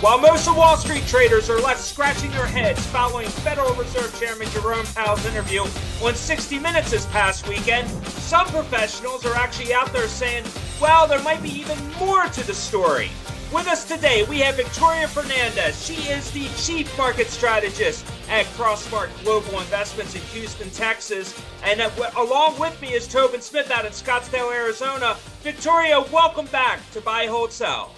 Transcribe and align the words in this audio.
While 0.00 0.18
most 0.18 0.48
of 0.48 0.56
Wall 0.56 0.78
Street 0.78 1.06
traders 1.06 1.50
are 1.50 1.60
left 1.60 1.82
scratching 1.82 2.30
their 2.30 2.46
heads 2.46 2.80
following 2.86 3.28
Federal 3.28 3.74
Reserve 3.74 4.18
Chairman 4.18 4.48
Jerome 4.48 4.86
Powell's 4.94 5.26
interview 5.26 5.60
on 6.02 6.14
60 6.14 6.58
Minutes 6.58 6.90
this 6.90 7.04
past 7.04 7.46
weekend, 7.46 7.86
some 8.08 8.46
professionals 8.46 9.26
are 9.26 9.34
actually 9.34 9.74
out 9.74 9.92
there 9.92 10.08
saying, 10.08 10.46
well, 10.80 11.06
there 11.06 11.22
might 11.22 11.42
be 11.42 11.50
even 11.50 11.76
more 11.98 12.24
to 12.28 12.46
the 12.46 12.54
story. 12.54 13.10
With 13.52 13.66
us 13.66 13.84
today, 13.84 14.22
we 14.22 14.38
have 14.38 14.56
Victoria 14.56 15.06
Fernandez. 15.06 15.84
She 15.84 16.08
is 16.08 16.30
the 16.30 16.48
Chief 16.56 16.96
Market 16.96 17.26
Strategist 17.26 18.06
at 18.30 18.46
Crossmark 18.56 19.10
Global 19.22 19.60
Investments 19.60 20.14
in 20.14 20.22
Houston, 20.22 20.70
Texas. 20.70 21.38
And 21.62 21.82
uh, 21.82 21.90
along 22.16 22.58
with 22.58 22.80
me 22.80 22.94
is 22.94 23.06
Tobin 23.06 23.42
Smith 23.42 23.70
out 23.70 23.84
in 23.84 23.92
Scottsdale, 23.92 24.50
Arizona. 24.50 25.18
Victoria, 25.42 26.00
welcome 26.10 26.46
back 26.46 26.80
to 26.92 27.02
Buy, 27.02 27.26
Hold, 27.26 27.52
Sell. 27.52 27.92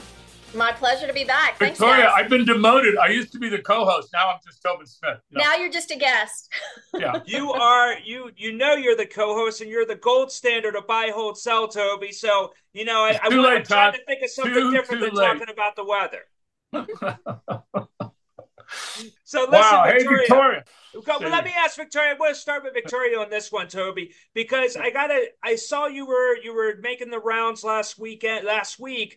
My 0.55 0.73
pleasure 0.73 1.07
to 1.07 1.13
be 1.13 1.25
back. 1.25 1.59
Thanks, 1.59 1.79
Victoria, 1.79 2.05
guys. 2.05 2.13
I've 2.17 2.31
been 2.31 2.45
demoted. 2.45 2.97
I 2.99 3.09
used 3.09 3.33
to 3.33 3.39
be 3.39 3.49
the 3.49 3.61
co-host. 3.61 4.11
Now 4.13 4.31
I'm 4.31 4.39
just 4.45 4.63
Tobin 4.63 4.87
Smith. 4.87 5.19
You 5.31 5.39
know? 5.39 5.45
Now 5.45 5.57
you're 5.57 5.71
just 5.71 5.91
a 5.91 5.97
guest. 5.97 6.53
yeah. 6.99 7.21
You 7.25 7.53
are 7.53 7.99
you 7.99 8.31
you 8.37 8.53
know 8.53 8.75
you're 8.75 8.97
the 8.97 9.07
co-host 9.07 9.61
and 9.61 9.71
you're 9.71 9.87
the 9.87 9.97
gold 9.97 10.31
standard 10.31 10.77
of 10.77 10.87
buy, 10.87 11.11
hold, 11.15 11.39
sell, 11.39 11.69
Toby. 11.69 12.13
So 12.13 12.53
you 12.73 12.85
know 12.85 13.05
I, 13.05 13.19
I, 13.23 13.27
am 13.33 13.65
trying 13.65 13.93
to 13.93 14.05
think 14.05 14.23
of 14.23 14.31
something 14.31 14.55
too, 14.55 14.71
different 14.73 15.03
too 15.03 15.07
than 15.09 15.15
late. 15.15 15.27
talking 15.27 15.51
about 15.51 15.77
the 15.77 15.85
weather. 15.85 16.27
So 19.33 19.47
listen, 19.51 19.79
wow. 19.79 19.85
Victoria. 19.87 20.19
Hey, 20.19 20.19
Victoria. 20.19 20.65
Well, 21.21 21.31
let 21.31 21.45
me 21.47 21.55
ask 21.57 21.77
Victoria. 21.77 22.11
I'm 22.11 22.19
going 22.19 22.35
to 22.35 22.39
start 22.39 22.65
with 22.65 22.75
Victoria 22.75 23.19
on 23.19 23.31
this 23.31 23.51
one, 23.51 23.67
Toby, 23.67 24.13
because 24.35 24.77
I 24.77 24.91
gotta. 24.91 25.29
I 25.43 25.57
saw 25.57 25.87
you 25.87 26.05
were 26.05 26.37
you 26.37 26.55
were 26.55 26.75
making 26.83 27.09
the 27.09 27.19
rounds 27.19 27.65
last 27.65 27.99
weekend, 27.99 28.45
last 28.45 28.79
week 28.79 29.15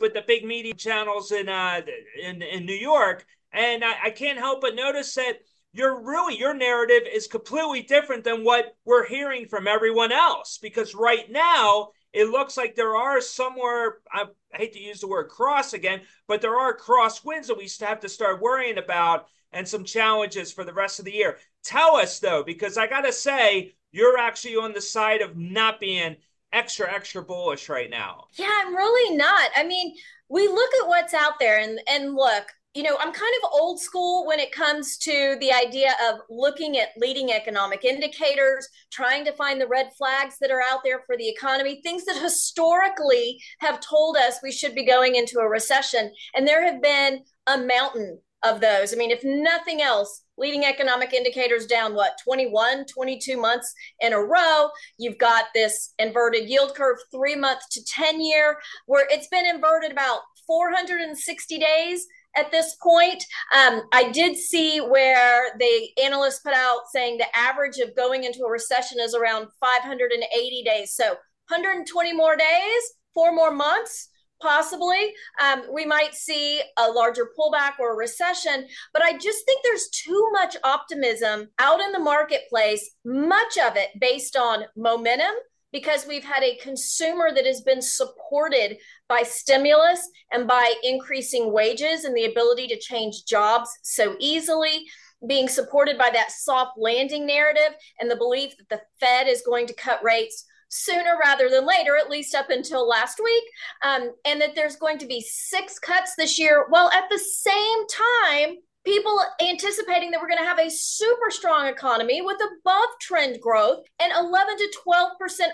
with 0.00 0.14
the 0.14 0.24
big 0.26 0.46
media 0.46 0.72
channels 0.72 1.30
in 1.30 1.50
uh 1.50 1.82
in 2.22 2.40
in 2.40 2.64
New 2.64 2.72
York, 2.72 3.26
and 3.52 3.84
I, 3.84 4.04
I 4.04 4.10
can't 4.12 4.38
help 4.38 4.62
but 4.62 4.74
notice 4.74 5.14
that 5.16 5.40
your 5.74 6.02
really 6.06 6.38
your 6.38 6.54
narrative 6.54 7.02
is 7.12 7.26
completely 7.26 7.82
different 7.82 8.24
than 8.24 8.44
what 8.44 8.74
we're 8.86 9.06
hearing 9.06 9.46
from 9.46 9.68
everyone 9.68 10.10
else. 10.10 10.58
Because 10.62 10.94
right 10.94 11.30
now 11.30 11.90
it 12.12 12.28
looks 12.28 12.56
like 12.56 12.74
there 12.74 12.96
are 12.96 13.20
somewhere 13.20 13.98
I, 14.12 14.26
hate 14.52 14.72
to 14.72 14.80
use 14.80 15.00
the 15.00 15.08
word 15.08 15.28
cross 15.28 15.74
again, 15.74 16.00
but 16.26 16.40
there 16.40 16.58
are 16.58 16.74
cross 16.74 17.24
winds 17.24 17.48
that 17.48 17.56
we 17.56 17.68
have 17.80 18.00
to 18.00 18.08
start 18.08 18.42
worrying 18.42 18.78
about 18.78 19.26
and 19.52 19.66
some 19.66 19.84
challenges 19.84 20.52
for 20.52 20.64
the 20.64 20.72
rest 20.72 20.98
of 20.98 21.04
the 21.04 21.12
year. 21.12 21.38
Tell 21.62 21.96
us 21.96 22.18
though, 22.18 22.42
because 22.42 22.76
I 22.76 22.86
gotta 22.86 23.12
say, 23.12 23.74
you're 23.92 24.18
actually 24.18 24.56
on 24.56 24.72
the 24.72 24.80
side 24.80 25.20
of 25.20 25.36
not 25.36 25.80
being 25.80 26.16
extra, 26.52 26.92
extra 26.92 27.22
bullish 27.22 27.68
right 27.68 27.90
now. 27.90 28.26
Yeah, 28.32 28.50
I'm 28.50 28.74
really 28.74 29.16
not. 29.16 29.50
I 29.56 29.64
mean, 29.64 29.94
we 30.28 30.48
look 30.48 30.70
at 30.80 30.88
what's 30.88 31.14
out 31.14 31.38
there 31.38 31.60
and 31.60 31.80
and 31.88 32.14
look, 32.14 32.46
you 32.74 32.84
know, 32.84 32.96
I'm 33.00 33.12
kind 33.12 33.34
of 33.42 33.50
old 33.52 33.80
school 33.80 34.26
when 34.26 34.38
it 34.38 34.52
comes 34.52 34.96
to 34.98 35.36
the 35.40 35.52
idea 35.52 35.92
of 36.08 36.20
looking 36.30 36.78
at 36.78 36.90
leading 36.96 37.32
economic 37.32 37.84
indicators, 37.84 38.68
trying 38.92 39.24
to 39.24 39.32
find 39.32 39.60
the 39.60 39.66
red 39.66 39.90
flags 39.98 40.36
that 40.40 40.52
are 40.52 40.62
out 40.62 40.80
there 40.84 41.02
for 41.04 41.16
the 41.16 41.28
economy, 41.28 41.80
things 41.82 42.04
that 42.04 42.22
historically 42.22 43.40
have 43.58 43.80
told 43.80 44.16
us 44.16 44.38
we 44.42 44.52
should 44.52 44.74
be 44.74 44.86
going 44.86 45.16
into 45.16 45.40
a 45.40 45.48
recession. 45.48 46.12
And 46.36 46.46
there 46.46 46.64
have 46.64 46.80
been 46.80 47.24
a 47.48 47.58
mountain 47.58 48.20
of 48.44 48.60
those. 48.60 48.94
I 48.94 48.96
mean, 48.96 49.10
if 49.10 49.24
nothing 49.24 49.82
else, 49.82 50.22
leading 50.38 50.64
economic 50.64 51.12
indicators 51.12 51.66
down 51.66 51.94
what 51.94 52.18
21 52.24 52.86
22 52.86 53.36
months 53.36 53.74
in 54.00 54.14
a 54.14 54.18
row 54.18 54.70
you've 54.98 55.18
got 55.18 55.44
this 55.54 55.92
inverted 55.98 56.48
yield 56.48 56.74
curve 56.74 56.96
3 57.12 57.36
month 57.36 57.60
to 57.70 57.84
10 57.84 58.22
year 58.22 58.56
where 58.86 59.06
it's 59.10 59.28
been 59.28 59.44
inverted 59.44 59.92
about 59.92 60.20
460 60.46 61.58
days 61.58 62.06
at 62.36 62.50
this 62.50 62.76
point. 62.82 63.24
Um, 63.56 63.82
I 63.92 64.10
did 64.10 64.36
see 64.36 64.78
where 64.78 65.56
the 65.58 65.88
analysts 66.02 66.40
put 66.40 66.54
out 66.54 66.82
saying 66.92 67.18
the 67.18 67.36
average 67.36 67.78
of 67.78 67.96
going 67.96 68.24
into 68.24 68.42
a 68.44 68.50
recession 68.50 68.98
is 69.00 69.14
around 69.14 69.48
580 69.60 70.62
days. 70.64 70.94
So 70.94 71.04
120 71.48 72.12
more 72.12 72.36
days, 72.36 72.82
four 73.14 73.32
more 73.32 73.52
months. 73.52 74.08
Possibly, 74.42 75.12
um, 75.38 75.64
we 75.70 75.84
might 75.84 76.14
see 76.14 76.62
a 76.78 76.90
larger 76.90 77.28
pullback 77.38 77.72
or 77.78 77.92
a 77.92 77.96
recession, 77.96 78.66
but 78.94 79.02
I 79.02 79.12
just 79.18 79.44
think 79.44 79.60
there's 79.62 79.90
too 79.90 80.28
much 80.32 80.56
optimism 80.64 81.50
out 81.58 81.82
in 81.82 81.92
the 81.92 81.98
marketplace, 81.98 82.90
much 83.04 83.58
of 83.58 83.76
it 83.76 83.90
based 84.00 84.36
on 84.36 84.64
momentum 84.78 85.34
because 85.72 86.06
we've 86.06 86.24
had 86.24 86.42
a 86.42 86.56
consumer 86.56 87.30
that 87.34 87.46
has 87.46 87.60
been 87.60 87.82
supported 87.82 88.78
by 89.08 89.22
stimulus 89.22 90.08
and 90.32 90.46
by 90.46 90.74
increasing 90.82 91.52
wages 91.52 92.04
and 92.04 92.16
the 92.16 92.24
ability 92.24 92.66
to 92.68 92.78
change 92.78 93.24
jobs 93.24 93.70
so 93.82 94.16
easily 94.18 94.86
being 95.28 95.48
supported 95.48 95.98
by 95.98 96.10
that 96.10 96.30
soft 96.30 96.72
landing 96.78 97.26
narrative 97.26 97.74
and 98.00 98.10
the 98.10 98.16
belief 98.16 98.54
that 98.56 98.68
the 98.68 98.80
fed 98.98 99.28
is 99.28 99.42
going 99.44 99.66
to 99.66 99.74
cut 99.74 100.02
rates 100.02 100.46
sooner 100.70 101.18
rather 101.20 101.50
than 101.50 101.66
later, 101.66 101.96
at 101.96 102.08
least 102.08 102.34
up 102.34 102.48
until 102.48 102.88
last 102.88 103.20
week, 103.22 103.44
um, 103.84 104.12
and 104.24 104.40
that 104.40 104.54
there's 104.54 104.76
going 104.76 104.98
to 104.98 105.06
be 105.06 105.20
six 105.20 105.78
cuts 105.78 106.14
this 106.16 106.38
year, 106.38 106.66
while 106.68 106.90
at 106.90 107.10
the 107.10 107.18
same 107.18 107.86
time, 107.88 108.56
people 108.84 109.18
anticipating 109.40 110.10
that 110.10 110.20
we're 110.20 110.28
going 110.28 110.38
to 110.38 110.44
have 110.44 110.58
a 110.58 110.70
super 110.70 111.30
strong 111.30 111.66
economy 111.66 112.22
with 112.22 112.38
above 112.40 112.88
trend 113.00 113.40
growth 113.40 113.84
and 114.00 114.12
11 114.12 114.56
to 114.56 114.72
12% 114.86 115.08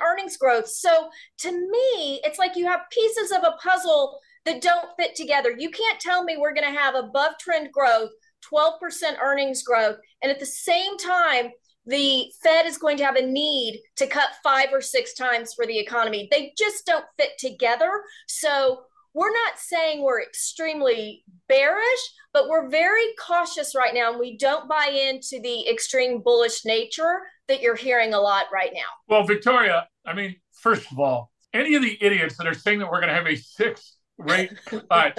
earnings 0.05 0.37
growth. 0.37 0.69
So 0.69 1.09
to 1.39 1.53
me, 1.53 2.21
it's 2.25 2.39
like 2.39 2.57
you 2.57 2.67
have 2.67 2.81
pieces 2.91 3.33
of 3.33 3.43
a 3.43 3.57
puzzle 3.63 4.19
that 4.45 4.63
don't 4.63 4.89
fit 4.99 5.15
together. 5.17 5.53
You 5.57 5.71
can't 5.71 6.01
tell 6.01 6.23
me 6.23 6.37
we're 6.37 6.55
going 6.55 6.73
to 6.73 6.79
have 6.79 6.95
above 6.95 7.33
trend 7.41 7.73
growth, 7.73 8.11
12% 8.53 9.19
earnings 9.21 9.63
growth, 9.63 9.97
and 10.23 10.31
at 10.31 10.39
the 10.39 10.47
same 10.47 10.97
time, 10.97 11.51
the 11.87 12.33
Fed 12.43 12.67
is 12.67 12.79
going 12.79 12.97
to 12.97 13.05
have 13.05 13.17
a 13.17 13.25
need 13.27 13.81
to 13.97 14.07
cut 14.07 14.31
five 14.43 14.69
or 14.73 14.81
six 14.81 15.15
times 15.15 15.55
for 15.55 15.67
the 15.67 15.79
economy. 15.79 16.29
They 16.31 16.53
just 16.59 16.85
don't 16.85 17.05
fit 17.17 17.31
together. 17.39 18.03
So 18.27 18.81
we're 19.17 19.33
not 19.33 19.59
saying 19.59 20.03
we're 20.03 20.23
extremely 20.23 21.25
bearish, 21.49 22.01
but 22.35 22.51
we're 22.51 22.69
very 22.69 23.07
cautious 23.19 23.75
right 23.75 23.95
now. 23.95 24.11
And 24.11 24.21
we 24.21 24.37
don't 24.37 24.69
buy 24.69 24.89
into 24.89 25.41
the 25.43 25.67
extreme 25.71 26.21
bullish 26.21 26.67
nature 26.67 27.23
that 27.49 27.63
you're 27.63 27.77
hearing 27.77 28.13
a 28.13 28.21
lot 28.21 28.45
right 28.53 28.73
now. 28.75 28.81
Well, 29.09 29.25
Victoria, 29.25 29.89
I 30.07 30.13
mean, 30.13 30.37
first 30.53 30.93
of 30.93 31.01
all, 31.01 31.31
any 31.55 31.75
of 31.77 31.83
the 31.83 31.97
idiots 32.05 32.37
that 32.37 32.47
are 32.47 32.53
saying 32.53 32.81
that 32.81 32.91
we're 32.91 33.01
going 33.01 33.09
to 33.09 33.15
have 33.15 33.27
a 33.27 33.37
six 33.37 33.97
rate 34.19 34.53
cut 34.91 35.19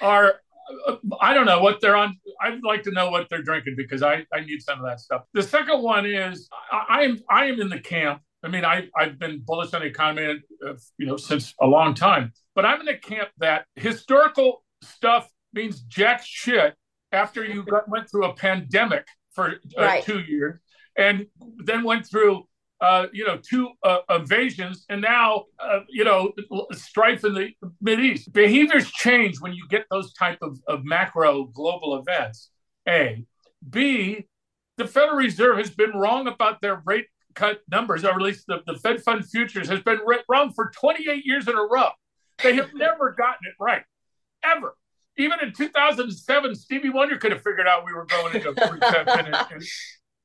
are 0.00 0.34
I 1.20 1.34
don't 1.34 1.46
know 1.46 1.60
what 1.60 1.80
they're 1.80 1.96
on. 1.96 2.16
I'd 2.40 2.62
like 2.62 2.84
to 2.84 2.92
know 2.92 3.10
what 3.10 3.28
they're 3.28 3.42
drinking 3.42 3.74
because 3.76 4.04
I, 4.04 4.24
I 4.32 4.42
need 4.42 4.62
some 4.62 4.78
of 4.78 4.86
that 4.86 5.00
stuff. 5.00 5.22
The 5.34 5.42
second 5.42 5.82
one 5.82 6.06
is 6.06 6.48
I, 6.70 6.84
I 6.88 7.02
am 7.02 7.18
I 7.28 7.46
am 7.46 7.60
in 7.60 7.68
the 7.68 7.80
camp. 7.80 8.22
I 8.44 8.48
mean, 8.48 8.64
I 8.64 8.88
I've 8.96 9.18
been 9.18 9.42
bullish 9.44 9.74
on 9.74 9.80
the 9.80 9.88
economy, 9.88 10.40
uh, 10.64 10.74
you 10.96 11.06
know, 11.06 11.16
since 11.16 11.54
a 11.60 11.66
long 11.66 11.94
time. 11.94 12.32
But 12.54 12.66
I'm 12.66 12.80
in 12.80 12.86
the 12.86 12.96
camp 12.96 13.30
that 13.38 13.66
historical 13.76 14.64
stuff 14.82 15.28
means 15.52 15.80
jack 15.82 16.22
shit 16.24 16.74
after 17.12 17.44
you 17.44 17.64
got, 17.64 17.88
went 17.88 18.10
through 18.10 18.26
a 18.26 18.34
pandemic 18.34 19.06
for 19.32 19.52
uh, 19.78 19.82
right. 19.82 20.04
two 20.04 20.20
years 20.20 20.58
and 20.96 21.26
then 21.64 21.84
went 21.84 22.06
through 22.06 22.46
uh, 22.82 23.06
you 23.12 23.24
know, 23.24 23.38
two 23.38 23.68
uh, 23.84 23.98
invasions, 24.10 24.84
and 24.88 25.00
now, 25.00 25.44
uh, 25.60 25.78
you 25.88 26.02
know, 26.02 26.32
strife 26.72 27.24
in 27.24 27.32
the 27.32 27.50
Mid 27.80 28.00
East. 28.00 28.32
Behaviors 28.32 28.90
change 28.90 29.40
when 29.40 29.52
you 29.52 29.64
get 29.70 29.86
those 29.88 30.12
type 30.14 30.38
of, 30.42 30.58
of 30.66 30.84
macro 30.84 31.44
global 31.44 31.96
events. 31.96 32.50
A, 32.88 33.24
B, 33.70 34.26
the 34.78 34.86
Federal 34.88 35.16
Reserve 35.16 35.58
has 35.58 35.70
been 35.70 35.92
wrong 35.92 36.26
about 36.26 36.60
their 36.60 36.82
rate 36.84 37.06
cut 37.36 37.60
numbers, 37.70 38.04
or 38.04 38.10
at 38.10 38.20
least 38.20 38.48
the, 38.48 38.62
the 38.66 38.74
Fed 38.74 39.00
Fund 39.00 39.24
futures 39.30 39.68
has 39.68 39.80
been 39.80 40.00
wrong 40.28 40.52
for 40.52 40.72
28 40.74 41.24
years 41.24 41.46
in 41.46 41.54
a 41.54 41.62
row. 41.62 41.90
They 42.42 42.54
have 42.56 42.70
never 42.74 43.12
gotten 43.12 43.46
it 43.46 43.54
right, 43.58 43.82
ever. 44.44 44.76
Even 45.18 45.40
in 45.40 45.52
2007, 45.52 46.54
Stevie 46.54 46.88
Wonder 46.88 47.18
could 47.18 47.32
have 47.32 47.42
figured 47.42 47.68
out 47.68 47.84
we 47.84 47.92
were 47.92 48.06
going 48.06 48.34
into 48.34 48.48
a 48.48 48.72
recession, 48.72 49.26
and, 49.26 49.36
and, 49.52 49.62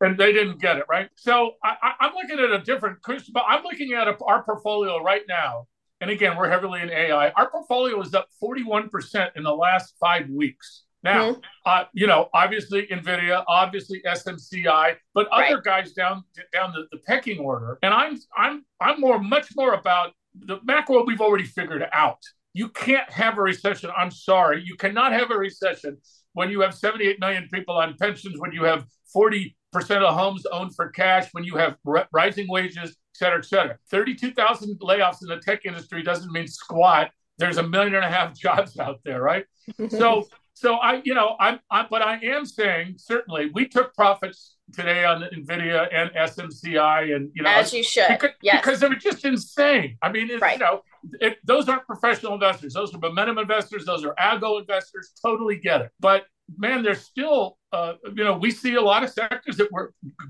and, 0.01 0.17
they 0.17 0.31
didn't 0.31 0.61
get 0.61 0.77
it 0.77 0.85
right. 0.89 1.09
So 1.15 1.51
I, 1.63 1.93
am 1.99 2.13
looking 2.15 2.39
at 2.39 2.51
a 2.51 2.59
different. 2.63 2.99
but 3.33 3.43
I'm 3.47 3.63
looking 3.63 3.93
at 3.93 4.07
a, 4.07 4.15
our 4.25 4.43
portfolio 4.43 5.01
right 5.03 5.23
now, 5.27 5.67
and 5.99 6.09
again, 6.09 6.37
we're 6.37 6.49
heavily 6.49 6.81
in 6.81 6.89
AI. 6.89 7.29
Our 7.31 7.49
portfolio 7.49 7.99
is 8.01 8.13
up 8.13 8.29
41 8.39 8.89
percent 8.89 9.33
in 9.35 9.43
the 9.43 9.53
last 9.53 9.95
five 9.99 10.29
weeks. 10.29 10.83
Now, 11.03 11.31
mm-hmm. 11.31 11.39
uh, 11.65 11.83
you 11.93 12.07
know, 12.07 12.29
obviously 12.33 12.87
Nvidia, 12.87 13.43
obviously 13.47 14.01
SMCI, 14.05 14.95
but 15.13 15.27
right. 15.31 15.51
other 15.51 15.61
guys 15.61 15.93
down 15.93 16.23
down 16.51 16.73
the, 16.73 16.87
the 16.91 17.01
pecking 17.05 17.39
order. 17.39 17.77
And 17.83 17.93
I'm 17.93 18.19
I'm 18.35 18.65
I'm 18.81 18.99
more 18.99 19.19
much 19.19 19.49
more 19.55 19.73
about 19.73 20.13
the 20.45 20.57
macro 20.63 21.03
we've 21.05 21.21
already 21.21 21.45
figured 21.45 21.85
out. 21.93 22.21
You 22.53 22.69
can't 22.69 23.09
have 23.11 23.37
a 23.37 23.41
recession. 23.41 23.91
I'm 23.95 24.11
sorry. 24.11 24.63
You 24.65 24.75
cannot 24.75 25.11
have 25.13 25.31
a 25.31 25.37
recession 25.37 25.97
when 26.33 26.49
you 26.49 26.61
have 26.61 26.73
78 26.73 27.19
million 27.19 27.47
people 27.51 27.75
on 27.75 27.95
pensions, 27.99 28.39
when 28.39 28.51
you 28.51 28.63
have 28.63 28.85
40% 29.15 29.53
of 29.73 30.15
homes 30.15 30.45
owned 30.51 30.75
for 30.75 30.89
cash, 30.89 31.27
when 31.31 31.43
you 31.43 31.55
have 31.55 31.77
rising 32.11 32.47
wages, 32.49 32.91
et 32.91 32.95
cetera, 33.13 33.39
et 33.39 33.45
cetera. 33.45 33.77
32,000 33.91 34.79
layoffs 34.79 35.21
in 35.21 35.29
the 35.29 35.37
tech 35.37 35.65
industry 35.65 36.03
doesn't 36.03 36.31
mean 36.31 36.47
squat. 36.47 37.11
There's 37.37 37.57
a 37.57 37.63
million 37.63 37.95
and 37.95 38.05
a 38.05 38.09
half 38.09 38.33
jobs 38.37 38.77
out 38.79 38.99
there, 39.03 39.21
right? 39.21 39.45
so 39.89 40.27
so 40.53 40.73
I, 40.75 41.01
you 41.05 41.13
know, 41.13 41.35
I'm, 41.39 41.59
I, 41.69 41.85
but 41.87 42.01
I 42.01 42.17
am 42.17 42.43
saying 42.43 42.95
certainly 42.97 43.51
we 43.53 43.67
took 43.67 43.93
profits 43.93 44.55
today 44.73 45.05
on 45.05 45.21
Nvidia 45.21 45.87
and 45.93 46.09
SMCI, 46.11 47.15
and 47.15 47.29
you 47.35 47.43
know, 47.43 47.49
as 47.49 47.71
you 47.73 47.83
should, 47.83 48.07
because, 48.09 48.31
yes. 48.41 48.59
because 48.61 48.79
they 48.79 48.87
were 48.87 48.95
just 48.95 49.23
insane. 49.23 49.97
I 50.01 50.11
mean, 50.11 50.29
right. 50.39 50.53
you 50.53 50.65
know, 50.65 50.81
it, 51.21 51.37
those 51.43 51.69
aren't 51.69 51.85
professional 51.85 52.33
investors; 52.33 52.73
those 52.73 52.93
are 52.95 52.97
momentum 52.97 53.37
investors, 53.37 53.85
those 53.85 54.03
are 54.03 54.15
algo 54.15 54.59
investors. 54.59 55.11
Totally 55.21 55.57
get 55.57 55.81
it, 55.81 55.91
but 55.99 56.25
man, 56.57 56.83
there's 56.83 57.01
still, 57.01 57.57
uh, 57.71 57.93
you 58.15 58.23
know, 58.23 58.37
we 58.37 58.51
see 58.51 58.75
a 58.75 58.81
lot 58.81 59.03
of 59.03 59.09
sectors 59.09 59.57
that 59.57 59.71
we're 59.71 59.89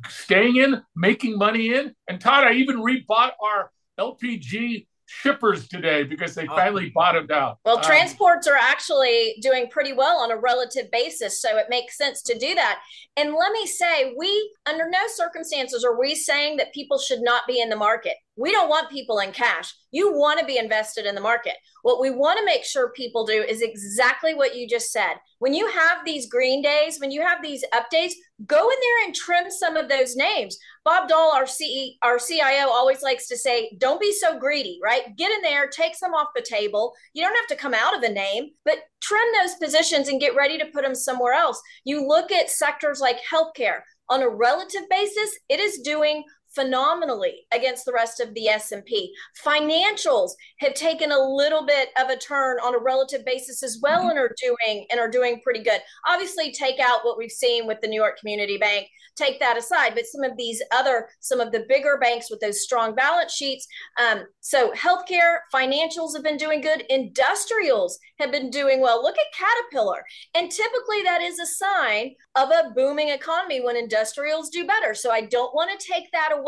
staying 0.10 0.58
in, 0.58 0.82
making 0.96 1.38
money 1.38 1.74
in. 1.74 1.94
And 2.08 2.20
Todd, 2.20 2.44
I 2.44 2.54
even 2.54 2.78
rebought 2.78 3.32
our 3.42 3.72
LPG 4.00 4.88
shippers 5.08 5.68
today 5.68 6.04
because 6.04 6.36
they 6.36 6.46
finally 6.46 6.92
bottomed 6.94 7.32
out. 7.32 7.60
Well, 7.66 7.78
um, 7.78 7.84
transports 7.84 8.46
are 8.48 8.56
actually 8.56 9.36
doing 9.42 9.70
pretty 9.70 9.94
well 9.94 10.20
on 10.20 10.32
a 10.32 10.38
relative 10.38 10.92
basis, 10.92 11.42
so 11.42 11.58
it 11.58 11.68
makes 11.70 11.98
sense 11.98 12.22
to 12.24 12.38
do 12.38 12.54
that. 12.56 12.80
And 13.16 13.34
let 13.34 13.52
me 13.52 13.66
say, 13.66 14.14
we 14.18 14.54
under 14.70 14.90
no 14.90 15.00
circumstances 15.08 15.84
are 15.84 16.00
we 16.00 16.14
saying 16.14 16.58
that 16.58 16.74
people 16.74 17.00
should 17.00 17.22
not 17.22 17.44
be 17.48 17.60
in 17.60 17.70
the 17.70 17.76
market. 17.76 18.16
We 18.38 18.52
don't 18.52 18.70
want 18.70 18.92
people 18.92 19.20
in 19.20 19.32
cash. 19.32 19.74
You 19.92 20.14
want 20.14 20.40
to 20.40 20.46
be 20.46 20.58
invested 20.58 21.06
in 21.06 21.16
the 21.16 21.22
market. 21.22 21.56
What 21.82 22.00
we 22.00 22.12
want 22.12 22.38
to 22.38 22.46
make 22.46 22.64
sure 22.64 22.92
people 22.92 23.26
do 23.26 23.42
is 23.42 23.62
exactly 23.62 24.36
what 24.36 24.56
you 24.56 24.68
just 24.68 24.92
said. 24.92 25.16
When 25.40 25.54
you 25.54 25.68
have 25.68 26.06
these 26.06 26.30
green 26.30 26.62
days, 26.62 27.00
when 27.00 27.12
you 27.12 27.22
have 27.22 27.42
these 27.42 27.64
updates, 27.74 28.14
go 28.46 28.70
in 28.70 28.76
there 28.80 29.06
and 29.06 29.16
trim 29.16 29.50
some 29.50 29.76
of 29.76 29.90
those 29.90 30.16
names. 30.16 30.58
Bob 30.86 31.10
Doll, 31.10 31.32
our 31.32 31.48
CE, 31.48 31.98
our 32.04 32.20
CIO, 32.20 32.70
always 32.70 33.02
likes 33.02 33.28
to 33.28 33.38
say, 33.38 33.72
"Don't 33.80 34.00
be 34.00 34.12
so 34.12 34.38
greedy." 34.38 34.80
Right? 34.84 35.16
Get 35.16 35.32
in 35.32 35.42
there, 35.42 35.68
take 35.68 35.96
some 35.96 36.14
off 36.14 36.30
the 36.36 36.42
table. 36.42 36.94
You 37.14 37.24
don't 37.24 37.36
have 37.36 37.48
to 37.48 37.56
come 37.56 37.74
out 37.74 37.96
of 37.96 38.04
a 38.04 38.10
name, 38.10 38.52
but 38.66 38.80
trim 39.02 39.28
those 39.34 39.56
positions 39.56 40.10
and 40.10 40.22
get 40.22 40.36
ready 40.36 40.58
to 40.60 40.66
put 40.68 40.84
them 40.84 40.96
somewhere 40.96 41.34
else. 41.34 41.60
You 41.86 42.06
look 42.06 42.32
at 42.32 42.52
sectors 42.52 43.00
like 43.00 43.20
healthcare 43.32 43.82
on 44.10 44.22
a 44.22 44.30
relative 44.30 44.88
basis, 44.90 45.38
it 45.50 45.60
is 45.60 45.80
doing 45.80 46.24
phenomenally 46.58 47.46
against 47.54 47.86
the 47.86 47.94
rest 47.94 48.20
of 48.20 48.34
the 48.34 48.48
S&P. 48.48 49.14
Financials 49.46 50.32
have 50.60 50.74
taken 50.74 51.12
a 51.12 51.20
little 51.20 51.66
bit 51.68 51.90
of 52.02 52.10
a 52.10 52.18
turn 52.18 52.58
on 52.64 52.74
a 52.74 52.80
relative 52.80 53.24
basis 53.24 53.62
as 53.62 53.80
well 53.82 54.02
mm-hmm. 54.02 54.10
and 54.10 54.20
are 54.20 54.36
doing 54.42 54.88
and 54.90 55.00
are 55.00 55.10
doing 55.10 55.40
pretty 55.44 55.62
good. 55.62 55.80
Obviously 56.10 56.52
take 56.52 56.80
out 56.80 57.04
what 57.04 57.18
we've 57.18 57.32
seen 57.32 57.68
with 57.68 57.80
the 57.82 57.88
New 57.88 58.02
York 58.02 58.18
Community 58.20 58.58
Bank, 58.58 58.88
take 59.16 59.40
that 59.40 59.56
aside, 59.56 59.94
but 59.94 60.08
some 60.08 60.24
of 60.24 60.36
these 60.36 60.62
other 60.74 61.10
some 61.20 61.40
of 61.40 61.52
the 61.52 61.66
bigger 61.70 62.00
banks 62.02 62.32
with 62.32 62.40
those 62.40 62.64
strong 62.64 62.96
balance 62.96 63.34
sheets 63.34 63.68
um, 64.00 64.24
so 64.48 64.72
healthcare, 64.72 65.40
financials 65.54 66.14
have 66.14 66.24
been 66.24 66.38
doing 66.38 66.62
good, 66.62 66.86
industrials 66.90 68.00
have 68.18 68.32
been 68.32 68.50
doing 68.50 68.80
well. 68.80 69.04
Look 69.04 69.18
at 69.18 69.38
Caterpillar. 69.38 70.06
And 70.34 70.50
typically 70.50 71.04
that 71.04 71.22
is 71.22 71.38
a 71.38 71.46
sign 71.46 72.16
of 72.36 72.50
a 72.50 72.72
booming 72.74 73.10
economy 73.10 73.60
when 73.60 73.76
industrials 73.76 74.50
do 74.50 74.66
better. 74.66 74.94
So 74.94 75.12
I 75.12 75.22
don't 75.22 75.54
want 75.54 75.78
to 75.78 75.86
take 75.86 76.12
that 76.14 76.32
away, 76.34 76.47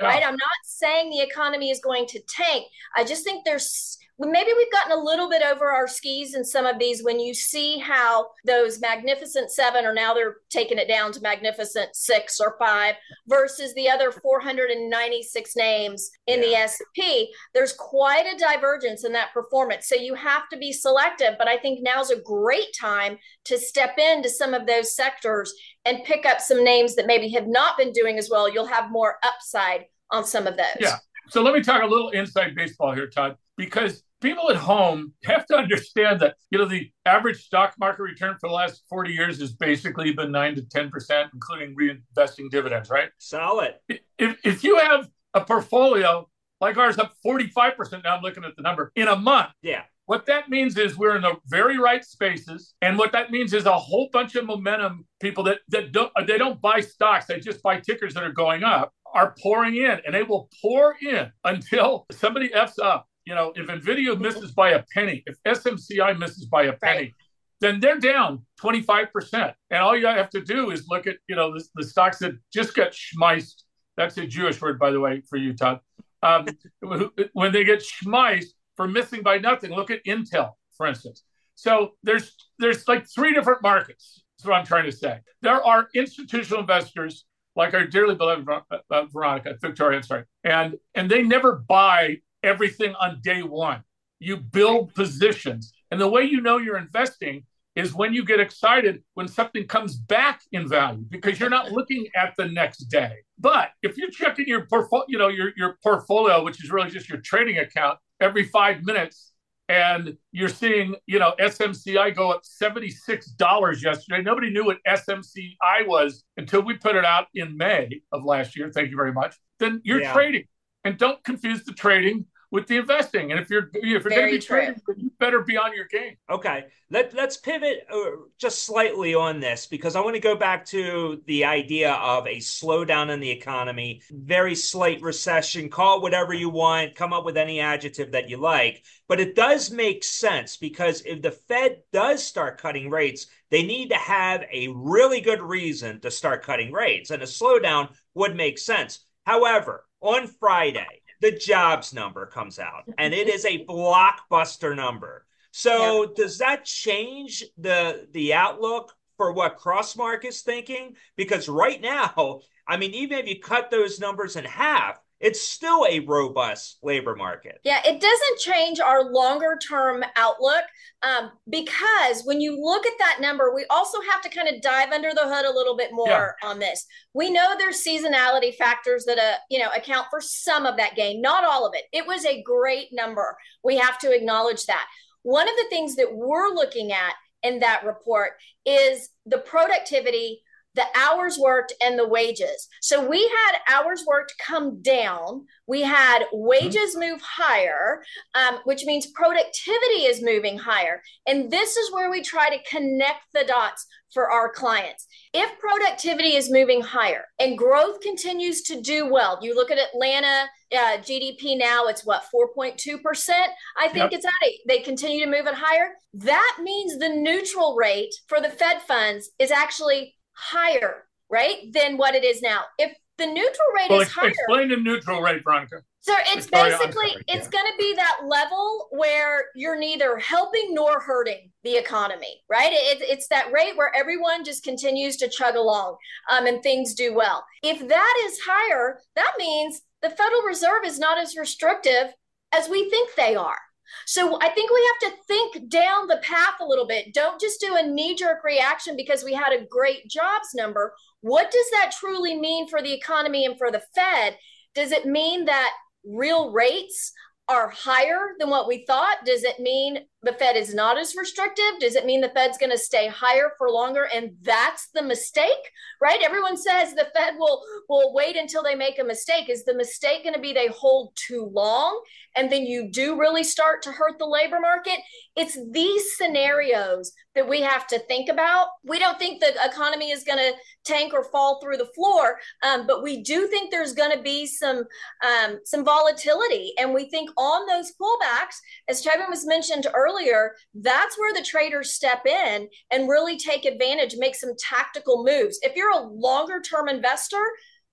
yeah. 0.00 0.06
right? 0.06 0.22
I'm 0.24 0.34
not 0.34 0.60
saying 0.64 1.10
the 1.10 1.20
economy 1.20 1.70
is 1.70 1.80
going 1.80 2.06
to 2.06 2.20
tank. 2.20 2.66
I 2.96 3.04
just 3.04 3.24
think 3.24 3.44
there's 3.44 3.98
maybe 4.28 4.50
we've 4.56 4.72
gotten 4.72 4.92
a 4.92 5.02
little 5.02 5.28
bit 5.28 5.42
over 5.42 5.70
our 5.70 5.86
skis 5.86 6.34
in 6.34 6.44
some 6.44 6.66
of 6.66 6.78
these 6.78 7.02
when 7.02 7.18
you 7.18 7.32
see 7.32 7.78
how 7.78 8.28
those 8.44 8.80
magnificent 8.80 9.50
seven 9.50 9.84
are 9.84 9.94
now 9.94 10.12
they're 10.12 10.36
taking 10.50 10.78
it 10.78 10.88
down 10.88 11.12
to 11.12 11.20
magnificent 11.20 11.94
six 11.94 12.40
or 12.40 12.56
five 12.58 12.94
versus 13.28 13.72
the 13.74 13.88
other 13.88 14.12
496 14.12 15.56
names 15.56 16.10
in 16.26 16.40
yeah. 16.40 16.46
the 16.46 16.54
s&p 16.54 17.32
there's 17.54 17.72
quite 17.72 18.26
a 18.26 18.38
divergence 18.38 19.04
in 19.04 19.12
that 19.12 19.32
performance. 19.32 19.88
So 19.88 19.94
you 19.94 20.14
have 20.14 20.48
to 20.50 20.58
be 20.58 20.72
selective 20.72 21.36
but 21.38 21.48
i 21.48 21.56
think 21.56 21.80
now's 21.82 22.10
a 22.10 22.20
great 22.20 22.74
time 22.78 23.18
to 23.44 23.58
step 23.58 23.98
into 23.98 24.28
some 24.28 24.54
of 24.54 24.66
those 24.66 24.94
sectors 24.94 25.52
and 25.84 26.04
pick 26.04 26.26
up 26.26 26.40
some 26.40 26.62
names 26.62 26.94
that 26.96 27.06
maybe 27.06 27.28
have 27.30 27.46
not 27.46 27.78
been 27.78 27.92
doing 27.92 28.18
as 28.18 28.28
well. 28.30 28.52
You'll 28.52 28.66
have 28.66 28.90
more 28.90 29.16
upside 29.22 29.86
on 30.10 30.24
some 30.24 30.46
of 30.46 30.56
those. 30.56 30.66
Yeah. 30.78 30.96
So 31.28 31.42
let 31.42 31.54
me 31.54 31.62
talk 31.62 31.82
a 31.82 31.86
little 31.86 32.10
inside 32.10 32.54
baseball 32.54 32.92
here 32.92 33.06
todd 33.06 33.36
because 33.56 34.02
people 34.20 34.50
at 34.50 34.56
home 34.56 35.12
have 35.24 35.46
to 35.46 35.56
understand 35.56 36.20
that 36.20 36.36
you 36.50 36.58
know 36.58 36.66
the 36.66 36.90
average 37.06 37.44
stock 37.44 37.74
market 37.78 38.02
return 38.02 38.36
for 38.40 38.48
the 38.48 38.54
last 38.54 38.82
40 38.88 39.12
years 39.12 39.40
has 39.40 39.52
basically 39.52 40.12
been 40.12 40.30
9 40.30 40.56
to 40.56 40.62
10% 40.62 41.28
including 41.32 41.76
reinvesting 41.76 42.50
dividends 42.50 42.90
right? 42.90 43.10
Solid 43.18 43.74
if, 43.88 44.36
if 44.44 44.64
you 44.64 44.78
have 44.78 45.08
a 45.34 45.40
portfolio 45.40 46.28
like 46.60 46.76
ours 46.76 46.98
up 46.98 47.12
45% 47.24 48.04
now 48.04 48.16
i'm 48.16 48.22
looking 48.22 48.44
at 48.44 48.54
the 48.56 48.62
number 48.62 48.92
in 48.96 49.08
a 49.08 49.16
month 49.16 49.50
yeah. 49.62 49.82
what 50.06 50.26
that 50.26 50.50
means 50.50 50.76
is 50.76 50.96
we're 50.96 51.16
in 51.16 51.22
the 51.22 51.36
very 51.46 51.78
right 51.78 52.04
spaces. 52.04 52.74
And 52.82 52.98
what 52.98 53.12
that 53.12 53.30
means 53.30 53.52
is 53.54 53.66
a 53.66 53.78
whole 53.78 54.08
bunch 54.12 54.34
of 54.34 54.44
momentum 54.44 55.06
people 55.20 55.44
that, 55.44 55.60
that 55.68 55.92
don't 55.92 56.12
they 56.26 56.38
don't 56.38 56.60
buy 56.60 56.80
stocks 56.80 57.26
they 57.26 57.40
just 57.40 57.62
buy 57.62 57.80
tickers 57.80 58.14
that 58.14 58.24
are 58.24 58.32
going 58.32 58.62
up 58.64 58.92
are 59.14 59.34
pouring 59.42 59.76
in. 59.76 60.00
And 60.04 60.14
they 60.14 60.22
will 60.22 60.48
pour 60.62 60.96
in 61.00 61.30
until 61.44 62.06
somebody 62.12 62.52
f's 62.52 62.78
up 62.78 63.08
you 63.30 63.36
know, 63.36 63.52
if 63.54 63.68
Nvidia 63.68 64.18
misses 64.20 64.50
by 64.50 64.70
a 64.70 64.82
penny, 64.92 65.22
if 65.24 65.36
SMCI 65.44 66.18
misses 66.18 66.46
by 66.46 66.64
a 66.64 66.72
penny, 66.72 66.98
right. 67.00 67.14
then 67.60 67.78
they're 67.78 68.00
down 68.00 68.44
25%. 68.60 69.54
And 69.70 69.80
all 69.80 69.96
you 69.96 70.04
have 70.04 70.30
to 70.30 70.40
do 70.40 70.72
is 70.72 70.88
look 70.88 71.06
at, 71.06 71.14
you 71.28 71.36
know, 71.36 71.54
the, 71.54 71.64
the 71.76 71.84
stocks 71.84 72.18
that 72.18 72.32
just 72.52 72.74
got 72.74 72.90
schmeiced. 72.90 73.62
That's 73.96 74.18
a 74.18 74.26
Jewish 74.26 74.60
word, 74.60 74.80
by 74.80 74.90
the 74.90 74.98
way, 74.98 75.22
for 75.30 75.36
you, 75.36 75.54
Todd. 75.54 75.78
Um, 76.24 76.44
when 77.32 77.52
they 77.52 77.62
get 77.62 77.84
schmeiced 77.84 78.48
for 78.74 78.88
missing 78.88 79.22
by 79.22 79.38
nothing, 79.38 79.70
look 79.70 79.92
at 79.92 80.04
Intel, 80.04 80.54
for 80.76 80.88
instance. 80.88 81.22
So 81.54 81.92
there's 82.02 82.34
there's 82.58 82.88
like 82.88 83.06
three 83.08 83.32
different 83.32 83.62
markets. 83.62 84.24
That's 84.38 84.48
what 84.48 84.56
I'm 84.56 84.66
trying 84.66 84.86
to 84.86 84.92
say. 84.92 85.20
There 85.40 85.64
are 85.64 85.86
institutional 85.94 86.62
investors 86.62 87.26
like 87.54 87.74
our 87.74 87.86
dearly 87.86 88.16
beloved 88.16 88.48
uh, 88.48 89.04
Veronica, 89.12 89.54
Victoria, 89.60 89.98
I'm 89.98 90.02
sorry, 90.02 90.24
and 90.42 90.78
and 90.96 91.08
they 91.08 91.22
never 91.22 91.62
buy 91.68 92.16
everything 92.42 92.94
on 93.00 93.20
day 93.22 93.42
one. 93.42 93.82
You 94.18 94.36
build 94.36 94.94
positions. 94.94 95.72
And 95.90 96.00
the 96.00 96.08
way 96.08 96.24
you 96.24 96.40
know 96.40 96.58
you're 96.58 96.78
investing 96.78 97.44
is 97.76 97.94
when 97.94 98.12
you 98.12 98.24
get 98.24 98.40
excited 98.40 99.02
when 99.14 99.28
something 99.28 99.66
comes 99.66 99.96
back 99.96 100.42
in 100.52 100.68
value 100.68 101.04
because 101.08 101.38
you're 101.38 101.50
not 101.50 101.70
looking 101.70 102.06
at 102.16 102.34
the 102.36 102.46
next 102.46 102.84
day. 102.86 103.14
But 103.38 103.70
if 103.82 103.96
you're 103.96 104.10
checking 104.10 104.46
your 104.46 104.66
portfolio, 104.66 105.04
you 105.08 105.18
know, 105.18 105.28
your, 105.28 105.52
your 105.56 105.78
portfolio, 105.82 106.44
which 106.44 106.62
is 106.62 106.70
really 106.70 106.90
just 106.90 107.08
your 107.08 107.20
trading 107.20 107.58
account 107.58 107.98
every 108.20 108.44
five 108.44 108.84
minutes, 108.84 109.32
and 109.68 110.16
you're 110.32 110.48
seeing, 110.48 110.96
you 111.06 111.20
know, 111.20 111.32
SMCI 111.38 112.16
go 112.16 112.32
up 112.32 112.42
$76 112.42 113.82
yesterday. 113.82 114.20
Nobody 114.20 114.50
knew 114.50 114.64
what 114.64 114.78
SMCI 114.84 115.86
was 115.86 116.24
until 116.36 116.62
we 116.62 116.74
put 116.74 116.96
it 116.96 117.04
out 117.04 117.28
in 117.36 117.56
May 117.56 118.00
of 118.10 118.24
last 118.24 118.56
year. 118.56 118.72
Thank 118.74 118.90
you 118.90 118.96
very 118.96 119.12
much. 119.12 119.36
Then 119.60 119.80
you're 119.84 120.02
yeah. 120.02 120.12
trading. 120.12 120.44
And 120.82 120.98
don't 120.98 121.22
confuse 121.22 121.62
the 121.62 121.72
trading 121.72 122.26
with 122.50 122.66
the 122.66 122.76
investing. 122.78 123.30
And 123.30 123.40
if 123.40 123.50
you're 123.50 123.70
if 123.74 123.84
you're 123.84 124.00
going 124.00 124.26
to 124.26 124.38
be 124.38 124.38
trading, 124.38 124.80
you 124.96 125.10
better 125.18 125.40
be 125.40 125.56
on 125.56 125.74
your 125.74 125.86
game. 125.86 126.16
Okay, 126.28 126.64
let 126.90 127.14
let's 127.14 127.36
pivot 127.36 127.86
uh, 127.92 127.96
just 128.38 128.64
slightly 128.64 129.14
on 129.14 129.40
this 129.40 129.66
because 129.66 129.96
I 129.96 130.00
want 130.00 130.14
to 130.16 130.20
go 130.20 130.36
back 130.36 130.64
to 130.66 131.22
the 131.26 131.44
idea 131.44 131.92
of 131.92 132.26
a 132.26 132.36
slowdown 132.36 133.10
in 133.10 133.20
the 133.20 133.30
economy, 133.30 134.02
very 134.10 134.54
slight 134.54 135.00
recession. 135.00 135.68
Call 135.68 136.02
whatever 136.02 136.34
you 136.34 136.50
want, 136.50 136.94
come 136.94 137.12
up 137.12 137.24
with 137.24 137.36
any 137.36 137.60
adjective 137.60 138.12
that 138.12 138.28
you 138.28 138.36
like, 138.36 138.84
but 139.08 139.20
it 139.20 139.36
does 139.36 139.70
make 139.70 140.02
sense 140.02 140.56
because 140.56 141.02
if 141.02 141.22
the 141.22 141.30
Fed 141.30 141.82
does 141.92 142.24
start 142.24 142.60
cutting 142.60 142.90
rates, 142.90 143.26
they 143.50 143.62
need 143.62 143.90
to 143.90 143.96
have 143.96 144.44
a 144.52 144.68
really 144.68 145.20
good 145.20 145.40
reason 145.42 146.00
to 146.00 146.10
start 146.10 146.44
cutting 146.44 146.72
rates, 146.72 147.10
and 147.10 147.22
a 147.22 147.26
slowdown 147.26 147.90
would 148.14 148.36
make 148.36 148.58
sense. 148.58 149.00
However, 149.24 149.84
on 150.00 150.26
Friday, 150.26 150.99
the 151.20 151.32
jobs 151.32 151.92
number 151.92 152.26
comes 152.26 152.58
out, 152.58 152.84
and 152.98 153.14
it 153.14 153.28
is 153.28 153.44
a 153.44 153.64
blockbuster 153.68 154.74
number. 154.74 155.26
So, 155.52 156.02
yeah. 156.02 156.08
does 156.16 156.38
that 156.38 156.64
change 156.64 157.44
the 157.58 158.06
the 158.12 158.34
outlook 158.34 158.94
for 159.16 159.32
what 159.32 159.58
Crossmark 159.58 160.24
is 160.24 160.42
thinking? 160.42 160.96
Because 161.16 161.48
right 161.48 161.80
now, 161.80 162.40
I 162.66 162.76
mean, 162.76 162.94
even 162.94 163.18
if 163.18 163.28
you 163.28 163.40
cut 163.40 163.70
those 163.70 164.00
numbers 164.00 164.36
in 164.36 164.44
half, 164.44 165.00
it's 165.20 165.42
still 165.42 165.86
a 165.88 166.00
robust 166.00 166.78
labor 166.82 167.14
market. 167.14 167.60
Yeah, 167.62 167.80
it 167.84 168.00
doesn't 168.00 168.38
change 168.38 168.80
our 168.80 169.12
longer 169.12 169.58
term 169.58 170.02
outlook 170.16 170.64
um, 171.02 171.30
because 171.48 172.22
when 172.24 172.40
you 172.40 172.58
look 172.58 172.86
at 172.86 172.98
that 172.98 173.18
number, 173.20 173.54
we 173.54 173.66
also 173.68 173.98
have 174.10 174.22
to 174.22 174.30
kind 174.30 174.48
of 174.48 174.62
dive 174.62 174.92
under 174.92 175.10
the 175.10 175.22
hood 175.22 175.44
a 175.44 175.54
little 175.54 175.76
bit 175.76 175.90
more 175.92 176.36
yeah. 176.42 176.48
on 176.48 176.58
this. 176.58 176.86
We 177.12 177.30
know 177.30 177.54
there's 177.58 177.84
seasonality 177.84 178.54
factors 178.56 179.04
that 179.04 179.18
uh, 179.18 179.36
you 179.50 179.58
know 179.58 179.70
account 179.76 180.06
for 180.10 180.20
some 180.22 180.64
of 180.64 180.78
that 180.78 180.96
gain, 180.96 181.20
not 181.20 181.44
all 181.44 181.66
of 181.66 181.74
it. 181.74 181.84
It 181.92 182.06
was 182.06 182.24
a 182.24 182.42
great 182.42 182.88
number. 182.92 183.36
We 183.62 183.76
have 183.76 183.98
to 184.00 184.14
acknowledge 184.14 184.64
that. 184.66 184.86
One 185.22 185.48
of 185.48 185.54
the 185.56 185.66
things 185.68 185.96
that 185.96 186.14
we're 186.14 186.48
looking 186.48 186.92
at 186.92 187.12
in 187.42 187.60
that 187.60 187.84
report 187.84 188.32
is 188.64 189.10
the 189.26 189.38
productivity 189.38 190.40
the 190.74 190.84
hours 190.96 191.38
worked 191.38 191.72
and 191.82 191.98
the 191.98 192.06
wages. 192.06 192.68
So 192.80 193.06
we 193.06 193.22
had 193.22 193.58
hours 193.68 194.04
worked 194.06 194.34
come 194.44 194.80
down. 194.82 195.46
We 195.66 195.82
had 195.82 196.24
wages 196.32 196.94
mm-hmm. 196.94 197.10
move 197.10 197.20
higher, 197.22 198.02
um, 198.34 198.58
which 198.64 198.84
means 198.84 199.10
productivity 199.14 200.04
is 200.04 200.22
moving 200.22 200.58
higher. 200.58 201.02
And 201.26 201.50
this 201.50 201.76
is 201.76 201.92
where 201.92 202.10
we 202.10 202.22
try 202.22 202.50
to 202.50 202.70
connect 202.70 203.24
the 203.34 203.44
dots 203.44 203.86
for 204.12 204.30
our 204.30 204.50
clients. 204.50 205.06
If 205.32 205.58
productivity 205.58 206.34
is 206.34 206.50
moving 206.50 206.80
higher 206.80 207.26
and 207.38 207.56
growth 207.56 208.00
continues 208.00 208.62
to 208.62 208.80
do 208.80 209.10
well, 209.10 209.38
you 209.40 209.54
look 209.54 209.70
at 209.70 209.78
Atlanta 209.78 210.48
uh, 210.72 210.98
GDP 210.98 211.58
now, 211.58 211.86
it's 211.86 212.04
what, 212.04 212.24
4.2%? 212.34 213.30
I 213.78 213.88
think 213.88 214.10
yep. 214.10 214.12
it's 214.12 214.24
at 214.24 214.32
it. 214.42 214.60
They 214.66 214.80
continue 214.80 215.24
to 215.24 215.30
move 215.30 215.46
it 215.46 215.54
higher. 215.54 215.90
That 216.14 216.58
means 216.62 216.98
the 216.98 217.08
neutral 217.08 217.76
rate 217.76 218.14
for 218.28 218.40
the 218.40 218.50
Fed 218.50 218.82
funds 218.82 219.30
is 219.38 219.50
actually 219.50 220.16
higher, 220.32 221.04
right, 221.28 221.72
than 221.72 221.96
what 221.96 222.14
it 222.14 222.24
is 222.24 222.42
now. 222.42 222.62
If 222.78 222.96
the 223.18 223.26
neutral 223.26 223.68
rate 223.76 223.90
well, 223.90 224.00
is 224.00 224.08
higher. 224.08 224.28
Explain 224.28 224.70
the 224.70 224.76
neutral 224.76 225.20
rate, 225.20 225.42
Veronica. 225.44 225.82
So 226.02 226.14
it's 226.28 226.46
Victoria, 226.46 226.78
basically 226.78 227.16
it's 227.28 227.46
going 227.48 227.66
to 227.66 227.74
be 227.78 227.94
that 227.94 228.22
level 228.26 228.88
where 228.90 229.44
you're 229.54 229.78
neither 229.78 230.16
helping 230.16 230.74
nor 230.74 230.98
hurting 230.98 231.50
the 231.62 231.76
economy, 231.76 232.40
right? 232.48 232.72
It, 232.72 233.02
it's 233.02 233.28
that 233.28 233.52
rate 233.52 233.76
where 233.76 233.94
everyone 233.94 234.42
just 234.42 234.64
continues 234.64 235.18
to 235.18 235.28
chug 235.28 235.56
along 235.56 235.96
um, 236.30 236.46
and 236.46 236.62
things 236.62 236.94
do 236.94 237.14
well. 237.14 237.44
If 237.62 237.86
that 237.86 238.22
is 238.24 238.40
higher, 238.46 239.00
that 239.14 239.32
means 239.38 239.82
the 240.00 240.08
Federal 240.08 240.42
Reserve 240.42 240.84
is 240.86 240.98
not 240.98 241.18
as 241.18 241.36
restrictive 241.36 242.14
as 242.52 242.70
we 242.70 242.88
think 242.88 243.10
they 243.14 243.36
are. 243.36 243.58
So 244.06 244.38
I 244.40 244.48
think 244.48 244.70
we 244.70 244.90
have 245.02 245.12
to 245.12 245.16
think 245.26 245.68
down 245.68 246.06
the 246.06 246.20
path 246.22 246.54
a 246.60 246.66
little 246.66 246.86
bit. 246.86 247.14
Don't 247.14 247.40
just 247.40 247.60
do 247.60 247.76
a 247.76 247.86
knee 247.86 248.14
jerk 248.14 248.44
reaction 248.44 248.96
because 248.96 249.24
we 249.24 249.34
had 249.34 249.52
a 249.52 249.66
great 249.66 250.08
jobs 250.08 250.48
number. 250.54 250.94
What 251.20 251.50
does 251.50 251.66
that 251.72 251.92
truly 251.98 252.38
mean 252.38 252.68
for 252.68 252.82
the 252.82 252.92
economy 252.92 253.44
and 253.44 253.56
for 253.58 253.70
the 253.70 253.82
Fed? 253.94 254.36
Does 254.74 254.92
it 254.92 255.06
mean 255.06 255.44
that 255.46 255.72
real 256.04 256.52
rates 256.52 257.12
are 257.48 257.68
higher 257.68 258.34
than 258.38 258.48
what 258.48 258.68
we 258.68 258.84
thought? 258.86 259.18
Does 259.26 259.42
it 259.42 259.58
mean 259.58 259.98
the 260.22 260.32
Fed 260.34 260.56
is 260.56 260.74
not 260.74 260.98
as 260.98 261.16
restrictive? 261.16 261.80
Does 261.80 261.94
it 261.94 262.04
mean 262.04 262.20
the 262.20 262.28
Fed's 262.28 262.58
going 262.58 262.70
to 262.70 262.78
stay 262.78 263.08
higher 263.08 263.52
for 263.56 263.70
longer? 263.70 264.08
And 264.14 264.32
that's 264.42 264.88
the 264.94 265.02
mistake, 265.02 265.72
right? 266.00 266.20
Everyone 266.22 266.56
says 266.56 266.94
the 266.94 267.08
Fed 267.14 267.34
will 267.38 267.62
will 267.88 268.12
wait 268.12 268.36
until 268.36 268.62
they 268.62 268.74
make 268.74 268.98
a 268.98 269.04
mistake. 269.04 269.48
Is 269.48 269.64
the 269.64 269.74
mistake 269.74 270.24
going 270.24 270.34
to 270.34 270.40
be 270.40 270.52
they 270.52 270.68
hold 270.68 271.12
too 271.16 271.50
long 271.52 272.02
and 272.36 272.50
then 272.50 272.64
you 272.64 272.90
do 272.90 273.18
really 273.18 273.44
start 273.44 273.82
to 273.82 273.92
hurt 273.92 274.18
the 274.18 274.26
labor 274.26 274.60
market? 274.60 274.98
It's 275.36 275.58
these 275.72 276.16
scenarios 276.16 277.12
that 277.34 277.48
we 277.48 277.60
have 277.62 277.86
to 277.86 277.98
think 278.00 278.28
about. 278.28 278.68
We 278.84 278.98
don't 278.98 279.18
think 279.18 279.40
the 279.40 279.54
economy 279.64 280.10
is 280.10 280.24
going 280.24 280.38
to 280.38 280.52
tank 280.84 281.12
or 281.14 281.24
fall 281.24 281.60
through 281.60 281.76
the 281.76 281.90
floor, 281.94 282.38
um, 282.64 282.86
but 282.86 283.02
we 283.02 283.22
do 283.22 283.46
think 283.46 283.70
there's 283.70 283.92
going 283.92 284.10
to 284.16 284.22
be 284.22 284.46
some 284.46 284.84
um, 285.24 285.60
some 285.64 285.84
volatility, 285.84 286.72
and 286.78 286.92
we 286.92 287.08
think 287.08 287.30
on 287.36 287.66
those 287.66 287.92
pullbacks, 288.00 288.56
as 288.88 289.02
Chapman 289.02 289.30
was 289.30 289.46
mentioned 289.46 289.86
earlier 289.94 290.09
earlier, 290.10 290.54
that's 290.74 291.18
where 291.18 291.32
the 291.32 291.44
traders 291.44 291.92
step 291.92 292.26
in 292.26 292.68
and 292.90 293.08
really 293.08 293.36
take 293.36 293.64
advantage, 293.64 294.16
make 294.16 294.34
some 294.34 294.52
tactical 294.58 295.24
moves. 295.24 295.58
If 295.62 295.76
you're 295.76 295.92
a 295.92 296.06
longer 296.06 296.60
term 296.60 296.88
investor, 296.88 297.44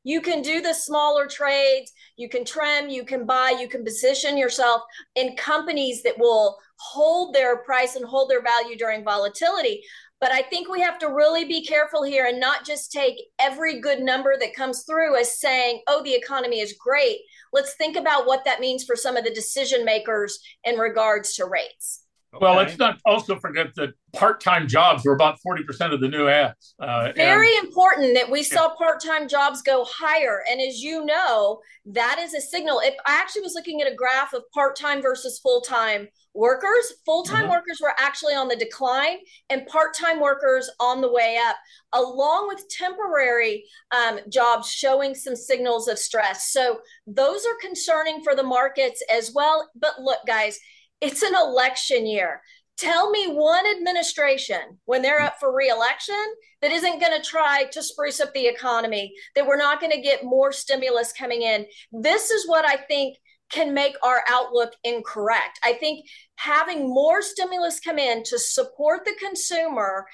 you 0.04 0.22
can 0.22 0.42
do 0.42 0.62
the 0.62 0.74
smaller 0.74 1.28
trades, 1.28 1.92
you 2.16 2.30
can 2.30 2.46
trim, 2.46 2.90
you 2.90 3.04
can 3.04 3.26
buy, 3.26 3.58
you 3.60 3.68
can 3.68 3.84
position 3.84 4.38
yourself 4.38 4.82
in 5.16 5.36
companies 5.36 6.02
that 6.04 6.18
will 6.18 6.58
hold 6.80 7.34
their 7.34 7.58
price 7.64 7.96
and 7.96 8.06
hold 8.06 8.30
their 8.30 8.42
value 8.42 8.78
during 8.78 9.04
volatility. 9.04 9.84
But 10.20 10.32
I 10.32 10.42
think 10.44 10.68
we 10.68 10.82
have 10.82 10.98
to 11.00 11.08
really 11.08 11.46
be 11.46 11.66
careful 11.66 12.04
here 12.04 12.26
and 12.26 12.40
not 12.40 12.66
just 12.66 12.92
take 12.92 13.22
every 13.38 13.82
good 13.82 14.00
number 14.00 14.36
that 14.40 14.56
comes 14.56 14.84
through 14.84 15.16
as 15.16 15.40
saying, 15.40 15.82
oh, 15.88 16.02
the 16.04 16.16
economy 16.16 16.60
is 16.60 16.74
great. 16.80 17.20
Let's 17.54 17.76
think 17.76 17.96
about 17.98 18.26
what 18.26 18.46
that 18.46 18.60
means 18.60 18.84
for 18.84 18.96
some 18.96 19.16
of 19.16 19.24
the 19.24 19.34
decision 19.34 19.86
makers 19.86 20.40
in 20.64 20.78
regards 20.78 21.36
to 21.36 21.46
rates. 21.46 22.07
Okay. 22.38 22.46
Well, 22.46 22.56
let's 22.56 22.78
not 22.78 23.00
also 23.06 23.36
forget 23.40 23.74
that 23.76 23.94
part-time 24.14 24.68
jobs 24.68 25.04
were 25.04 25.14
about 25.14 25.40
40% 25.46 25.94
of 25.94 26.02
the 26.02 26.08
new 26.08 26.28
ads. 26.28 26.76
Uh, 26.80 27.12
Very 27.16 27.56
and, 27.58 27.68
important 27.68 28.14
that 28.14 28.30
we 28.30 28.44
saw 28.44 28.70
part-time 28.76 29.28
jobs 29.28 29.62
go 29.64 29.86
higher. 29.86 30.44
And 30.50 30.62
as 30.62 30.82
you 30.82 31.04
know, 31.04 31.60
that 31.86 32.20
is 32.20 32.34
a 32.34 32.42
signal. 32.42 32.80
If 32.84 32.94
I 33.08 33.20
actually 33.20 33.42
was 33.42 33.54
looking 33.56 33.82
at 33.82 33.92
a 33.92 33.96
graph 33.96 34.34
of 34.34 34.44
part-time 34.54 35.02
versus 35.02 35.40
full-time 35.40 36.08
workers, 36.36 36.94
full-time 37.06 37.44
mm-hmm. 37.44 37.52
workers 37.52 37.80
were 37.82 37.94
actually 37.98 38.36
on 38.36 38.48
the 38.48 38.56
decline 38.56 39.18
and 39.50 39.66
part-time 39.66 40.20
workers 40.20 40.70
on 40.80 41.02
the 41.02 41.12
way 41.12 41.40
up, 41.44 41.56
along 41.94 42.48
with 42.48 42.70
temporary 42.70 43.64
um, 43.92 44.20
jobs 44.30 44.72
showing 44.72 45.16
some 45.16 45.36
signals 45.36 45.88
of 45.88 45.98
stress. 45.98 46.52
So 46.52 46.80
those 47.08 47.46
are 47.48 47.68
concerning 47.68 48.22
for 48.24 48.36
the 48.36 48.44
markets 48.44 49.04
as 49.12 49.32
well. 49.34 49.68
But 49.76 50.00
look, 50.00 50.20
guys, 50.28 50.60
it's 51.02 51.24
an 51.24 51.36
election 51.36 52.06
year. 52.06 52.42
Tell 52.78 53.10
me 53.10 53.28
one 53.28 53.66
administration 53.66 54.78
when 54.86 55.02
they're 55.02 55.22
up 55.22 55.40
for 55.40 55.54
reelection 55.56 56.16
that 56.62 56.72
isn't 56.72 57.00
going 57.00 57.20
to 57.20 57.28
try 57.28 57.66
to 57.72 57.82
spruce 57.82 58.20
up 58.20 58.34
the 58.34 58.48
economy, 58.48 59.14
that 59.36 59.48
we're 59.48 59.58
not 59.58 59.80
going 59.80 59.92
to 59.92 60.02
get 60.02 60.24
more 60.24 60.52
stimulus 60.52 61.12
coming 61.12 61.42
in. 61.42 61.66
This 61.92 62.30
is 62.30 62.48
what 62.48 62.66
I 62.66 62.76
think 62.76 63.18
can 63.50 63.74
make 63.74 63.96
our 64.04 64.22
outlook 64.30 64.74
incorrect. 64.84 65.60
I 65.64 65.74
think 65.74 66.06
having 66.36 66.88
more 66.88 67.22
stimulus 67.22 67.80
come 67.80 67.98
in 67.98 68.24
to 68.24 68.38
support 68.38 69.06
the 69.06 69.16
consumer 69.20 70.06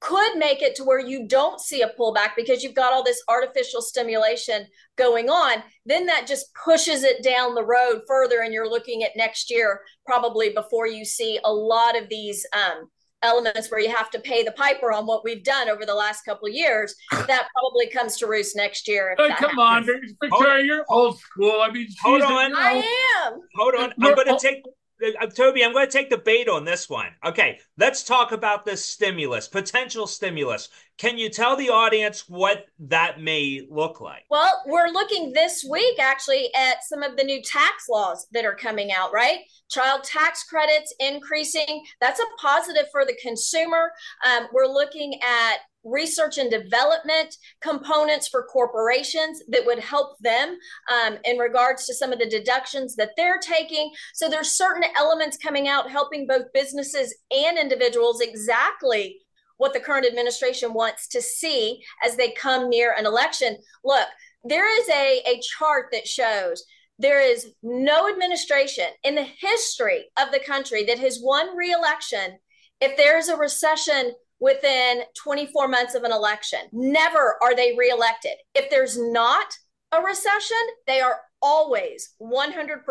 could 0.00 0.36
make 0.36 0.62
it 0.62 0.76
to 0.76 0.84
where 0.84 1.00
you 1.00 1.26
don't 1.26 1.60
see 1.60 1.82
a 1.82 1.92
pullback 1.98 2.30
because 2.36 2.62
you've 2.62 2.74
got 2.74 2.92
all 2.92 3.02
this 3.02 3.22
artificial 3.28 3.82
stimulation 3.82 4.66
going 4.96 5.28
on 5.28 5.62
then 5.86 6.06
that 6.06 6.26
just 6.26 6.46
pushes 6.54 7.02
it 7.02 7.22
down 7.22 7.54
the 7.54 7.64
road 7.64 8.02
further 8.06 8.40
and 8.42 8.52
you're 8.52 8.68
looking 8.68 9.02
at 9.02 9.16
next 9.16 9.50
year 9.50 9.80
probably 10.06 10.50
before 10.50 10.86
you 10.86 11.04
see 11.04 11.38
a 11.44 11.52
lot 11.52 12.00
of 12.00 12.08
these 12.08 12.46
um, 12.54 12.88
elements 13.22 13.70
where 13.70 13.80
you 13.80 13.92
have 13.92 14.10
to 14.10 14.20
pay 14.20 14.44
the 14.44 14.52
piper 14.52 14.92
on 14.92 15.04
what 15.04 15.24
we've 15.24 15.42
done 15.42 15.68
over 15.68 15.84
the 15.84 15.94
last 15.94 16.22
couple 16.24 16.46
of 16.46 16.54
years 16.54 16.94
that 17.10 17.48
probably 17.58 17.88
comes 17.90 18.16
to 18.16 18.26
roost 18.26 18.54
next 18.54 18.86
year 18.86 19.16
hey, 19.18 19.28
come 19.36 19.56
happens. 19.56 19.88
on 19.88 20.00
victoria 20.22 20.64
you're 20.64 20.84
old 20.88 21.18
school. 21.18 21.60
I 21.60 21.70
mean 21.72 21.88
hold 22.02 22.22
on. 22.22 22.54
I 22.54 22.84
am. 23.26 23.40
Hold 23.56 23.74
on. 23.74 23.92
I'm 24.00 24.14
going 24.14 24.28
to 24.28 24.38
take 24.40 24.62
Uh, 25.00 25.26
Toby, 25.26 25.64
I'm 25.64 25.72
going 25.72 25.86
to 25.86 25.92
take 25.92 26.10
the 26.10 26.18
bait 26.18 26.48
on 26.48 26.64
this 26.64 26.88
one. 26.88 27.10
Okay, 27.24 27.60
let's 27.76 28.02
talk 28.02 28.32
about 28.32 28.64
this 28.64 28.84
stimulus, 28.84 29.46
potential 29.46 30.06
stimulus. 30.06 30.68
Can 30.98 31.16
you 31.16 31.30
tell 31.30 31.54
the 31.54 31.70
audience 31.70 32.28
what 32.28 32.66
that 32.80 33.20
may 33.20 33.64
look 33.70 34.00
like? 34.00 34.24
Well, 34.30 34.64
we're 34.66 34.88
looking 34.88 35.32
this 35.32 35.64
week 35.68 35.96
actually 36.00 36.52
at 36.56 36.82
some 36.82 37.04
of 37.04 37.16
the 37.16 37.22
new 37.22 37.40
tax 37.40 37.88
laws 37.88 38.26
that 38.32 38.44
are 38.44 38.56
coming 38.56 38.90
out, 38.90 39.12
right? 39.12 39.38
Child 39.70 40.02
tax 40.02 40.42
credits 40.42 40.92
increasing. 40.98 41.84
That's 42.00 42.18
a 42.18 42.24
positive 42.40 42.86
for 42.90 43.04
the 43.04 43.16
consumer. 43.22 43.92
Um, 44.26 44.48
we're 44.52 44.66
looking 44.66 45.20
at 45.22 45.58
research 45.84 46.36
and 46.36 46.50
development 46.50 47.36
components 47.60 48.26
for 48.26 48.42
corporations 48.46 49.40
that 49.50 49.64
would 49.64 49.78
help 49.78 50.18
them 50.18 50.58
um, 50.92 51.16
in 51.24 51.38
regards 51.38 51.86
to 51.86 51.94
some 51.94 52.12
of 52.12 52.18
the 52.18 52.28
deductions 52.28 52.96
that 52.96 53.10
they're 53.16 53.38
taking. 53.38 53.92
So 54.14 54.28
there's 54.28 54.56
certain 54.56 54.82
elements 54.98 55.36
coming 55.36 55.68
out 55.68 55.88
helping 55.88 56.26
both 56.26 56.52
businesses 56.52 57.14
and 57.30 57.56
individuals 57.56 58.20
exactly 58.20 59.20
what 59.58 59.72
the 59.72 59.80
current 59.80 60.06
administration 60.06 60.72
wants 60.72 61.06
to 61.08 61.20
see 61.20 61.82
as 62.02 62.16
they 62.16 62.30
come 62.30 62.68
near 62.68 62.94
an 62.96 63.06
election. 63.06 63.58
Look, 63.84 64.08
there 64.44 64.68
is 64.80 64.88
a, 64.88 65.22
a 65.26 65.40
chart 65.40 65.88
that 65.92 66.08
shows 66.08 66.64
there 66.98 67.20
is 67.20 67.52
no 67.62 68.08
administration 68.08 68.86
in 69.04 69.14
the 69.14 69.26
history 69.38 70.06
of 70.20 70.32
the 70.32 70.40
country 70.40 70.84
that 70.84 70.98
has 70.98 71.20
won 71.22 71.56
re-election 71.56 72.38
if 72.80 72.96
there's 72.96 73.28
a 73.28 73.36
recession 73.36 74.12
within 74.40 75.02
24 75.22 75.68
months 75.68 75.94
of 75.94 76.04
an 76.04 76.12
election. 76.12 76.60
Never 76.72 77.36
are 77.42 77.54
they 77.54 77.74
reelected. 77.76 78.34
If 78.54 78.70
there's 78.70 78.98
not 78.98 79.46
a 79.92 80.00
recession, 80.00 80.56
they 80.86 81.00
are 81.00 81.20
always 81.42 82.14
100% 82.20 82.82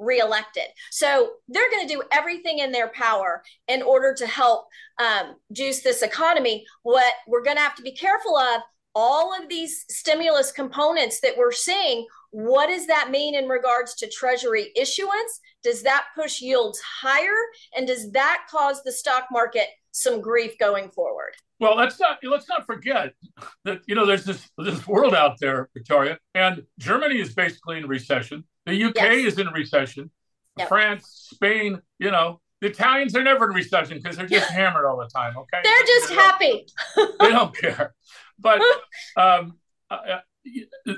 reelected. 0.00 0.64
So 0.90 1.32
they're 1.48 1.70
going 1.70 1.86
to 1.86 1.94
do 1.94 2.02
everything 2.10 2.58
in 2.58 2.72
their 2.72 2.88
power 2.88 3.42
in 3.68 3.82
order 3.82 4.14
to 4.14 4.26
help 4.26 4.66
um, 4.98 5.36
juice 5.52 5.82
this 5.82 6.02
economy. 6.02 6.64
What 6.82 7.12
we're 7.28 7.44
going 7.44 7.56
to 7.56 7.62
have 7.62 7.76
to 7.76 7.82
be 7.82 7.92
careful 7.92 8.36
of 8.36 8.62
all 8.94 9.32
of 9.40 9.48
these 9.48 9.84
stimulus 9.88 10.50
components 10.50 11.20
that 11.20 11.36
we're 11.36 11.52
seeing 11.52 12.06
what 12.32 12.68
does 12.68 12.86
that 12.86 13.10
mean 13.10 13.34
in 13.34 13.48
regards 13.48 13.94
to 13.94 14.08
treasury 14.08 14.72
issuance 14.76 15.40
does 15.62 15.82
that 15.82 16.06
push 16.16 16.40
yields 16.40 16.80
higher 16.80 17.36
and 17.76 17.86
does 17.86 18.10
that 18.12 18.46
cause 18.50 18.82
the 18.82 18.92
stock 18.92 19.26
market 19.30 19.66
some 19.92 20.20
grief 20.20 20.56
going 20.58 20.88
forward. 20.90 21.34
Well, 21.58 21.76
let's 21.76 22.00
not 22.00 22.18
let's 22.22 22.48
not 22.48 22.64
forget 22.64 23.12
that 23.64 23.80
you 23.86 23.94
know 23.94 24.06
there's 24.06 24.24
this 24.24 24.48
this 24.58 24.86
world 24.86 25.14
out 25.14 25.38
there, 25.40 25.68
Victoria, 25.74 26.18
and 26.34 26.62
Germany 26.78 27.20
is 27.20 27.34
basically 27.34 27.78
in 27.78 27.86
recession. 27.86 28.44
The 28.70 28.84
UK 28.84 28.94
yes. 28.96 29.32
is 29.32 29.38
in 29.38 29.48
recession. 29.48 30.10
Yep. 30.58 30.68
France, 30.68 31.28
Spain, 31.32 31.80
you 31.98 32.10
know, 32.10 32.40
the 32.60 32.68
Italians 32.68 33.14
are 33.16 33.22
never 33.22 33.48
in 33.48 33.54
recession 33.54 33.98
because 34.02 34.16
they're 34.16 34.26
just 34.26 34.50
hammered 34.50 34.84
all 34.84 34.98
the 34.98 35.08
time. 35.08 35.36
Okay, 35.36 35.60
they're 35.62 35.86
just 35.86 36.08
they 36.08 36.14
happy. 36.14 36.66
they 36.96 37.30
don't 37.30 37.56
care. 37.56 37.94
but 38.38 38.60
um, 39.16 39.58
uh, 39.90 40.18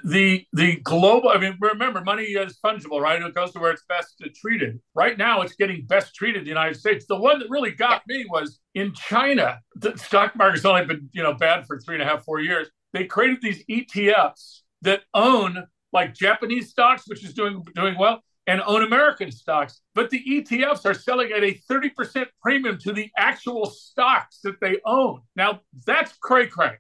the 0.05 0.47
the 0.53 0.77
global 0.85 1.31
i 1.31 1.37
mean 1.37 1.57
remember 1.61 2.01
money 2.01 2.23
is 2.23 2.59
fungible 2.65 3.01
right 3.01 3.21
it 3.21 3.35
goes 3.35 3.53
to 3.53 3.59
where 3.59 3.73
it's 3.73 3.83
best 3.89 4.23
treated 4.37 4.79
right 4.95 5.19
now 5.19 5.41
it's 5.41 5.55
getting 5.55 5.85
best 5.87 6.15
treated 6.15 6.39
in 6.39 6.45
the 6.45 6.49
united 6.49 6.77
states 6.77 7.07
the 7.09 7.17
one 7.17 7.41
that 7.41 7.51
really 7.51 7.73
got 7.73 8.03
me 8.07 8.25
was 8.31 8.61
in 8.75 8.95
china 8.95 9.59
the 9.75 9.97
stock 9.97 10.37
market's 10.37 10.65
only 10.65 10.85
been 10.85 11.09
you 11.13 11.23
know 11.23 11.35
bad 11.35 11.67
for 11.67 11.81
three 11.81 11.97
and 11.97 12.03
a 12.03 12.07
half 12.07 12.25
four 12.25 12.39
years 12.39 12.69
they 12.93 13.05
created 13.05 13.39
these 13.43 13.65
etfs 13.67 14.61
that 14.83 15.03
own 15.13 15.65
like 15.93 16.15
japanese 16.15 16.71
stocks 16.71 17.05
which 17.07 17.25
is 17.25 17.35
doing 17.35 17.63
doing 17.75 17.97
well 17.99 18.21
and 18.47 18.61
own 18.67 18.83
american 18.83 19.31
stocks 19.31 19.81
but 19.95 20.11
the 20.11 20.23
etfs 20.29 20.85
are 20.85 20.95
selling 20.95 21.31
at 21.33 21.45
a 21.45 21.59
30% 21.71 22.27
premium 22.43 22.79
to 22.79 22.93
the 22.93 23.11
actual 23.17 23.67
stocks 23.67 24.41
that 24.43 24.61
they 24.61 24.79
own 24.85 25.21
now 25.37 25.61
that's 25.87 26.13
cray 26.15 26.47
cray 26.47 26.77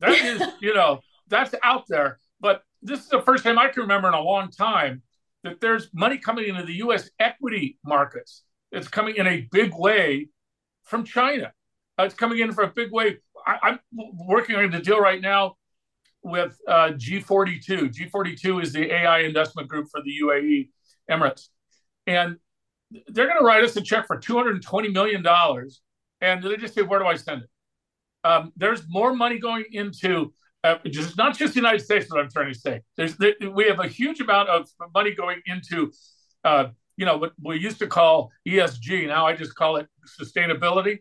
that 0.00 0.10
is 0.10 0.42
you 0.60 0.74
know 0.74 1.00
that's 1.28 1.54
out 1.62 1.84
there. 1.88 2.18
But 2.40 2.62
this 2.82 3.00
is 3.00 3.08
the 3.08 3.22
first 3.22 3.44
time 3.44 3.58
I 3.58 3.68
can 3.68 3.82
remember 3.82 4.08
in 4.08 4.14
a 4.14 4.20
long 4.20 4.50
time 4.50 5.02
that 5.42 5.60
there's 5.60 5.88
money 5.92 6.18
coming 6.18 6.48
into 6.48 6.64
the 6.64 6.74
U.S. 6.74 7.10
equity 7.18 7.78
markets. 7.84 8.42
It's 8.72 8.88
coming 8.88 9.16
in 9.16 9.26
a 9.26 9.46
big 9.52 9.72
way 9.74 10.28
from 10.84 11.04
China. 11.04 11.52
Uh, 11.98 12.04
it's 12.04 12.14
coming 12.14 12.38
in 12.38 12.52
for 12.52 12.64
a 12.64 12.68
big 12.68 12.90
way. 12.92 13.18
I, 13.46 13.70
am 13.70 13.78
working 14.26 14.56
on 14.56 14.70
the 14.70 14.80
deal 14.80 14.98
right 14.98 15.20
now 15.20 15.56
with 16.24 16.58
uh, 16.66 16.90
G42. 16.96 17.94
G42 17.94 18.62
is 18.62 18.72
the 18.72 18.92
AI 18.92 19.20
investment 19.20 19.68
group 19.68 19.88
for 19.90 20.00
the 20.02 20.10
UAE 20.22 20.70
Emirates, 21.10 21.48
and 22.06 22.36
they're 23.08 23.26
going 23.26 23.38
to 23.38 23.44
write 23.44 23.62
us 23.62 23.76
a 23.76 23.80
check 23.80 24.06
for 24.06 24.18
220 24.18 24.88
million 24.88 25.22
dollars, 25.22 25.82
and 26.20 26.42
they 26.42 26.56
just 26.56 26.74
say, 26.74 26.82
"Where 26.82 26.98
do 26.98 27.06
I 27.06 27.16
send 27.16 27.42
it?" 27.42 27.48
Um, 28.24 28.52
there's 28.56 28.82
more 28.88 29.14
money 29.14 29.38
going 29.38 29.64
into 29.72 30.32
uh, 30.64 30.78
just 30.86 31.16
not 31.18 31.36
just 31.36 31.54
the 31.54 31.60
United 31.60 31.80
States. 31.80 32.10
What 32.10 32.20
I'm 32.20 32.30
trying 32.30 32.52
to 32.52 32.58
say, 32.58 32.80
there's 32.96 33.16
there, 33.18 33.34
we 33.52 33.66
have 33.66 33.80
a 33.80 33.86
huge 33.86 34.20
amount 34.20 34.48
of 34.48 34.66
money 34.94 35.14
going 35.14 35.40
into, 35.46 35.92
uh, 36.42 36.68
you 36.96 37.04
know, 37.04 37.18
what 37.18 37.32
we 37.42 37.58
used 37.58 37.78
to 37.80 37.86
call 37.86 38.30
ESG. 38.48 39.06
Now 39.06 39.26
I 39.26 39.34
just 39.34 39.54
call 39.54 39.76
it 39.76 39.86
sustainability. 40.20 41.00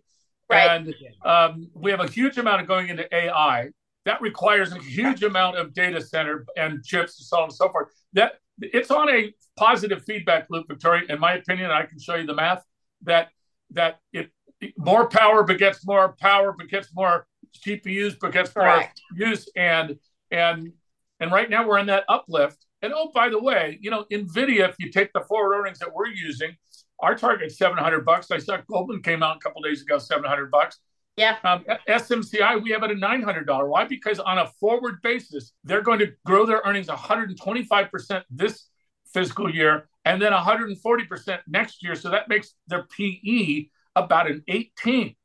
Right. 0.49 0.67
And 0.67 0.95
um, 1.25 1.69
we 1.73 1.91
have 1.91 2.01
a 2.01 2.07
huge 2.07 2.37
amount 2.37 2.61
of 2.61 2.67
going 2.67 2.89
into 2.89 3.07
AI. 3.15 3.69
That 4.05 4.21
requires 4.21 4.73
a 4.73 4.79
huge 4.79 5.23
amount 5.23 5.57
of 5.57 5.73
data 5.73 6.01
center 6.01 6.45
and 6.57 6.83
chips 6.83 7.19
and 7.19 7.25
so 7.25 7.37
on 7.37 7.43
and 7.43 7.53
so 7.53 7.69
forth. 7.69 7.89
That 8.13 8.33
it's 8.59 8.91
on 8.91 9.09
a 9.09 9.33
positive 9.55 10.03
feedback 10.03 10.47
loop, 10.49 10.67
Victoria. 10.67 11.03
In 11.09 11.19
my 11.19 11.33
opinion, 11.33 11.71
I 11.71 11.83
can 11.85 11.99
show 11.99 12.15
you 12.15 12.25
the 12.25 12.35
math 12.35 12.63
that 13.03 13.29
that 13.71 13.99
it 14.11 14.31
more 14.77 15.07
power 15.07 15.43
begets 15.43 15.85
more 15.85 16.15
power 16.19 16.53
begets 16.53 16.89
more 16.93 17.27
GPUs 17.65 18.19
because 18.19 18.49
for 18.49 18.83
use 19.15 19.49
and 19.55 19.97
and 20.31 20.71
and 21.19 21.31
right 21.31 21.49
now 21.49 21.67
we're 21.67 21.79
in 21.79 21.87
that 21.87 22.05
uplift. 22.09 22.65
And 22.81 22.91
oh, 22.93 23.11
by 23.13 23.29
the 23.29 23.39
way, 23.39 23.77
you 23.81 23.89
know, 23.89 24.05
Nvidia, 24.11 24.67
if 24.67 24.75
you 24.77 24.91
take 24.91 25.13
the 25.13 25.21
forward 25.21 25.57
earnings 25.57 25.79
that 25.79 25.93
we're 25.93 26.07
using, 26.07 26.55
our 26.99 27.15
target's 27.15 27.57
seven 27.57 27.77
hundred 27.77 28.05
bucks. 28.05 28.29
I 28.31 28.39
saw 28.39 28.57
Goldman 28.69 29.01
came 29.01 29.23
out 29.23 29.37
a 29.37 29.39
couple 29.39 29.61
days 29.61 29.81
ago, 29.81 29.97
seven 29.99 30.25
hundred 30.25 30.51
bucks. 30.51 30.79
Yeah. 31.15 31.37
Um, 31.43 31.63
SMCI, 31.87 32.63
we 32.63 32.71
have 32.71 32.83
it 32.83 32.91
at 32.91 32.97
nine 32.97 33.21
hundred 33.21 33.45
dollar. 33.45 33.67
Why? 33.67 33.85
Because 33.85 34.19
on 34.19 34.39
a 34.39 34.47
forward 34.59 35.01
basis, 35.03 35.53
they're 35.63 35.81
going 35.81 35.99
to 35.99 36.11
grow 36.25 36.45
their 36.45 36.61
earnings 36.65 36.87
one 36.87 36.97
hundred 36.97 37.29
and 37.29 37.39
twenty 37.39 37.63
five 37.63 37.91
percent 37.91 38.25
this 38.31 38.67
fiscal 39.13 39.53
year, 39.53 39.87
and 40.05 40.21
then 40.21 40.33
one 40.33 40.41
hundred 40.41 40.69
and 40.69 40.81
forty 40.81 41.05
percent 41.05 41.41
next 41.47 41.83
year. 41.83 41.95
So 41.95 42.09
that 42.09 42.29
makes 42.29 42.55
their 42.67 42.87
PE 42.97 43.67
about 43.95 44.29
an 44.29 44.43
eighteen. 44.47 45.15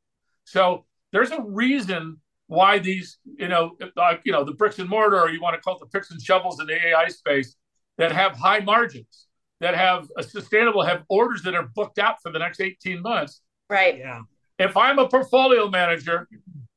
So 0.45 0.85
there's 1.11 1.31
a 1.31 1.41
reason 1.41 2.17
why 2.45 2.79
these, 2.79 3.17
you 3.37 3.47
know, 3.47 3.75
like 3.95 4.21
you 4.25 4.31
know, 4.31 4.43
the 4.43 4.53
bricks 4.53 4.77
and 4.77 4.89
mortar, 4.89 5.19
or 5.19 5.29
you 5.29 5.41
want 5.41 5.55
to 5.55 5.61
call 5.61 5.75
it 5.75 5.79
the 5.79 5.87
picks 5.87 6.11
and 6.11 6.21
shovels 6.21 6.59
in 6.59 6.67
the 6.67 6.87
AI 6.87 7.07
space, 7.07 7.55
that 7.97 8.11
have 8.11 8.35
high 8.35 8.59
margins, 8.59 9.25
that 9.59 9.75
have 9.75 10.07
a 10.17 10.23
sustainable, 10.23 10.83
have 10.83 11.03
orders 11.09 11.41
that 11.43 11.55
are 11.55 11.67
booked 11.75 11.97
out 11.97 12.21
for 12.21 12.31
the 12.31 12.39
next 12.39 12.61
18 12.61 13.01
months. 13.01 13.41
Right. 13.69 13.97
Yeah. 13.97 14.21
If 14.59 14.75
I'm 14.77 14.99
a 14.99 15.07
portfolio 15.07 15.69
manager, 15.69 16.27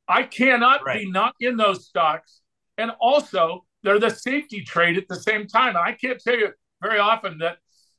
I 0.07 0.23
cannot 0.23 0.85
right. 0.85 1.03
be 1.03 1.11
not 1.11 1.35
in 1.39 1.57
those 1.57 1.85
stocks. 1.85 2.41
And 2.77 2.91
also, 2.99 3.65
they're 3.83 3.99
the 3.99 4.09
safety 4.09 4.63
trade 4.63 4.97
at 4.97 5.07
the 5.07 5.17
same 5.17 5.47
time. 5.47 5.69
And 5.69 5.79
I 5.79 5.91
can't 5.91 6.19
tell 6.19 6.35
you 6.35 6.49
very 6.81 6.97
often 6.97 7.37
that 7.39 7.57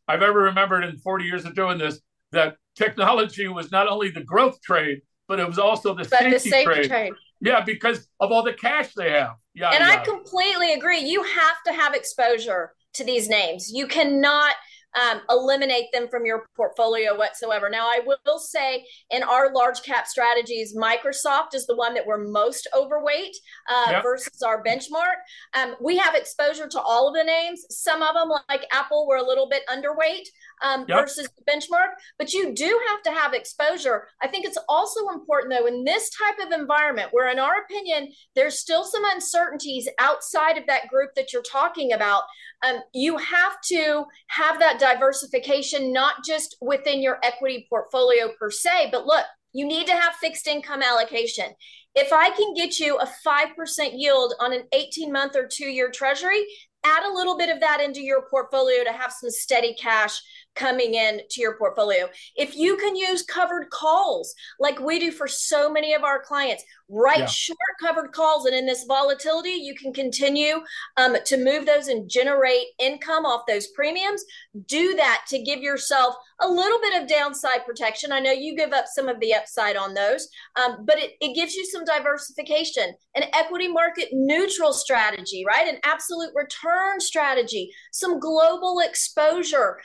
I've 0.08 0.22
ever 0.22 0.40
remembered 0.40 0.84
in 0.84 0.96
40 0.98 1.24
years 1.24 1.44
of 1.44 1.54
doing 1.54 1.78
this 1.78 2.00
that 2.32 2.56
technology 2.74 3.46
was 3.46 3.70
not 3.70 3.86
only 3.86 4.10
the 4.10 4.24
growth 4.24 4.60
trade, 4.62 5.02
but 5.28 5.38
it 5.38 5.46
was 5.46 5.58
also 5.58 5.94
the, 5.94 6.04
safety, 6.04 6.30
the 6.30 6.38
safety, 6.38 6.64
trade. 6.64 6.88
trade. 6.88 7.12
Yeah, 7.40 7.62
because 7.62 8.08
of 8.20 8.32
all 8.32 8.42
the 8.42 8.54
cash 8.54 8.94
they 8.94 9.10
have. 9.10 9.34
Yeah. 9.54 9.70
And 9.70 9.80
yeah. 9.80 10.00
I 10.00 10.04
completely 10.04 10.72
agree. 10.72 11.00
You 11.00 11.22
have 11.22 11.62
to 11.66 11.72
have 11.72 11.94
exposure 11.94 12.72
to 12.94 13.04
these 13.04 13.28
names. 13.28 13.70
You 13.72 13.86
cannot 13.86 14.54
um, 15.00 15.20
eliminate 15.30 15.86
them 15.92 16.08
from 16.08 16.24
your 16.24 16.46
portfolio 16.56 17.16
whatsoever. 17.16 17.68
Now, 17.68 17.86
I 17.86 18.00
will 18.06 18.38
say 18.38 18.86
in 19.10 19.22
our 19.22 19.52
large 19.52 19.82
cap 19.82 20.06
strategies, 20.06 20.76
Microsoft 20.76 21.54
is 21.54 21.66
the 21.66 21.76
one 21.76 21.94
that 21.94 22.06
we're 22.06 22.24
most 22.24 22.68
overweight 22.76 23.36
uh, 23.68 23.92
yep. 23.92 24.02
versus 24.02 24.42
our 24.42 24.62
benchmark. 24.62 25.20
Um, 25.54 25.74
we 25.80 25.96
have 25.96 26.14
exposure 26.14 26.68
to 26.68 26.80
all 26.80 27.08
of 27.08 27.14
the 27.14 27.24
names. 27.24 27.64
Some 27.70 28.02
of 28.02 28.14
them, 28.14 28.30
like 28.48 28.66
Apple, 28.72 29.06
we're 29.06 29.18
a 29.18 29.26
little 29.26 29.48
bit 29.48 29.62
underweight 29.68 30.26
um, 30.62 30.84
yep. 30.88 31.00
versus 31.00 31.28
the 31.36 31.52
benchmark, 31.52 31.94
but 32.18 32.32
you 32.32 32.54
do 32.54 32.80
have 32.88 33.02
to 33.02 33.10
have 33.10 33.34
exposure. 33.34 34.08
I 34.22 34.28
think 34.28 34.44
it's 34.44 34.58
also 34.68 35.08
important, 35.08 35.52
though, 35.52 35.66
in 35.66 35.84
this 35.84 36.10
type 36.10 36.46
of 36.46 36.52
environment 36.52 37.08
where, 37.12 37.30
in 37.30 37.38
our 37.38 37.62
opinion, 37.64 38.12
there's 38.34 38.58
still 38.58 38.84
some 38.84 39.04
uncertainties 39.04 39.88
outside 39.98 40.56
of 40.56 40.66
that 40.66 40.88
group 40.88 41.10
that 41.16 41.32
you're 41.32 41.42
talking 41.42 41.92
about. 41.92 42.22
Um, 42.62 42.80
you 42.94 43.18
have 43.18 43.60
to 43.66 44.04
have 44.28 44.58
that 44.60 44.78
diversification, 44.78 45.92
not 45.92 46.24
just 46.24 46.56
within 46.60 47.02
your 47.02 47.18
equity 47.22 47.66
portfolio 47.68 48.32
per 48.38 48.50
se, 48.50 48.88
but 48.90 49.06
look, 49.06 49.24
you 49.52 49.66
need 49.66 49.86
to 49.86 49.94
have 49.94 50.14
fixed 50.14 50.46
income 50.46 50.82
allocation. 50.82 51.46
If 51.94 52.12
I 52.12 52.30
can 52.30 52.54
get 52.54 52.80
you 52.80 52.98
a 52.98 53.08
5% 53.26 53.90
yield 53.92 54.34
on 54.40 54.52
an 54.52 54.64
18 54.72 55.12
month 55.12 55.36
or 55.36 55.46
two 55.46 55.66
year 55.66 55.90
treasury, 55.90 56.44
add 56.84 57.04
a 57.04 57.14
little 57.14 57.38
bit 57.38 57.50
of 57.50 57.60
that 57.60 57.80
into 57.80 58.00
your 58.00 58.26
portfolio 58.28 58.84
to 58.84 58.92
have 58.92 59.12
some 59.12 59.30
steady 59.30 59.74
cash 59.74 60.20
coming 60.54 60.94
in 60.94 61.20
to 61.30 61.40
your 61.40 61.56
portfolio. 61.56 62.08
If 62.36 62.56
you 62.56 62.76
can 62.76 62.96
use 62.96 63.22
covered 63.22 63.70
calls 63.70 64.34
like 64.58 64.78
we 64.80 64.98
do 64.98 65.10
for 65.10 65.26
so 65.26 65.70
many 65.70 65.94
of 65.94 66.04
our 66.04 66.22
clients, 66.22 66.64
write 66.88 67.18
yeah. 67.18 67.26
short 67.26 67.58
covered 67.80 68.12
calls. 68.12 68.46
And 68.46 68.54
in 68.54 68.66
this 68.66 68.84
volatility, 68.84 69.50
you 69.50 69.74
can 69.74 69.92
continue 69.92 70.60
um, 70.96 71.16
to 71.24 71.36
move 71.36 71.66
those 71.66 71.88
and 71.88 72.08
generate 72.08 72.66
income 72.78 73.24
off 73.24 73.46
those 73.46 73.68
premiums. 73.68 74.24
Do 74.66 74.94
that 74.96 75.24
to 75.28 75.42
give 75.42 75.60
yourself 75.60 76.14
a 76.40 76.48
little 76.48 76.80
bit 76.80 77.00
of 77.00 77.08
downside 77.08 77.64
protection. 77.64 78.12
I 78.12 78.20
know 78.20 78.32
you 78.32 78.56
give 78.56 78.72
up 78.72 78.86
some 78.86 79.08
of 79.08 79.20
the 79.20 79.34
upside 79.34 79.76
on 79.76 79.94
those, 79.94 80.28
um, 80.56 80.84
but 80.84 80.98
it, 80.98 81.12
it 81.20 81.34
gives 81.34 81.54
you 81.54 81.64
some 81.64 81.84
diversification, 81.84 82.92
an 83.14 83.24
equity 83.32 83.68
market 83.68 84.08
neutral 84.12 84.72
strategy, 84.72 85.44
right? 85.46 85.68
An 85.68 85.80
absolute 85.84 86.30
return 86.34 87.00
strategy, 87.00 87.72
some 87.92 88.18
global 88.18 88.80
exposure, 88.80 89.78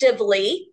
selectively 0.00 0.66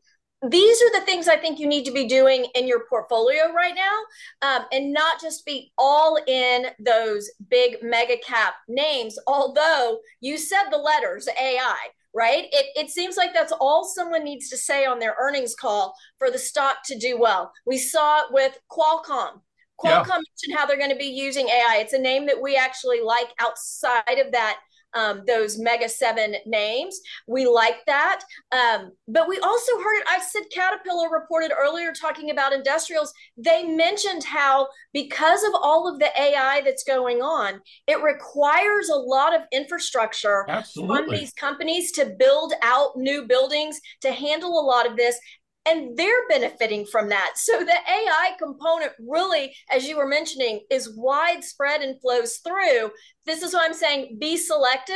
these 0.47 0.81
are 0.81 0.99
the 0.99 1.05
things 1.05 1.27
I 1.27 1.35
think 1.35 1.59
you 1.59 1.67
need 1.67 1.83
to 1.85 1.91
be 1.91 2.07
doing 2.07 2.47
in 2.55 2.65
your 2.65 2.85
portfolio 2.87 3.51
right 3.51 3.75
now, 3.75 3.97
um, 4.41 4.65
and 4.71 4.93
not 4.93 5.19
just 5.19 5.45
be 5.45 5.73
all 5.77 6.17
in 6.27 6.67
those 6.79 7.29
big 7.49 7.77
mega 7.83 8.15
cap 8.25 8.53
names. 8.69 9.19
Although 9.27 9.99
you 10.21 10.37
said 10.37 10.69
the 10.69 10.77
letters 10.77 11.27
AI, 11.39 11.75
right? 12.13 12.45
It, 12.51 12.67
it 12.75 12.89
seems 12.89 13.17
like 13.17 13.33
that's 13.33 13.51
all 13.51 13.83
someone 13.83 14.23
needs 14.23 14.49
to 14.49 14.57
say 14.57 14.85
on 14.85 14.99
their 14.99 15.15
earnings 15.19 15.55
call 15.55 15.93
for 16.17 16.31
the 16.31 16.39
stock 16.39 16.77
to 16.85 16.97
do 16.97 17.19
well. 17.19 17.51
We 17.65 17.77
saw 17.77 18.21
it 18.21 18.27
with 18.31 18.57
Qualcomm. 18.71 19.41
Qualcomm 19.77 20.07
yeah. 20.07 20.15
mentioned 20.15 20.57
how 20.57 20.65
they're 20.65 20.77
going 20.77 20.89
to 20.89 20.95
be 20.95 21.05
using 21.05 21.47
AI. 21.47 21.79
It's 21.81 21.93
a 21.93 21.99
name 21.99 22.25
that 22.27 22.41
we 22.41 22.55
actually 22.55 23.01
like 23.01 23.29
outside 23.39 24.19
of 24.25 24.31
that 24.31 24.59
um, 24.93 25.23
those 25.27 25.57
mega 25.59 25.89
seven 25.89 26.35
names. 26.45 26.99
We 27.27 27.47
like 27.47 27.85
that. 27.87 28.21
Um, 28.51 28.91
but 29.07 29.27
we 29.27 29.39
also 29.39 29.77
heard 29.77 29.97
it. 29.97 30.05
I 30.09 30.19
said 30.19 30.43
Caterpillar 30.53 31.09
reported 31.09 31.51
earlier 31.57 31.91
talking 31.91 32.31
about 32.31 32.53
industrials. 32.53 33.13
They 33.37 33.63
mentioned 33.63 34.23
how 34.23 34.67
because 34.93 35.43
of 35.43 35.51
all 35.53 35.87
of 35.87 35.99
the 35.99 36.09
AI 36.19 36.61
that's 36.63 36.83
going 36.83 37.21
on, 37.21 37.61
it 37.87 38.01
requires 38.01 38.89
a 38.89 38.95
lot 38.95 39.35
of 39.35 39.41
infrastructure 39.51 40.45
Absolutely. 40.47 40.95
from 40.95 41.09
these 41.09 41.33
companies 41.33 41.91
to 41.93 42.13
build 42.17 42.53
out 42.61 42.91
new 42.95 43.27
buildings 43.27 43.79
to 44.01 44.11
handle 44.11 44.59
a 44.59 44.65
lot 44.65 44.89
of 44.89 44.97
this 44.97 45.19
and 45.65 45.97
they're 45.97 46.27
benefiting 46.29 46.85
from 46.85 47.09
that. 47.09 47.33
So 47.35 47.59
the 47.59 47.65
AI 47.87 48.31
component 48.39 48.91
really, 48.99 49.53
as 49.71 49.87
you 49.87 49.97
were 49.97 50.07
mentioning, 50.07 50.61
is 50.69 50.93
widespread 50.95 51.81
and 51.81 51.99
flows 52.01 52.37
through. 52.37 52.91
this 53.25 53.43
is 53.43 53.53
why 53.53 53.65
I'm 53.65 53.73
saying 53.73 54.17
be 54.19 54.37
selective, 54.37 54.95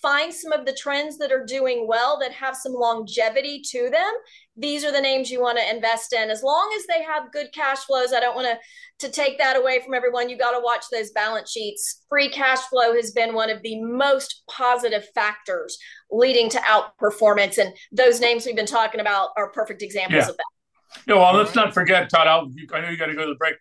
find 0.00 0.32
some 0.32 0.52
of 0.52 0.66
the 0.66 0.74
trends 0.74 1.18
that 1.18 1.32
are 1.32 1.44
doing 1.44 1.86
well 1.88 2.18
that 2.20 2.32
have 2.32 2.56
some 2.56 2.72
longevity 2.72 3.62
to 3.70 3.90
them. 3.90 4.12
These 4.56 4.84
are 4.84 4.92
the 4.92 5.00
names 5.00 5.30
you 5.30 5.40
want 5.40 5.58
to 5.58 5.74
invest 5.74 6.12
in. 6.12 6.28
As 6.28 6.42
long 6.42 6.70
as 6.76 6.86
they 6.86 7.02
have 7.02 7.32
good 7.32 7.48
cash 7.54 7.78
flows, 7.78 8.12
I 8.12 8.20
don't 8.20 8.36
want 8.36 8.48
to 8.48 8.58
to 9.06 9.10
take 9.10 9.38
that 9.38 9.56
away 9.56 9.80
from 9.82 9.94
everyone. 9.94 10.28
You 10.28 10.38
got 10.38 10.52
to 10.52 10.60
watch 10.62 10.84
those 10.92 11.10
balance 11.10 11.50
sheets. 11.50 12.04
Free 12.08 12.28
cash 12.28 12.60
flow 12.68 12.94
has 12.94 13.10
been 13.10 13.34
one 13.34 13.50
of 13.50 13.62
the 13.62 13.82
most 13.82 14.42
positive 14.48 15.04
factors 15.14 15.76
leading 16.10 16.48
to 16.50 16.58
outperformance, 16.58 17.58
and 17.58 17.74
those 17.90 18.20
names 18.20 18.46
we've 18.46 18.54
been 18.54 18.66
talking 18.66 19.00
about 19.00 19.30
are 19.36 19.50
perfect 19.50 19.82
examples 19.82 20.24
yeah. 20.24 20.28
of 20.28 20.36
that. 20.36 20.44
Yeah, 21.06 21.14
well, 21.14 21.34
let's 21.34 21.54
not 21.54 21.72
forget, 21.72 22.10
Todd. 22.10 22.26
I'll, 22.26 22.50
I 22.74 22.80
know 22.82 22.90
you 22.90 22.98
got 22.98 23.06
to 23.06 23.14
go 23.14 23.22
to 23.22 23.32
the 23.32 23.36
break. 23.36 23.56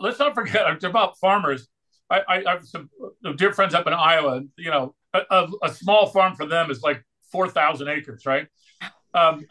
Let's 0.00 0.18
not 0.18 0.34
forget 0.34 0.82
about 0.84 1.18
farmers. 1.18 1.68
I, 2.08 2.20
I, 2.28 2.44
I 2.46 2.50
have 2.52 2.64
some 2.64 2.88
dear 3.36 3.52
friends 3.52 3.74
up 3.74 3.86
in 3.86 3.92
Iowa. 3.92 4.42
You 4.56 4.70
know, 4.70 4.94
a, 5.12 5.48
a 5.62 5.72
small 5.72 6.06
farm 6.06 6.36
for 6.36 6.46
them 6.46 6.70
is 6.70 6.82
like 6.82 7.02
four 7.32 7.48
thousand 7.48 7.88
acres, 7.88 8.24
right? 8.24 8.46
Um, 9.18 9.44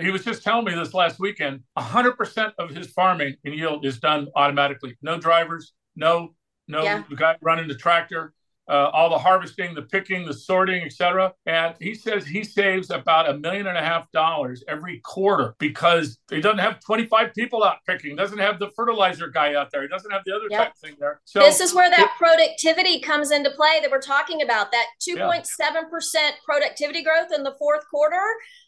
he 0.00 0.10
was 0.10 0.24
just 0.24 0.42
telling 0.42 0.64
me 0.64 0.74
this 0.74 0.94
last 0.94 1.18
weekend. 1.18 1.60
hundred 1.76 2.16
percent 2.16 2.54
of 2.58 2.70
his 2.70 2.90
farming 2.90 3.36
and 3.44 3.54
yield 3.54 3.84
is 3.84 3.98
done 3.98 4.28
automatically. 4.36 4.96
No 5.02 5.18
drivers, 5.18 5.72
no 5.96 6.34
no 6.68 6.82
yeah. 6.82 7.02
guy 7.16 7.36
running 7.42 7.68
the 7.68 7.74
tractor 7.74 8.32
uh, 8.68 8.90
all 8.92 9.10
the 9.10 9.18
harvesting, 9.18 9.74
the 9.74 9.82
picking, 9.82 10.24
the 10.24 10.32
sorting, 10.32 10.82
etc. 10.82 11.32
And 11.46 11.74
he 11.80 11.94
says 11.94 12.26
he 12.26 12.42
saves 12.44 12.90
about 12.90 13.28
a 13.28 13.36
million 13.36 13.66
and 13.66 13.76
a 13.76 13.82
half 13.82 14.10
dollars 14.12 14.64
every 14.68 15.00
quarter 15.00 15.54
because 15.58 16.18
he 16.30 16.40
doesn't 16.40 16.58
have 16.58 16.80
25 16.80 17.34
people 17.34 17.62
out 17.62 17.78
picking, 17.86 18.16
doesn't 18.16 18.38
have 18.38 18.58
the 18.58 18.70
fertilizer 18.74 19.28
guy 19.28 19.54
out 19.54 19.70
there, 19.70 19.82
he 19.82 19.88
doesn't 19.88 20.10
have 20.10 20.22
the 20.24 20.34
other 20.34 20.46
yep. 20.50 20.66
type 20.66 20.76
thing 20.76 20.96
there. 20.98 21.20
So 21.24 21.40
this 21.40 21.60
is 21.60 21.74
where 21.74 21.90
that 21.90 22.00
it, 22.00 22.10
productivity 22.16 23.00
comes 23.00 23.30
into 23.30 23.50
play 23.50 23.80
that 23.82 23.90
we're 23.90 24.00
talking 24.00 24.42
about. 24.42 24.72
That 24.72 24.86
2.7% 25.06 25.44
productivity 26.44 27.02
growth 27.02 27.32
in 27.34 27.42
the 27.42 27.54
fourth 27.58 27.88
quarter. 27.90 28.22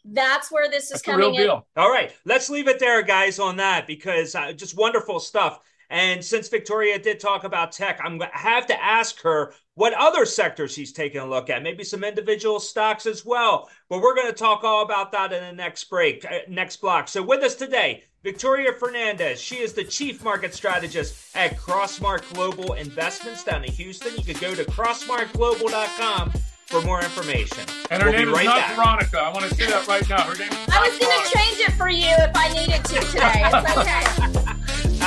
That's 0.05 0.53
where 0.53 0.71
this 0.71 0.85
is 0.85 0.91
That's 0.91 1.03
coming 1.03 1.35
in. 1.35 1.43
Deal. 1.43 1.67
All 1.77 1.91
right, 1.91 2.13
let's 2.25 2.51
leave 2.51 2.69
it 2.69 2.79
there, 2.79 3.03
guys, 3.03 3.39
on 3.39 3.57
that 3.57 3.87
because 3.87 4.35
uh, 4.35 4.53
just 4.53 4.77
wonderful 4.77 5.21
stuff. 5.21 5.61
And 5.91 6.25
since 6.25 6.49
Victoria 6.49 6.99
did 6.99 7.21
talk 7.21 7.45
about 7.45 7.73
tech, 7.73 8.01
I'm 8.03 8.19
going 8.19 8.31
to 8.31 8.37
have 8.37 8.67
to 8.67 8.85
ask 8.85 9.21
her 9.23 9.53
what 9.75 9.93
other 9.95 10.25
sectors 10.25 10.75
he's 10.75 10.93
taking 10.93 11.21
a 11.21 11.27
look 11.27 11.51
at, 11.51 11.63
maybe 11.63 11.85
some 11.85 12.03
individual 12.03 12.59
stocks 12.59 13.07
as 13.07 13.25
well. 13.25 13.69
But 13.89 14.01
we're 14.01 14.15
going 14.15 14.29
to 14.29 14.33
talk 14.33 14.65
all 14.65 14.83
about 14.83 15.13
that 15.13 15.33
in 15.33 15.43
the 15.43 15.53
next 15.53 15.85
break, 15.85 16.25
uh, 16.25 16.39
next 16.49 16.77
block. 16.79 17.09
So 17.09 17.23
with 17.23 17.43
us 17.43 17.55
today, 17.55 18.05
Victoria 18.27 18.73
Fernandez. 18.73 19.41
She 19.41 19.57
is 19.57 19.73
the 19.73 19.85
chief 19.85 20.25
market 20.25 20.53
strategist 20.53 21.37
at 21.37 21.57
Crossmark 21.57 22.29
Global 22.35 22.73
Investments 22.73 23.45
down 23.45 23.63
in 23.63 23.71
Houston. 23.71 24.17
You 24.17 24.25
can 24.25 24.41
go 24.41 24.53
to 24.53 24.65
crossmarkglobal.com 24.65 26.33
for 26.67 26.83
more 26.83 27.01
information. 27.03 27.65
And 27.89 28.03
her 28.03 28.11
we'll 28.11 28.19
name 28.19 28.29
is 28.31 28.35
right 28.35 28.47
not 28.47 28.57
back. 28.57 28.75
Veronica. 28.75 29.21
I 29.21 29.33
want 29.33 29.45
to 29.45 29.55
say 29.55 29.67
that 29.67 29.87
right 29.87 30.09
now. 30.09 30.23
Her 30.23 30.35
name 30.37 30.51
I 30.69 30.89
was 30.89 30.99
going 30.99 31.23
to 31.23 31.39
change 31.39 31.61
it 31.61 31.73
for 31.75 31.89
you 31.89 32.09
if 32.09 32.33
I 32.35 32.49
needed 32.49 32.85
to 32.85 33.01
today. 33.13 33.43
It's 33.45 34.35
okay. 34.35 34.43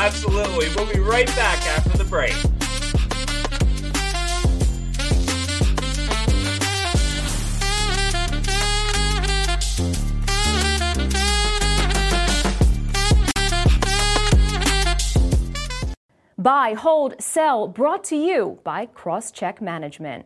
Absolutely. 0.01 0.69
We'll 0.77 0.91
be 0.91 1.01
right 1.01 1.27
back 1.35 1.61
after 1.67 1.97
the 1.97 2.05
break. 2.05 2.33
Buy, 16.37 16.75
hold, 16.75 17.21
sell, 17.21 17.67
brought 17.67 18.05
to 18.05 18.15
you 18.15 18.59
by 18.63 18.85
Crosscheck 18.85 19.59
Management. 19.59 20.25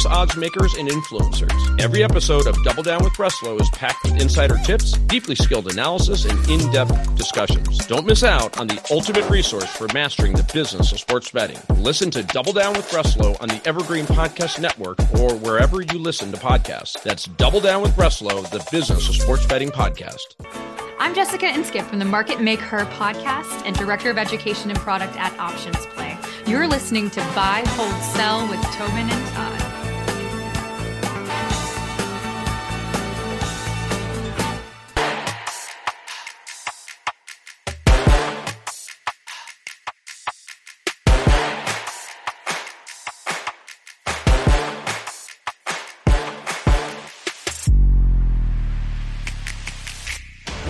odds 0.05 0.35
makers 0.35 0.73
and 0.75 0.89
influencers. 0.89 1.81
Every 1.81 2.03
episode 2.03 2.47
of 2.47 2.55
Double 2.63 2.83
Down 2.83 3.03
with 3.03 3.13
Breslow 3.13 3.59
is 3.59 3.69
packed 3.71 4.03
with 4.03 4.21
insider 4.21 4.57
tips, 4.65 4.93
deeply 4.93 5.35
skilled 5.35 5.71
analysis, 5.71 6.25
and 6.25 6.49
in-depth 6.49 7.15
discussions. 7.15 7.77
Don't 7.87 8.05
miss 8.05 8.23
out 8.23 8.59
on 8.59 8.67
the 8.67 8.81
ultimate 8.91 9.29
resource 9.29 9.65
for 9.65 9.87
mastering 9.93 10.33
the 10.33 10.49
business 10.53 10.91
of 10.91 10.99
sports 10.99 11.31
betting. 11.31 11.59
Listen 11.77 12.11
to 12.11 12.23
Double 12.23 12.53
Down 12.53 12.73
with 12.73 12.89
Breslow 12.89 13.41
on 13.41 13.47
the 13.47 13.61
Evergreen 13.65 14.05
Podcast 14.05 14.59
Network 14.59 14.99
or 15.19 15.35
wherever 15.35 15.81
you 15.81 15.99
listen 15.99 16.31
to 16.31 16.37
podcasts. 16.37 17.01
That's 17.03 17.25
Double 17.25 17.59
Down 17.59 17.81
with 17.81 17.91
Breslow, 17.95 18.49
the 18.49 18.65
business 18.71 19.09
of 19.09 19.15
sports 19.15 19.45
betting 19.45 19.69
podcast. 19.69 20.35
I'm 20.99 21.15
Jessica 21.15 21.47
Inskip 21.47 21.87
from 21.87 21.97
the 21.97 22.05
Market 22.05 22.41
Make 22.41 22.59
Her 22.59 22.85
podcast 22.85 23.65
and 23.65 23.75
Director 23.75 24.11
of 24.11 24.19
Education 24.19 24.69
and 24.69 24.79
Product 24.79 25.15
at 25.17 25.37
Options 25.39 25.83
Play. 25.87 26.15
You're 26.45 26.67
listening 26.67 27.09
to 27.11 27.19
Buy, 27.33 27.63
Hold, 27.69 28.03
Sell 28.15 28.47
with 28.47 28.61
Tobin 28.75 29.09
and 29.09 29.27
Todd. 29.29 29.60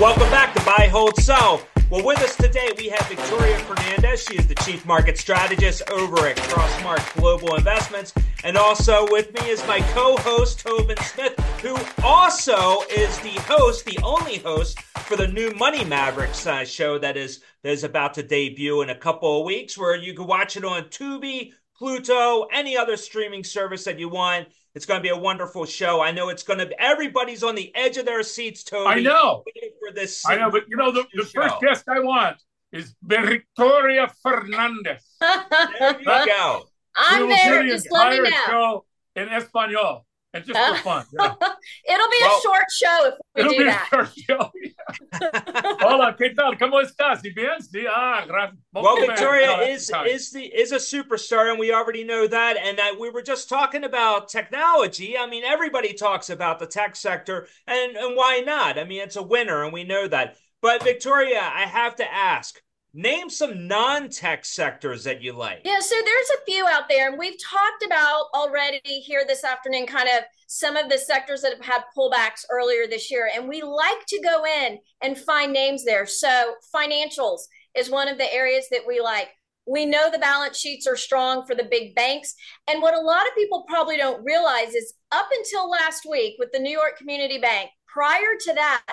Welcome 0.02 0.32
back 0.32 0.56
to 0.56 0.66
Buy, 0.66 0.88
Hold, 0.92 1.16
Sell. 1.18 1.62
Well, 1.92 2.04
with 2.04 2.24
us 2.24 2.36
today, 2.36 2.72
we 2.76 2.90
have 2.90 3.08
Victoria 3.08 3.60
Fernandez. 3.60 4.24
She 4.24 4.36
is 4.36 4.48
the 4.48 4.56
Chief 4.56 4.84
Market 4.84 5.16
Strategist 5.16 5.88
over 5.92 6.26
at 6.26 6.38
Crossmark 6.38 7.16
Global 7.18 7.54
Investments. 7.54 8.12
And 8.44 8.58
also 8.58 9.06
with 9.12 9.32
me 9.32 9.48
is 9.48 9.64
my 9.68 9.80
co-host, 9.94 10.62
Tobin 10.62 10.98
Smith, 11.04 11.40
who 11.62 11.78
also 12.04 12.82
is 12.90 13.20
the 13.20 13.40
host, 13.42 13.86
the 13.86 14.00
only 14.02 14.40
host 14.40 14.82
for 14.82 15.16
the 15.16 15.28
new 15.28 15.52
Money 15.52 15.86
Mavericks 15.86 16.48
uh, 16.48 16.66
show 16.66 16.98
that 16.98 17.16
is, 17.16 17.44
that 17.62 17.72
is 17.72 17.84
about 17.84 18.16
to 18.16 18.24
debut 18.24 18.82
in 18.82 18.90
a 18.90 18.96
couple 18.96 19.42
of 19.42 19.46
weeks, 19.46 19.78
where 19.78 19.96
you 19.96 20.16
can 20.16 20.26
watch 20.26 20.58
it 20.58 20.66
on 20.66 20.86
Tubi, 20.86 21.54
Pluto, 21.78 22.48
any 22.52 22.76
other 22.76 22.98
streaming 22.98 23.44
service 23.44 23.84
that 23.84 24.00
you 24.00 24.10
want. 24.10 24.48
It's 24.74 24.86
going 24.86 25.00
to 25.00 25.04
be 25.04 25.10
a 25.10 25.18
wonderful 25.18 25.66
show. 25.66 26.02
I 26.02 26.12
know 26.12 26.30
it's 26.30 26.44
going 26.44 26.60
to 26.60 26.66
be, 26.66 26.76
everybody's 26.80 27.44
on 27.44 27.56
the 27.56 27.76
edge 27.76 27.98
of 27.98 28.06
their 28.06 28.24
seats, 28.24 28.64
Toby. 28.64 28.88
I 28.88 29.00
know. 29.02 29.44
For 29.92 30.00
this 30.00 30.26
I 30.26 30.36
know, 30.38 30.52
but 30.52 30.64
you 30.70 30.78
know, 30.78 30.92
the, 30.92 31.06
the 31.14 31.26
first 31.26 31.56
guest 31.62 31.84
I 31.88 32.00
want 32.00 32.38
is 32.72 32.96
Victoria 33.04 34.12
Fernandez. 34.24 35.04
there 35.20 36.00
you 36.00 36.06
go. 36.06 36.64
I'm 36.96 37.30
there. 37.30 37.68
Just 37.68 37.92
let 37.92 38.12
me 38.12 38.30
know. 38.30 38.46
Show 38.48 38.86
in 39.16 39.30
Espanol 39.30 40.06
and 40.34 40.46
just 40.46 40.58
for 40.58 40.84
fun. 40.84 41.06
Yeah. 41.12 41.34
it'll 41.90 42.10
be 42.10 42.18
well, 42.22 42.38
a 42.38 42.42
short 42.42 42.66
show 42.72 43.12
if 43.12 43.14
we 43.36 43.42
it'll 43.42 43.52
do 43.52 43.58
be 43.60 43.64
that. 43.66 43.88
A 43.92 43.96
short 43.96 44.14
show, 44.18 44.52
yeah. 44.64 45.76
Hola, 45.82 46.16
¿qué 46.18 46.36
tal? 46.36 46.56
¿Cómo 46.56 46.82
estás? 46.82 47.24
¿Y 47.24 47.34
bien? 47.36 47.62
Sí, 47.62 47.86
ah, 47.90 48.26
well, 48.74 48.96
Victoria 48.96 49.60
is 49.62 49.92
is 50.08 50.32
the 50.32 50.46
is 50.46 50.72
a 50.72 50.78
superstar, 50.78 51.50
and 51.50 51.60
we 51.60 51.74
already 51.74 52.04
know 52.04 52.28
that. 52.28 52.58
And 52.58 52.80
uh, 52.80 52.96
we 53.00 53.10
were 53.10 53.22
just 53.22 53.50
talking 53.50 53.84
about 53.84 54.30
technology. 54.30 55.18
I 55.18 55.28
mean, 55.28 55.44
everybody 55.44 55.94
talks 55.94 56.30
about 56.30 56.60
the 56.60 56.68
tech 56.68 56.96
sector, 56.96 57.48
and 57.68 57.96
and 57.98 58.16
why 58.16 58.42
not? 58.46 58.80
I 58.80 58.84
mean, 58.84 59.02
it's 59.02 59.16
a 59.16 59.24
winner, 59.24 59.64
and 59.64 59.74
we 59.74 59.84
know 59.84 60.08
that. 60.08 60.38
But 60.62 60.84
Victoria, 60.84 61.42
I 61.42 61.66
have 61.66 61.96
to 61.96 62.14
ask 62.14 62.62
Name 62.94 63.30
some 63.30 63.68
non 63.68 64.10
tech 64.10 64.44
sectors 64.44 65.06
that 65.06 65.22
you 65.22 65.32
like. 65.32 65.62
Yeah, 65.64 65.80
so 65.80 65.96
there's 66.04 66.30
a 66.30 66.46
few 66.46 66.68
out 66.68 66.90
there, 66.90 67.10
and 67.10 67.18
we've 67.18 67.42
talked 67.42 67.86
about 67.86 68.26
already 68.34 68.82
here 68.84 69.24
this 69.26 69.46
afternoon 69.46 69.88
kind 69.88 70.10
of 70.10 70.26
some 70.48 70.76
of 70.76 70.90
the 70.90 70.98
sectors 70.98 71.42
that 71.42 71.54
have 71.54 71.64
had 71.64 71.84
pullbacks 71.98 72.44
earlier 72.50 72.88
this 72.88 73.10
year. 73.10 73.30
And 73.34 73.48
we 73.48 73.62
like 73.62 74.06
to 74.08 74.20
go 74.22 74.46
in 74.46 74.78
and 75.02 75.18
find 75.18 75.54
names 75.54 75.86
there. 75.86 76.06
So, 76.06 76.56
financials 76.76 77.40
is 77.78 77.90
one 77.90 78.10
of 78.10 78.18
the 78.18 78.34
areas 78.34 78.66
that 78.72 78.86
we 78.86 79.00
like. 79.00 79.30
We 79.66 79.86
know 79.86 80.10
the 80.12 80.20
balance 80.20 80.58
sheets 80.58 80.86
are 80.86 80.98
strong 80.98 81.46
for 81.46 81.56
the 81.56 81.70
big 81.72 81.96
banks. 81.96 82.34
And 82.68 82.82
what 82.82 82.94
a 82.94 83.00
lot 83.00 83.26
of 83.26 83.36
people 83.36 83.64
probably 83.70 83.96
don't 83.96 84.26
realize 84.26 84.74
is 84.76 84.96
up 85.14 85.30
until 85.34 85.70
last 85.70 86.06
week 86.10 86.36
with 86.40 86.52
the 86.52 86.60
New 86.60 86.72
York 86.72 86.98
Community 86.98 87.38
Bank, 87.38 87.70
prior 87.88 88.36
to 88.42 88.54
that, 88.54 88.84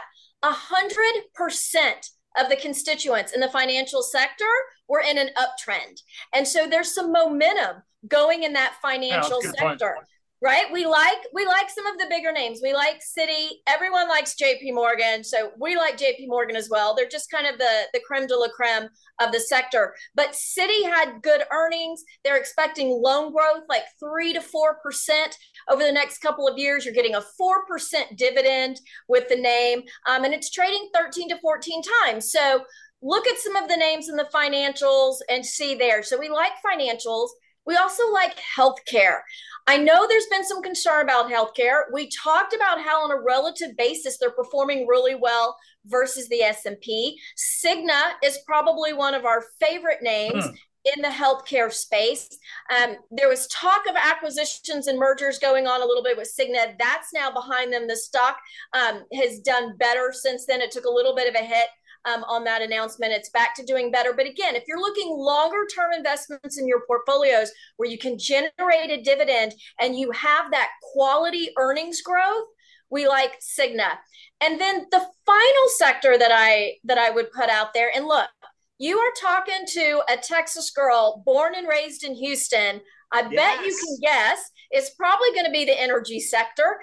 100% 0.44 2.10
of 2.40 2.48
the 2.48 2.56
constituents 2.56 3.32
in 3.32 3.40
the 3.40 3.48
financial 3.48 4.02
sector, 4.02 4.44
we're 4.88 5.02
in 5.02 5.18
an 5.18 5.30
uptrend. 5.36 6.02
And 6.34 6.46
so 6.46 6.66
there's 6.66 6.94
some 6.94 7.12
momentum 7.12 7.82
going 8.06 8.42
in 8.42 8.52
that 8.54 8.74
financial 8.80 9.40
yeah, 9.42 9.50
sector. 9.50 9.94
Point 9.94 10.08
right? 10.40 10.66
We 10.72 10.86
like 10.86 11.18
we 11.32 11.44
like 11.46 11.68
some 11.68 11.86
of 11.86 11.98
the 11.98 12.06
bigger 12.08 12.32
names. 12.32 12.60
We 12.62 12.72
like 12.72 13.00
Citi. 13.00 13.48
everyone 13.66 14.08
likes 14.08 14.34
jp 14.34 14.72
morgan 14.72 15.24
so 15.24 15.50
we 15.60 15.76
like 15.76 15.96
jp 15.96 16.26
morgan 16.28 16.56
as 16.56 16.68
well. 16.70 16.94
They're 16.94 17.08
just 17.08 17.30
kind 17.30 17.46
of 17.46 17.58
the 17.58 17.82
the 17.92 18.00
creme 18.06 18.26
de 18.26 18.36
la 18.36 18.48
creme 18.48 18.88
of 19.20 19.32
the 19.32 19.40
sector. 19.40 19.94
But 20.14 20.32
Citi 20.32 20.84
had 20.84 21.22
good 21.22 21.42
earnings. 21.52 22.04
They're 22.24 22.36
expecting 22.36 22.88
loan 22.88 23.32
growth 23.32 23.64
like 23.68 23.84
3 23.98 24.32
to 24.34 24.40
4 24.40 24.78
percent 24.82 25.36
over 25.68 25.82
the 25.82 25.92
next 25.92 26.18
couple 26.18 26.46
of 26.46 26.58
years. 26.58 26.84
You're 26.84 26.94
getting 26.94 27.16
a 27.16 27.22
4 27.36 27.66
percent 27.66 28.16
dividend 28.16 28.80
with 29.08 29.28
the 29.28 29.36
name 29.36 29.82
um, 30.06 30.24
and 30.24 30.34
it's 30.34 30.50
trading 30.50 30.88
13 30.94 31.30
to 31.30 31.38
14 31.38 31.82
times. 32.04 32.30
So 32.30 32.64
look 33.02 33.26
at 33.26 33.38
some 33.38 33.56
of 33.56 33.68
the 33.68 33.76
names 33.76 34.08
in 34.08 34.16
the 34.16 34.28
financials 34.34 35.16
and 35.28 35.44
see 35.44 35.74
there. 35.74 36.02
So 36.02 36.18
we 36.18 36.28
like 36.28 36.52
financials. 36.64 37.28
We 37.66 37.76
also 37.76 38.10
like 38.12 38.38
healthcare. 38.56 39.20
I 39.68 39.76
know 39.76 40.06
there's 40.08 40.26
been 40.30 40.46
some 40.46 40.62
concern 40.62 41.02
about 41.02 41.30
healthcare. 41.30 41.82
We 41.92 42.08
talked 42.08 42.54
about 42.54 42.80
how 42.80 43.04
on 43.04 43.10
a 43.10 43.22
relative 43.22 43.76
basis 43.76 44.16
they're 44.16 44.30
performing 44.30 44.86
really 44.86 45.14
well 45.14 45.58
versus 45.84 46.26
the 46.30 46.40
S&P. 46.40 47.20
Cigna 47.36 48.12
is 48.24 48.38
probably 48.46 48.94
one 48.94 49.12
of 49.12 49.26
our 49.26 49.44
favorite 49.60 50.02
names. 50.02 50.46
Hmm. 50.46 50.54
In 50.96 51.02
the 51.02 51.08
healthcare 51.08 51.70
space, 51.70 52.30
um, 52.74 52.96
there 53.10 53.28
was 53.28 53.46
talk 53.48 53.82
of 53.86 53.96
acquisitions 53.96 54.86
and 54.86 54.98
mergers 54.98 55.38
going 55.38 55.66
on 55.66 55.82
a 55.82 55.84
little 55.84 56.04
bit 56.04 56.16
with 56.16 56.32
Cigna. 56.32 56.78
That's 56.78 57.12
now 57.12 57.30
behind 57.30 57.72
them. 57.72 57.86
The 57.86 57.96
stock 57.96 58.38
um, 58.72 59.02
has 59.12 59.40
done 59.40 59.76
better 59.76 60.14
since 60.14 60.46
then. 60.46 60.62
It 60.62 60.70
took 60.70 60.86
a 60.86 60.90
little 60.90 61.14
bit 61.14 61.28
of 61.28 61.34
a 61.34 61.44
hit 61.44 61.66
um, 62.04 62.24
on 62.24 62.44
that 62.44 62.62
announcement. 62.62 63.12
It's 63.12 63.30
back 63.30 63.54
to 63.56 63.64
doing 63.64 63.90
better. 63.90 64.12
But 64.12 64.26
again, 64.26 64.54
if 64.54 64.64
you're 64.66 64.80
looking 64.80 65.08
longer 65.10 65.66
term 65.74 65.92
investments 65.92 66.58
in 66.58 66.66
your 66.66 66.82
portfolios 66.86 67.50
where 67.76 67.88
you 67.88 67.98
can 67.98 68.18
generate 68.18 68.90
a 68.90 69.02
dividend 69.02 69.54
and 69.80 69.96
you 69.96 70.10
have 70.12 70.50
that 70.50 70.70
quality 70.92 71.50
earnings 71.58 72.00
growth, 72.02 72.46
we 72.90 73.06
like 73.06 73.38
Cigna. 73.40 73.90
And 74.40 74.60
then 74.60 74.86
the 74.90 75.04
final 75.26 75.68
sector 75.76 76.16
that 76.16 76.30
I 76.32 76.74
that 76.84 76.98
I 76.98 77.10
would 77.10 77.30
put 77.32 77.50
out 77.50 77.74
there, 77.74 77.90
and 77.94 78.06
look, 78.06 78.28
you 78.78 78.98
are 78.98 79.12
talking 79.20 79.66
to 79.66 80.02
a 80.08 80.16
Texas 80.16 80.70
girl 80.70 81.22
born 81.26 81.54
and 81.56 81.68
raised 81.68 82.04
in 82.04 82.14
Houston. 82.14 82.80
I 83.12 83.26
yes. 83.30 83.30
bet 83.30 83.66
you 83.66 83.76
can 83.76 83.98
guess 84.02 84.50
it's 84.70 84.90
probably 84.90 85.30
going 85.32 85.46
to 85.46 85.50
be 85.50 85.64
the 85.64 85.80
energy 85.80 86.20
sector. 86.20 86.78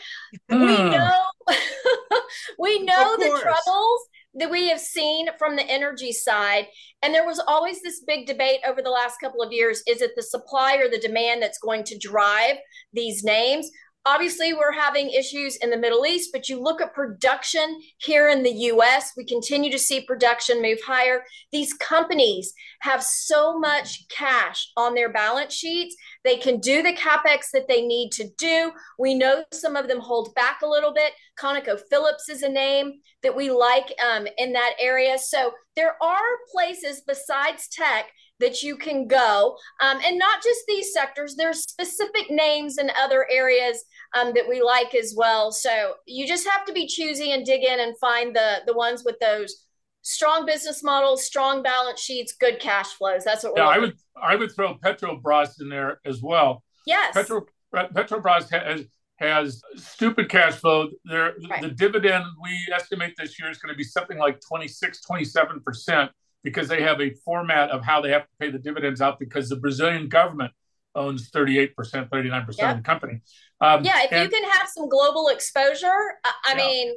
We 0.50 0.58
hmm. 0.58 0.90
know 0.90 1.22
we 2.60 2.80
know 2.84 3.16
the 3.18 3.40
troubles 3.42 4.10
that 4.36 4.52
we 4.52 4.70
have 4.70 4.80
seen 4.80 5.28
from 5.38 5.56
the 5.56 5.70
energy 5.70 6.12
side. 6.12 6.68
And 7.02 7.14
there 7.14 7.26
was 7.26 7.42
always 7.48 7.82
this 7.82 8.04
big 8.06 8.26
debate 8.26 8.60
over 8.68 8.82
the 8.82 8.90
last 8.90 9.18
couple 9.20 9.42
of 9.42 9.52
years 9.52 9.82
is 9.88 10.02
it 10.02 10.12
the 10.16 10.24
supply 10.24 10.76
or 10.78 10.90
the 10.90 11.00
demand 11.00 11.42
that's 11.42 11.60
going 11.60 11.84
to 11.86 11.98
drive 11.98 12.58
these 12.94 13.24
names? 13.24 13.70
Obviously, 14.08 14.54
we're 14.54 14.72
having 14.72 15.10
issues 15.10 15.56
in 15.58 15.72
the 15.72 15.78
Middle 15.78 16.06
East, 16.06 16.30
but 16.32 16.48
you 16.48 16.62
look 16.62 16.80
at 16.80 16.94
production 16.94 17.82
here 17.98 18.30
in 18.30 18.44
the 18.44 18.54
US, 18.72 19.14
we 19.18 19.26
continue 19.26 19.72
to 19.72 19.80
see 19.80 20.06
production 20.06 20.62
move 20.62 20.78
higher. 20.86 21.24
These 21.52 21.74
companies 21.74 22.54
have 22.86 23.04
so 23.04 23.58
much 23.58 24.08
cash 24.10 24.72
on 24.78 24.94
their 24.94 25.12
balance 25.12 25.54
sheets. 25.54 25.96
They 26.24 26.38
can 26.38 26.60
do 26.60 26.84
the 26.84 26.94
capex 26.94 27.48
that 27.52 27.68
they 27.68 27.82
need 27.82 28.12
to 28.12 28.30
do. 28.38 28.72
We 29.00 29.16
know 29.16 29.44
some 29.52 29.76
of 29.76 29.88
them 29.88 30.00
hold 30.00 30.36
back 30.36 30.62
a 30.62 30.68
little 30.68 30.94
bit. 30.94 31.14
ConocoPhillips 31.40 32.30
is 32.30 32.44
a 32.44 32.50
name 32.50 33.00
that 33.24 33.36
we 33.36 33.50
like 33.50 33.92
um, 34.08 34.28
in 34.38 34.54
that 34.54 34.74
area. 34.80 35.18
So 35.18 35.52
there 35.76 35.96
are 36.02 36.22
places 36.54 37.02
besides 37.08 37.68
tech 37.70 38.06
that 38.40 38.62
you 38.62 38.76
can 38.76 39.08
go. 39.08 39.58
Um, 39.82 40.00
and 40.06 40.20
not 40.20 40.44
just 40.44 40.60
these 40.68 40.94
sectors, 40.94 41.36
there's 41.36 41.62
specific 41.62 42.30
names 42.30 42.78
in 42.78 42.92
other 43.00 43.26
areas 43.32 43.84
um, 44.14 44.34
that 44.36 44.48
we 44.48 44.62
like 44.62 44.94
as 44.94 45.16
well. 45.18 45.52
So 45.52 45.94
you 46.06 46.28
just 46.28 46.48
have 46.48 46.66
to 46.66 46.74
be 46.74 46.86
choosy 46.86 47.32
and 47.32 47.46
dig 47.46 47.64
in 47.64 47.80
and 47.80 47.98
find 47.98 48.36
the 48.36 48.58
the 48.68 48.74
ones 48.74 49.04
with 49.04 49.18
those 49.20 49.65
strong 50.06 50.46
business 50.46 50.84
models, 50.84 51.26
strong 51.26 51.64
balance 51.64 52.00
sheets, 52.00 52.34
good 52.40 52.60
cash 52.60 52.94
flows. 52.94 53.24
That's 53.26 53.44
what 53.44 53.56
we're. 53.56 53.64
Yeah, 53.64 53.70
I 53.70 53.78
would 53.80 53.98
I 54.22 54.36
would 54.36 54.56
throw 54.56 54.76
Petrobras 54.76 55.60
in 55.60 55.68
there 55.68 56.00
as 56.06 56.22
well. 56.22 56.64
Yes. 56.86 57.14
Petro 57.14 57.46
Petrobras 57.74 58.50
has 58.50 58.86
has 59.18 59.62
stupid 59.76 60.30
cash 60.30 60.54
flow. 60.54 60.90
There, 61.06 61.34
right. 61.50 61.62
the 61.62 61.72
dividend 61.72 62.26
we 62.42 62.58
estimate 62.74 63.16
this 63.18 63.40
year 63.40 63.50
is 63.50 63.58
going 63.58 63.74
to 63.74 63.78
be 63.78 63.84
something 63.84 64.18
like 64.18 64.40
26, 64.48 65.02
27 65.02 65.62
percent 65.62 66.12
because 66.44 66.68
they 66.68 66.84
have 66.84 67.02
a 67.02 67.12
format 67.26 67.72
of 67.72 67.84
how 67.84 68.00
they 68.00 68.12
have 68.12 68.22
to 68.22 68.36
pay 68.40 68.52
the 68.52 68.60
dividends 68.60 69.02
out 69.02 69.20
because 69.20 69.50
the 69.50 69.56
Brazilian 69.56 70.08
government 70.08 70.54
owns 70.94 71.32
38%, 71.32 71.74
39% 71.74 72.58
yep. 72.58 72.72
of 72.72 72.78
the 72.78 72.84
company. 72.84 73.22
Um, 73.60 73.84
yeah, 73.84 74.04
if 74.04 74.12
and, 74.12 74.24
you 74.24 74.30
can 74.30 74.50
have 74.52 74.70
some 74.70 74.88
global 74.88 75.28
exposure, 75.30 75.88
I, 76.24 76.32
I 76.46 76.52
yeah. 76.52 76.58
mean, 76.58 76.96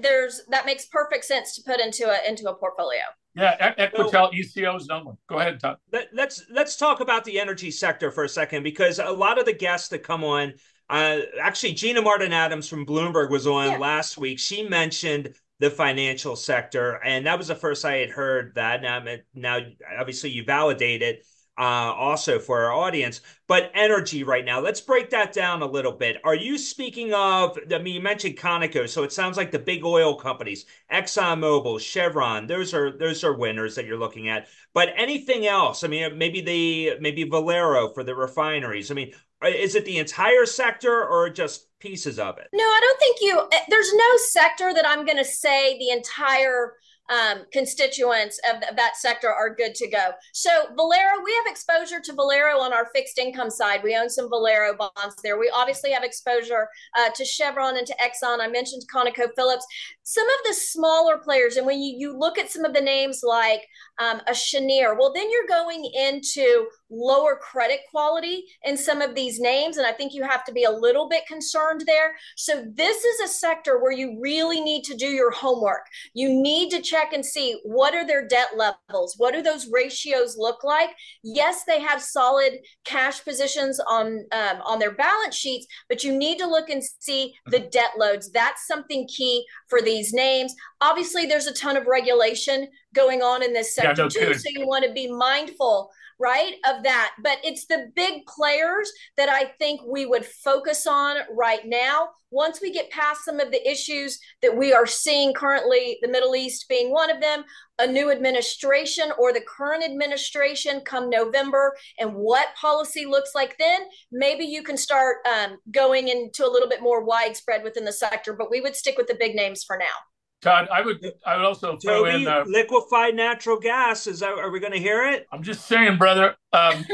there's 0.00 0.42
that 0.48 0.66
makes 0.66 0.86
perfect 0.86 1.24
sense 1.24 1.54
to 1.56 1.62
put 1.62 1.80
into 1.80 2.08
a 2.08 2.28
into 2.28 2.48
a 2.48 2.54
portfolio. 2.54 3.02
Yeah, 3.36 3.74
Equatel 3.78 4.32
ECO 4.32 4.76
is 4.76 4.88
one. 4.88 5.16
Go 5.28 5.40
ahead, 5.40 5.58
Tom. 5.60 5.76
Let, 5.92 6.08
let's 6.12 6.44
let's 6.50 6.76
talk 6.76 7.00
about 7.00 7.24
the 7.24 7.40
energy 7.40 7.70
sector 7.70 8.10
for 8.10 8.24
a 8.24 8.28
second 8.28 8.62
because 8.62 8.98
a 9.00 9.10
lot 9.10 9.38
of 9.38 9.44
the 9.44 9.52
guests 9.52 9.88
that 9.88 10.04
come 10.04 10.22
on, 10.22 10.54
uh, 10.88 11.18
actually 11.42 11.72
Gina 11.72 12.00
Martin 12.00 12.32
Adams 12.32 12.68
from 12.68 12.86
Bloomberg 12.86 13.30
was 13.30 13.46
on 13.46 13.72
yeah. 13.72 13.78
last 13.78 14.18
week. 14.18 14.38
She 14.38 14.68
mentioned 14.68 15.34
the 15.58 15.70
financial 15.70 16.36
sector, 16.36 17.00
and 17.04 17.26
that 17.26 17.38
was 17.38 17.48
the 17.48 17.54
first 17.56 17.84
I 17.84 17.96
had 17.96 18.10
heard 18.10 18.54
that. 18.54 18.82
Now, 18.82 19.02
now 19.34 19.58
obviously 19.98 20.30
you 20.30 20.44
validate 20.44 21.02
it 21.02 21.24
uh, 21.58 21.62
also 21.62 22.38
for 22.38 22.64
our 22.64 22.72
audience. 22.72 23.20
But 23.46 23.70
energy 23.74 24.24
right 24.24 24.44
now, 24.44 24.60
let's 24.60 24.80
break 24.80 25.10
that 25.10 25.32
down 25.32 25.62
a 25.62 25.66
little 25.66 25.92
bit. 25.92 26.16
Are 26.24 26.34
you 26.34 26.56
speaking 26.56 27.12
of? 27.12 27.58
I 27.72 27.78
mean, 27.78 27.94
you 27.94 28.00
mentioned 28.00 28.36
Conoco, 28.36 28.88
so 28.88 29.02
it 29.02 29.12
sounds 29.12 29.36
like 29.36 29.50
the 29.50 29.58
big 29.58 29.84
oil 29.84 30.16
companies, 30.16 30.64
ExxonMobil, 30.90 31.78
Chevron. 31.80 32.46
Those 32.46 32.72
are 32.72 32.96
those 32.96 33.22
are 33.22 33.34
winners 33.34 33.74
that 33.74 33.84
you're 33.84 33.98
looking 33.98 34.28
at. 34.28 34.48
But 34.72 34.94
anything 34.96 35.46
else? 35.46 35.84
I 35.84 35.88
mean, 35.88 36.16
maybe 36.16 36.40
the 36.40 36.98
maybe 37.00 37.24
Valero 37.24 37.92
for 37.92 38.02
the 38.02 38.14
refineries. 38.14 38.90
I 38.90 38.94
mean, 38.94 39.12
is 39.44 39.74
it 39.74 39.84
the 39.84 39.98
entire 39.98 40.46
sector 40.46 41.04
or 41.06 41.28
just 41.28 41.66
pieces 41.78 42.18
of 42.18 42.38
it? 42.38 42.48
No, 42.52 42.64
I 42.64 42.80
don't 42.80 42.98
think 42.98 43.18
you. 43.20 43.48
Eh, 43.52 43.64
there's 43.68 43.92
no 43.92 44.16
sector 44.16 44.72
that 44.72 44.86
I'm 44.86 45.04
to 45.06 45.24
say 45.24 45.78
the 45.78 45.90
entire 45.90 46.74
um, 47.10 47.42
constituents 47.52 48.40
of, 48.48 48.56
of, 48.68 48.76
that 48.76 48.96
sector 48.96 49.30
are 49.30 49.54
good 49.54 49.74
to 49.74 49.88
go. 49.88 50.10
So 50.32 50.50
Valero, 50.74 51.22
we 51.22 51.32
have 51.34 51.44
exposure 51.46 52.00
to 52.00 52.12
Valero 52.14 52.58
on 52.60 52.72
our 52.72 52.86
fixed 52.94 53.18
income 53.18 53.50
side. 53.50 53.82
We 53.82 53.94
own 53.96 54.08
some 54.08 54.30
Valero 54.30 54.74
bonds 54.74 55.16
there. 55.22 55.38
We 55.38 55.52
obviously 55.54 55.92
have 55.92 56.02
exposure 56.02 56.66
uh, 56.98 57.10
to 57.14 57.24
Chevron 57.24 57.76
and 57.76 57.86
to 57.86 57.94
Exxon. 57.96 58.40
I 58.40 58.48
mentioned 58.48 58.82
ConocoPhillips. 58.92 59.62
Some 60.02 60.26
of 60.26 60.46
the 60.46 60.54
smaller 60.54 61.18
players, 61.18 61.56
and 61.56 61.66
when 61.66 61.80
you, 61.80 61.94
you 61.96 62.18
look 62.18 62.38
at 62.38 62.50
some 62.50 62.64
of 62.64 62.72
the 62.72 62.80
names 62.80 63.20
like 63.22 63.66
um, 63.98 64.22
a 64.26 64.32
Cheniere, 64.32 64.96
well, 64.98 65.12
then 65.12 65.30
you're 65.30 65.46
going 65.46 65.84
into 65.94 66.66
lower 66.90 67.36
credit 67.36 67.80
quality 67.90 68.44
in 68.64 68.76
some 68.76 69.02
of 69.02 69.14
these 69.14 69.40
names. 69.40 69.76
And 69.76 69.86
I 69.86 69.92
think 69.92 70.14
you 70.14 70.22
have 70.22 70.44
to 70.44 70.52
be 70.52 70.64
a 70.64 70.70
little 70.70 71.08
bit 71.08 71.26
concerned 71.26 71.82
there. 71.86 72.14
So 72.36 72.64
this 72.74 73.04
is 73.04 73.20
a 73.20 73.32
sector 73.32 73.78
where 73.80 73.92
you 73.92 74.18
really 74.20 74.60
need 74.60 74.84
to 74.84 74.94
do 74.94 75.06
your 75.06 75.30
homework. 75.30 75.86
You 76.14 76.30
need 76.30 76.70
to 76.70 76.80
check 76.80 76.93
and 77.12 77.24
see 77.24 77.58
what 77.64 77.94
are 77.94 78.06
their 78.06 78.26
debt 78.26 78.50
levels? 78.56 79.14
What 79.16 79.34
do 79.34 79.42
those 79.42 79.68
ratios 79.70 80.36
look 80.38 80.62
like? 80.64 80.90
Yes, 81.22 81.64
they 81.64 81.80
have 81.80 82.00
solid 82.00 82.58
cash 82.84 83.24
positions 83.24 83.80
on 83.88 84.24
um, 84.32 84.60
on 84.64 84.78
their 84.78 84.94
balance 84.94 85.36
sheets, 85.36 85.66
but 85.88 86.04
you 86.04 86.16
need 86.16 86.38
to 86.38 86.46
look 86.46 86.70
and 86.70 86.82
see 87.00 87.34
the 87.46 87.60
debt 87.60 87.90
loads. 87.98 88.30
That's 88.30 88.66
something 88.66 89.06
key 89.08 89.44
for 89.68 89.80
these 89.80 90.12
names. 90.12 90.54
Obviously, 90.80 91.26
there's 91.26 91.46
a 91.46 91.54
ton 91.54 91.76
of 91.76 91.86
regulation 91.86 92.68
going 92.94 93.22
on 93.22 93.42
in 93.42 93.52
this 93.52 93.74
sector 93.74 93.90
yeah, 93.90 94.04
no 94.04 94.08
too, 94.08 94.18
kidding. 94.20 94.38
so 94.38 94.48
you 94.50 94.66
want 94.66 94.84
to 94.84 94.92
be 94.92 95.10
mindful 95.10 95.90
right 96.20 96.54
of 96.68 96.82
that. 96.84 97.12
But 97.22 97.38
it's 97.44 97.66
the 97.66 97.90
big 97.94 98.26
players 98.26 98.90
that 99.16 99.28
i 99.28 99.44
think 99.58 99.80
we 99.86 100.06
would 100.06 100.24
focus 100.24 100.86
on 100.86 101.16
right 101.36 101.66
now. 101.66 102.08
Once 102.30 102.60
we 102.60 102.72
get 102.72 102.90
past 102.90 103.24
some 103.24 103.38
of 103.38 103.50
the 103.50 103.70
issues 103.70 104.18
that 104.42 104.56
we 104.56 104.72
are 104.72 104.86
seeing 104.86 105.32
currently 105.32 105.98
the 106.02 106.08
middle 106.08 106.34
east 106.34 106.66
being 106.68 106.90
one 106.90 107.10
of 107.10 107.20
them 107.20 107.44
a 107.78 107.86
new 107.86 108.10
administration 108.10 109.10
or 109.18 109.32
the 109.32 109.40
current 109.40 109.84
administration 109.84 110.80
come 110.84 111.10
november 111.10 111.74
and 111.98 112.14
what 112.14 112.54
policy 112.54 113.04
looks 113.04 113.30
like 113.34 113.56
then 113.58 113.82
maybe 114.12 114.44
you 114.44 114.62
can 114.62 114.76
start 114.76 115.16
um, 115.26 115.56
going 115.72 116.08
into 116.08 116.46
a 116.46 116.50
little 116.50 116.68
bit 116.68 116.82
more 116.82 117.04
widespread 117.04 117.62
within 117.64 117.84
the 117.84 117.92
sector 117.92 118.32
but 118.32 118.50
we 118.50 118.60
would 118.60 118.76
stick 118.76 118.96
with 118.96 119.08
the 119.08 119.16
big 119.18 119.34
names 119.34 119.64
for 119.64 119.76
now 119.76 120.13
Todd, 120.44 120.68
I 120.70 120.82
would 120.82 121.02
I 121.26 121.36
would 121.36 121.46
also 121.46 121.78
throw 121.78 122.04
Toby, 122.04 122.22
in 122.22 122.28
uh, 122.28 122.44
liquefied 122.46 123.14
natural 123.14 123.58
gas. 123.58 124.06
Is 124.06 124.20
that 124.20 124.32
are 124.32 124.50
we 124.50 124.60
going 124.60 124.74
to 124.74 124.78
hear 124.78 125.06
it? 125.08 125.26
I'm 125.32 125.42
just 125.42 125.66
saying, 125.66 125.96
brother. 125.96 126.36
Um, 126.52 126.84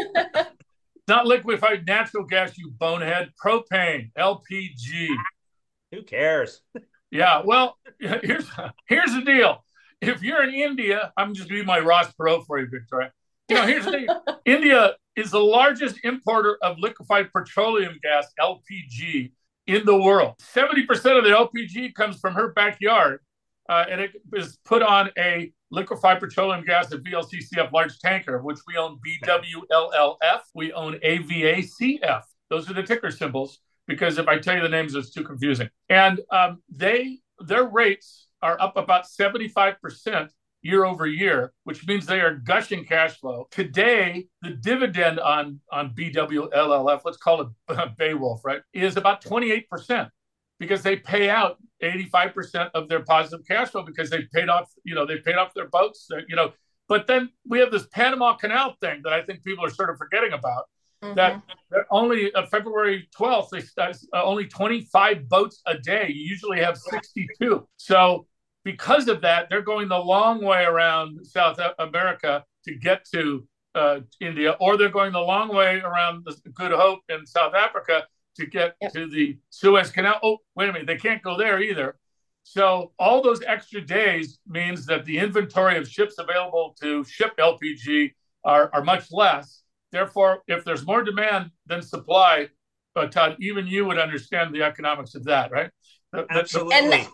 not 1.08 1.26
liquefied 1.26 1.84
natural 1.84 2.24
gas, 2.24 2.56
you 2.56 2.70
bonehead. 2.70 3.32
Propane, 3.44 4.12
LPG. 4.16 5.08
Who 5.92 6.02
cares? 6.02 6.62
Yeah. 7.12 7.42
Well, 7.44 7.76
here's 7.98 8.48
here's 8.86 9.12
the 9.12 9.22
deal. 9.22 9.64
if 10.00 10.22
you're 10.22 10.44
in 10.44 10.54
India, 10.54 11.12
I'm 11.16 11.34
just 11.34 11.48
going 11.48 11.56
to 11.56 11.62
do 11.62 11.66
my 11.66 11.80
Ross 11.80 12.12
Perot 12.14 12.46
for 12.46 12.60
you, 12.60 12.68
Victoria. 12.70 13.10
You 13.48 13.56
know, 13.56 13.66
here's 13.66 13.84
the 13.84 13.90
thing 13.90 14.06
India 14.44 14.94
is 15.16 15.32
the 15.32 15.40
largest 15.40 15.98
importer 16.04 16.56
of 16.62 16.78
liquefied 16.78 17.32
petroleum 17.32 17.98
gas, 18.00 18.28
LPG, 18.38 19.32
in 19.66 19.84
the 19.84 19.96
world. 19.96 20.36
70% 20.54 20.86
of 21.18 21.24
the 21.24 21.30
LPG 21.30 21.94
comes 21.94 22.20
from 22.20 22.34
her 22.34 22.52
backyard, 22.52 23.18
uh, 23.70 23.86
and 23.88 24.00
it 24.00 24.10
is 24.34 24.58
put 24.64 24.82
on 24.82 25.10
a 25.16 25.52
liquefied 25.70 26.18
petroleum 26.18 26.64
gas, 26.64 26.90
a 26.90 26.98
VLCCF 26.98 27.70
large 27.70 28.00
tanker, 28.00 28.42
which 28.42 28.58
we 28.66 28.76
own 28.76 28.98
BWLLF. 29.24 30.40
We 30.56 30.72
own 30.72 30.94
AVACF. 30.94 32.22
Those 32.50 32.68
are 32.68 32.74
the 32.74 32.82
ticker 32.82 33.12
symbols 33.12 33.60
because 33.86 34.18
if 34.18 34.26
I 34.26 34.38
tell 34.38 34.56
you 34.56 34.62
the 34.62 34.68
names, 34.68 34.96
it's 34.96 35.10
too 35.10 35.22
confusing. 35.22 35.70
And 35.88 36.20
um, 36.32 36.60
they 36.68 37.20
their 37.38 37.68
rates 37.68 38.26
are 38.42 38.60
up 38.60 38.76
about 38.76 39.04
75% 39.04 40.30
year 40.62 40.84
over 40.84 41.06
year, 41.06 41.52
which 41.62 41.86
means 41.86 42.06
they 42.06 42.20
are 42.20 42.34
gushing 42.34 42.84
cash 42.84 43.20
flow. 43.20 43.46
Today, 43.52 44.26
the 44.42 44.50
dividend 44.50 45.20
on, 45.20 45.60
on 45.70 45.94
BWLLF, 45.94 47.00
let's 47.04 47.16
call 47.16 47.40
it 47.42 47.96
Beowulf, 47.98 48.44
right, 48.44 48.62
is 48.74 48.96
about 48.96 49.22
28% 49.22 50.10
because 50.58 50.82
they 50.82 50.96
pay 50.96 51.30
out 51.30 51.56
85% 51.82 52.70
of 52.74 52.88
their 52.88 53.00
positive 53.00 53.46
cash 53.46 53.70
flow 53.70 53.82
because 53.82 54.10
they 54.10 54.22
paid 54.32 54.48
off, 54.48 54.70
you 54.84 54.94
know, 54.94 55.06
they 55.06 55.18
paid 55.18 55.36
off 55.36 55.54
their 55.54 55.68
boats, 55.68 56.08
you 56.28 56.36
know. 56.36 56.52
But 56.88 57.06
then 57.06 57.30
we 57.48 57.60
have 57.60 57.70
this 57.70 57.86
Panama 57.92 58.34
Canal 58.34 58.74
thing 58.80 59.02
that 59.04 59.12
I 59.12 59.22
think 59.22 59.44
people 59.44 59.64
are 59.64 59.70
sort 59.70 59.90
of 59.90 59.96
forgetting 59.96 60.32
about. 60.32 60.64
Mm-hmm. 61.02 61.14
That, 61.14 61.42
that 61.70 61.86
only 61.90 62.32
uh, 62.34 62.46
February 62.46 63.08
12th, 63.18 63.50
they 63.50 63.82
uh, 64.12 64.22
only 64.22 64.46
25 64.46 65.28
boats 65.28 65.62
a 65.66 65.78
day. 65.78 66.08
You 66.08 66.28
usually 66.28 66.60
have 66.60 66.76
62. 66.76 67.66
So 67.76 68.26
because 68.64 69.08
of 69.08 69.22
that, 69.22 69.48
they're 69.48 69.62
going 69.62 69.88
the 69.88 69.98
long 69.98 70.44
way 70.44 70.64
around 70.64 71.24
South 71.24 71.58
America 71.78 72.44
to 72.66 72.74
get 72.74 73.06
to 73.14 73.46
uh, 73.74 74.00
India, 74.20 74.56
or 74.60 74.76
they're 74.76 74.90
going 74.90 75.12
the 75.12 75.20
long 75.20 75.48
way 75.48 75.80
around 75.80 76.26
the 76.26 76.50
Good 76.50 76.72
Hope 76.72 77.00
in 77.08 77.26
South 77.26 77.54
Africa 77.54 78.04
to 78.36 78.46
get 78.46 78.76
yep. 78.80 78.92
to 78.92 79.08
the 79.08 79.38
Suez 79.50 79.90
Canal. 79.90 80.18
Oh, 80.22 80.38
wait 80.54 80.68
a 80.68 80.72
minute, 80.72 80.86
they 80.86 80.96
can't 80.96 81.22
go 81.22 81.36
there 81.36 81.60
either. 81.60 81.96
So 82.42 82.92
all 82.98 83.22
those 83.22 83.42
extra 83.46 83.80
days 83.80 84.38
means 84.46 84.86
that 84.86 85.04
the 85.04 85.18
inventory 85.18 85.76
of 85.76 85.88
ships 85.88 86.16
available 86.18 86.74
to 86.80 87.04
ship 87.04 87.32
LPG 87.38 88.12
are, 88.44 88.70
are 88.72 88.82
much 88.82 89.12
less. 89.12 89.62
Therefore, 89.92 90.42
if 90.46 90.64
there's 90.64 90.86
more 90.86 91.02
demand 91.02 91.50
than 91.66 91.82
supply, 91.82 92.48
uh, 92.96 93.06
Todd, 93.06 93.36
even 93.40 93.66
you 93.66 93.84
would 93.84 93.98
understand 93.98 94.54
the 94.54 94.62
economics 94.62 95.14
of 95.14 95.24
that, 95.24 95.50
right? 95.50 95.70
Absolutely. 96.30 96.74
And, 96.74 97.08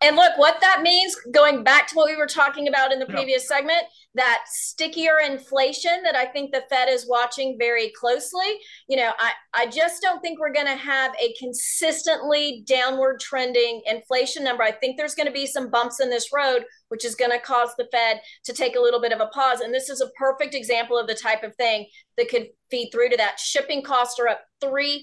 and 0.00 0.16
look, 0.16 0.38
what 0.38 0.60
that 0.60 0.82
means, 0.82 1.16
going 1.32 1.64
back 1.64 1.88
to 1.88 1.94
what 1.94 2.08
we 2.08 2.16
were 2.16 2.26
talking 2.26 2.68
about 2.68 2.92
in 2.92 2.98
the 2.98 3.06
previous 3.06 3.44
yeah. 3.50 3.56
segment, 3.56 3.82
that 4.18 4.44
stickier 4.46 5.18
inflation 5.24 6.02
that 6.02 6.16
I 6.16 6.26
think 6.26 6.52
the 6.52 6.64
Fed 6.68 6.88
is 6.88 7.08
watching 7.08 7.56
very 7.58 7.90
closely. 7.98 8.58
You 8.88 8.96
know, 8.96 9.12
I, 9.18 9.32
I 9.54 9.66
just 9.66 10.02
don't 10.02 10.20
think 10.20 10.38
we're 10.38 10.52
going 10.52 10.66
to 10.66 10.76
have 10.76 11.12
a 11.20 11.34
consistently 11.38 12.64
downward 12.66 13.20
trending 13.20 13.82
inflation 13.86 14.44
number. 14.44 14.62
I 14.62 14.72
think 14.72 14.96
there's 14.96 15.14
going 15.14 15.26
to 15.26 15.32
be 15.32 15.46
some 15.46 15.70
bumps 15.70 16.00
in 16.00 16.10
this 16.10 16.30
road, 16.34 16.64
which 16.88 17.04
is 17.04 17.14
going 17.14 17.30
to 17.30 17.38
cause 17.38 17.70
the 17.78 17.88
Fed 17.92 18.20
to 18.44 18.52
take 18.52 18.76
a 18.76 18.80
little 18.80 19.00
bit 19.00 19.12
of 19.12 19.20
a 19.20 19.26
pause. 19.26 19.60
And 19.60 19.72
this 19.72 19.88
is 19.88 20.00
a 20.00 20.10
perfect 20.18 20.54
example 20.54 20.98
of 20.98 21.06
the 21.06 21.14
type 21.14 21.42
of 21.42 21.54
thing 21.56 21.86
that 22.16 22.28
could 22.28 22.48
feed 22.70 22.90
through 22.92 23.10
to 23.10 23.16
that. 23.16 23.38
Shipping 23.38 23.82
costs 23.82 24.18
are 24.20 24.28
up 24.28 24.40
300% 24.62 25.00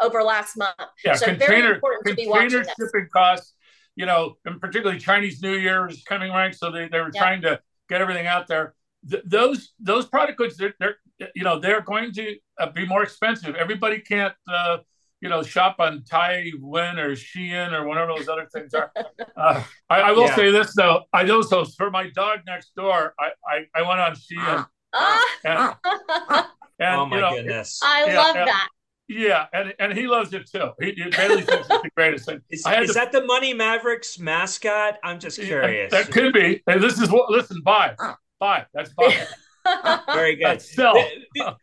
over 0.00 0.22
last 0.22 0.56
month. 0.56 0.74
Yeah, 1.04 1.14
so 1.14 1.26
container, 1.26 1.46
very 1.46 1.74
important 1.74 2.06
to 2.06 2.14
be 2.14 2.26
watching 2.26 2.50
shipping 2.50 2.66
this. 2.78 3.12
costs, 3.12 3.54
you 4.00 4.06
know, 4.06 4.38
and 4.46 4.58
particularly 4.58 4.98
Chinese 4.98 5.42
New 5.42 5.56
Year 5.56 5.86
is 5.86 6.02
coming 6.04 6.32
right. 6.32 6.54
So 6.54 6.70
they, 6.70 6.88
they 6.88 7.00
were 7.00 7.10
yeah. 7.12 7.20
trying 7.20 7.42
to 7.42 7.60
get 7.90 8.00
everything 8.00 8.26
out 8.26 8.48
there. 8.48 8.74
Th- 9.08 9.22
those 9.26 9.74
those 9.78 10.06
product 10.06 10.38
goods, 10.38 10.56
they're, 10.56 10.72
they're, 10.80 10.96
you 11.34 11.44
know, 11.44 11.58
they're 11.58 11.82
going 11.82 12.10
to 12.12 12.36
uh, 12.58 12.70
be 12.70 12.86
more 12.86 13.02
expensive. 13.02 13.54
Everybody 13.56 14.00
can't, 14.00 14.32
uh, 14.50 14.78
you 15.20 15.28
know, 15.28 15.42
shop 15.42 15.76
on 15.80 16.02
Taiwan 16.04 16.98
or 16.98 17.10
Shein 17.10 17.72
or 17.74 17.86
whatever 17.86 18.14
those 18.16 18.26
other 18.26 18.48
things 18.50 18.72
are. 18.72 18.90
Uh, 19.36 19.62
I, 19.88 20.00
I, 20.00 20.12
will 20.12 20.26
yeah. 20.26 20.36
say 20.36 20.50
this 20.50 20.74
though, 20.74 21.04
I 21.14 21.26
also 21.30 21.64
for 21.64 21.90
my 21.90 22.10
dog 22.10 22.40
next 22.46 22.74
door, 22.74 23.14
I 23.18 23.30
I, 23.46 23.64
I 23.74 23.88
went 23.88 24.00
on 24.00 24.12
Shein. 24.14 24.66
and, 25.44 25.74
and, 26.78 27.00
oh 27.00 27.06
my 27.06 27.16
you 27.16 27.22
know, 27.22 27.34
goodness! 27.36 27.80
I 27.82 28.06
yeah, 28.06 28.18
love 28.18 28.34
that. 28.34 28.68
Yeah, 29.12 29.46
and, 29.52 29.74
and 29.80 29.92
he 29.92 30.06
loves 30.06 30.32
it 30.32 30.48
too. 30.48 30.70
He, 30.80 30.92
he 30.92 31.10
Bailey 31.10 31.42
thinks 31.42 31.68
it's 31.68 31.82
the 31.82 31.90
greatest 31.96 32.26
thing. 32.26 32.40
Is, 32.48 32.64
is 32.64 32.88
to, 32.90 32.92
that 32.92 33.10
the 33.10 33.24
Money 33.24 33.52
Mavericks 33.52 34.20
mascot? 34.20 34.98
I'm 35.02 35.18
just 35.18 35.40
curious. 35.40 35.90
That 35.90 36.12
could 36.12 36.32
be. 36.32 36.62
And 36.68 36.80
this 36.80 37.00
is 37.00 37.10
what. 37.10 37.28
Listen, 37.28 37.60
buy, 37.60 37.96
buy. 38.38 38.66
That's 38.72 38.92
buy. 38.94 39.26
Very 40.06 40.36
good. 40.36 40.62
Sell. 40.62 40.94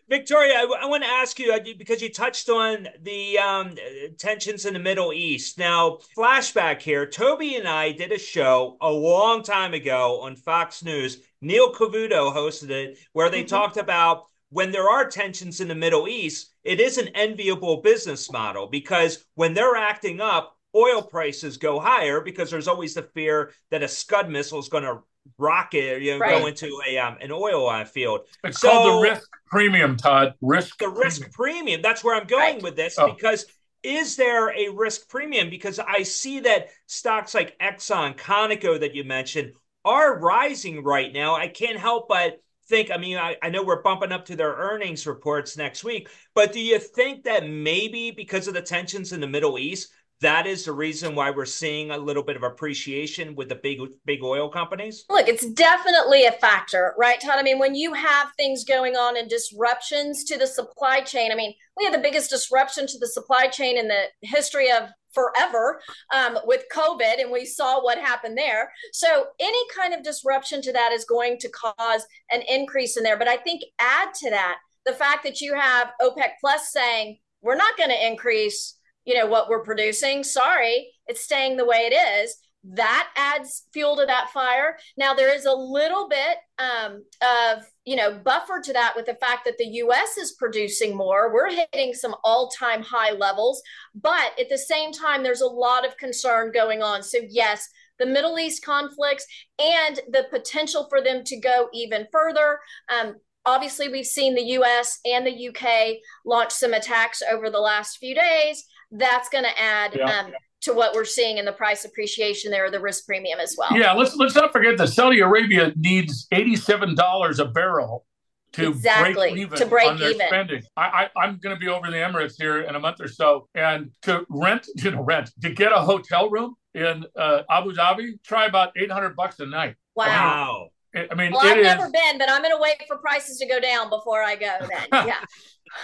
Victoria, 0.10 0.56
I, 0.56 0.80
I, 0.82 0.86
want 0.88 1.04
to 1.04 1.10
ask 1.10 1.40
you 1.40 1.58
because 1.78 2.02
you 2.02 2.12
touched 2.12 2.50
on 2.50 2.90
the 3.02 3.40
um, 3.40 3.76
tensions 4.20 4.66
in 4.66 4.74
the 4.74 4.80
Middle 4.80 5.14
East. 5.14 5.58
Now, 5.58 6.00
flashback 6.18 6.82
here. 6.82 7.06
Toby 7.06 7.56
and 7.56 7.68
I 7.68 7.94
did 7.94 8.12
a 8.12 8.20
show 8.20 8.76
a 8.82 8.92
long 8.92 9.42
time 9.42 9.74
ago 9.74 10.20
on 10.20 10.36
Fox 10.36 10.84
News. 10.84 11.22
Neil 11.40 11.74
Cavuto 11.74 12.36
hosted 12.36 12.72
it, 12.72 12.98
where 13.14 13.30
they 13.30 13.44
mm-hmm. 13.44 13.56
talked 13.56 13.78
about 13.78 14.26
when 14.50 14.72
there 14.72 14.90
are 14.90 15.08
tensions 15.08 15.60
in 15.60 15.68
the 15.68 15.76
Middle 15.76 16.08
East, 16.08 16.54
it 16.64 16.80
is 16.80 16.98
an 16.98 17.10
enviable 17.10 17.78
business 17.82 18.32
model 18.32 18.68
because 18.68 19.26
when 19.36 19.54
they're 19.54 19.76
acting 19.76 20.22
up, 20.22 20.56
oil 20.76 21.02
prices 21.02 21.58
go 21.58 21.80
higher 21.80 22.22
because 22.22 22.52
there's 22.52 22.68
always 22.68 22.94
the 22.94 23.04
fear 23.04 23.52
that 23.72 23.84
a 23.84 23.88
Scud 23.88 24.30
missile 24.30 24.60
is 24.60 24.70
going 24.70 24.84
to 24.84 25.00
rocket, 25.38 26.02
you 26.02 26.14
know, 26.14 26.20
right. 26.20 26.40
go 26.40 26.48
into 26.48 26.80
a 26.88 26.98
um, 26.98 27.18
an 27.22 27.32
oil 27.32 27.68
uh, 27.70 27.86
field. 27.86 28.22
It's 28.44 28.60
so, 28.60 28.70
called 28.70 29.04
the 29.04 29.10
risk 29.10 29.30
premium, 29.48 29.98
Todd. 29.98 30.34
Risk. 30.42 30.78
The 30.80 30.90
risk 30.90 31.32
premium. 31.32 31.32
premium. 31.34 31.82
That's 31.82 32.04
where 32.04 32.16
I'm 32.16 32.28
going 32.28 32.56
right. 32.56 32.64
with 32.64 32.76
this 32.76 32.98
oh. 32.98 33.14
because 33.14 33.46
is 33.84 34.16
there 34.16 34.50
a 34.50 34.70
risk 34.70 35.10
premium? 35.10 35.50
Because 35.50 35.80
I 35.80 36.04
see 36.04 36.42
that 36.42 36.70
stocks 36.88 37.34
like 37.34 37.58
Exxon, 37.60 38.18
Conoco 38.18 38.80
that 38.80 38.96
you 38.96 39.04
mentioned 39.04 39.54
are 39.86 40.20
rising 40.20 40.84
right 40.84 41.14
now. 41.14 41.36
I 41.36 41.48
can't 41.48 41.78
help 41.78 42.10
but 42.10 42.42
think, 42.68 42.92
I 42.92 42.98
mean, 42.98 43.18
I, 43.18 43.38
I 43.42 43.50
know 43.50 43.64
we're 43.64 43.82
bumping 43.82 44.12
up 44.12 44.26
to 44.26 44.36
their 44.36 44.54
earnings 44.54 45.08
reports 45.08 45.58
next 45.58 45.84
week, 45.84 46.10
but 46.34 46.52
do 46.52 46.60
you 46.60 46.80
think 46.80 47.24
that 47.24 47.48
maybe 47.48 48.12
because 48.12 48.48
of 48.48 48.54
the 48.54 48.62
tensions 48.62 49.14
in 49.14 49.22
the 49.22 49.28
Middle 49.28 49.58
East, 49.58 49.92
that 50.22 50.48
is 50.48 50.66
the 50.66 50.72
reason 50.72 51.16
why 51.16 51.30
we're 51.30 51.46
seeing 51.46 51.92
a 51.92 51.98
little 51.98 52.24
bit 52.24 52.36
of 52.36 52.44
appreciation 52.44 53.36
with 53.36 53.50
the 53.50 53.56
big 53.56 53.80
big 54.06 54.24
oil 54.24 54.50
companies 54.50 55.06
look 55.10 55.28
it's 55.28 55.46
definitely 55.52 56.26
a 56.26 56.32
factor 56.34 56.94
right 56.98 57.22
todd 57.22 57.36
i 57.38 57.44
mean 57.44 57.60
when 57.60 57.76
you 57.76 57.94
have 57.94 58.32
things 58.38 58.64
going 58.64 58.96
on 58.96 59.18
and 59.18 59.30
disruptions 59.30 60.24
to 60.24 60.38
the 60.38 60.48
supply 60.48 61.00
chain 61.00 61.32
i 61.32 61.36
mean 61.36 61.54
we 61.78 61.86
had 61.86 61.94
the 61.94 62.00
biggest 62.00 62.30
disruption 62.30 62.88
to 62.88 62.98
the 63.00 63.08
supply 63.08 63.48
chain 63.48 63.78
in 63.78 63.88
the 63.88 64.04
history 64.22 64.72
of 64.72 64.90
forever 65.14 65.82
um, 66.14 66.38
with 66.46 66.66
COVID, 66.74 67.20
and 67.20 67.32
we 67.32 67.46
saw 67.46 67.84
what 67.84 67.98
happened 67.98 68.38
there. 68.38 68.72
So, 68.94 69.28
any 69.40 69.64
kind 69.76 69.94
of 69.94 70.04
disruption 70.04 70.62
to 70.62 70.74
that 70.74 70.92
is 70.92 71.06
going 71.06 71.40
to 71.40 71.50
cause 71.50 72.06
an 72.32 72.42
increase 72.48 72.98
in 72.98 73.04
there. 73.04 73.18
But 73.18 73.28
I 73.28 73.38
think 73.38 73.64
add 73.80 74.14
to 74.16 74.30
that 74.30 74.58
the 74.86 74.94
fact 74.94 75.24
that 75.24 75.42
you 75.42 75.54
have 75.56 75.92
OPEC 76.02 76.32
Plus 76.40 76.72
saying, 76.72 77.18
we're 77.42 77.56
not 77.56 77.78
going 77.78 77.90
to 77.90 78.08
increase 78.08 78.77
you 79.08 79.16
know 79.16 79.26
what 79.26 79.50
we're 79.50 79.64
producing 79.64 80.24
sorry 80.24 80.92
it's 81.08 81.22
staying 81.22 81.58
the 81.58 81.66
way 81.66 81.90
it 81.92 81.96
is 81.96 82.38
that 82.74 83.10
adds 83.16 83.64
fuel 83.72 83.96
to 83.98 84.06
that 84.06 84.30
fire. 84.32 84.78
Now 84.98 85.14
there 85.14 85.34
is 85.34 85.46
a 85.46 85.54
little 85.54 86.10
bit 86.10 86.38
um, 86.60 87.04
of 87.22 87.64
you 87.86 87.96
know 87.96 88.20
buffer 88.24 88.60
to 88.62 88.74
that 88.74 88.94
with 88.96 89.06
the 89.06 89.16
fact 89.16 89.46
that 89.46 89.58
the 89.58 89.68
U.S. 89.68 90.18
is 90.18 90.34
producing 90.34 90.96
more. 90.96 91.34
We're 91.34 91.52
hitting 91.52 91.94
some 91.94 92.16
all-time 92.24 92.82
high 92.82 93.12
levels, 93.12 93.62
but 93.96 94.38
at 94.40 94.50
the 94.50 94.58
same 94.58 94.92
time, 94.92 95.24
there's 95.24 95.42
a 95.42 95.48
lot 95.48 95.86
of 95.86 95.98
concern 95.98 96.52
going 96.54 96.82
on. 96.82 97.04
So 97.04 97.20
yes. 97.30 97.68
The 98.00 98.06
Middle 98.06 98.38
East 98.38 98.64
conflicts 98.64 99.26
and 99.58 100.00
the 100.12 100.28
potential 100.30 100.86
for 100.88 101.02
them 101.02 101.24
to 101.24 101.40
go 101.40 101.68
even 101.74 102.06
further. 102.12 102.60
Um, 102.96 103.16
obviously, 103.44 103.90
we've 103.90 104.06
seen 104.06 104.36
the 104.36 104.60
US 104.60 105.00
and 105.04 105.26
the 105.26 105.48
UK 105.50 105.98
launch 106.24 106.52
some 106.52 106.76
attacks 106.76 107.24
over 107.24 107.50
the 107.50 107.60
last 107.60 107.98
few 107.98 108.14
days. 108.14 108.64
That's 108.92 109.30
going 109.30 109.44
to 109.44 109.62
add 109.62 109.96
yeah. 109.96 110.20
um, 110.20 110.32
to 110.62 110.74
what 110.74 110.94
we're 110.96 111.06
seeing 111.06 111.38
in 111.38 111.46
the 111.46 111.52
price 111.52 111.86
appreciation 111.86 112.52
there, 112.52 112.70
the 112.72 112.80
risk 112.80 113.06
premium 113.06 113.40
as 113.40 113.56
well. 113.58 113.78
Yeah, 113.78 113.94
let's 113.94 114.16
let's 114.16 114.36
not 114.36 114.52
forget 114.52 114.78
that 114.78 114.88
Saudi 114.90 115.20
Arabia 115.20 115.74
needs 115.76 116.28
eighty-seven 116.32 116.96
dollars 116.96 117.40
a 117.40 117.46
barrel 117.46 118.06
to 118.54 118.70
exactly. 118.70 119.14
break 119.14 119.38
even 119.38 119.58
to 119.58 119.66
break 119.66 119.88
on 119.88 120.00
their 120.00 120.12
even. 120.12 120.28
spending. 120.28 120.64
I, 120.76 121.10
I 121.16 121.28
am 121.28 121.40
going 121.42 121.56
to 121.56 121.60
be 121.60 121.68
over 121.68 121.86
in 121.86 121.92
the 121.92 122.00
Emirates 122.00 122.36
here 122.38 122.62
in 122.62 122.76
a 122.76 122.80
month 122.80 123.02
or 123.02 123.08
so, 123.08 123.48
and 123.56 123.92
to 124.04 124.26
rent, 124.30 124.68
you 124.76 124.92
know, 124.92 125.04
rent 125.04 125.32
to 125.42 125.50
get 125.50 125.72
a 125.72 125.80
hotel 125.80 126.30
room 126.30 126.56
in 126.74 127.06
uh, 127.16 127.44
Abu 127.50 127.74
Dhabi, 127.74 128.22
try 128.24 128.46
about 128.46 128.72
eight 128.78 128.92
hundred 128.92 129.16
bucks 129.16 129.40
a 129.40 129.46
night. 129.46 129.76
Wow. 129.96 130.06
wow. 130.06 130.68
I 130.96 131.14
mean, 131.16 131.32
well, 131.32 131.42
I've 131.42 131.58
is... 131.58 131.64
never 131.64 131.92
been, 131.92 132.18
but 132.18 132.30
I'm 132.30 132.42
going 132.42 132.56
to 132.56 132.62
wait 132.62 132.82
for 132.88 132.98
prices 132.98 133.38
to 133.40 133.46
go 133.46 133.60
down 133.60 133.90
before 133.90 134.24
I 134.24 134.36
go. 134.36 134.56
Then, 134.62 134.88
yeah. 135.08 135.20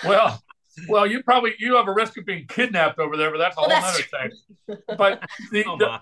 well, 0.04 0.42
well, 0.88 1.06
you 1.06 1.24
probably 1.24 1.54
you 1.60 1.76
have 1.76 1.88
a 1.88 1.94
risk 1.94 2.18
of 2.18 2.26
being 2.26 2.46
kidnapped 2.48 3.00
over 3.00 3.18
there, 3.18 3.32
but 3.32 3.38
that's 3.38 3.58
a 3.58 3.62
whole 3.62 3.72
other 3.72 4.04
thing. 4.04 4.78
But 4.98 5.24
the, 5.52 5.66
oh 5.68 5.78
the 5.78 6.00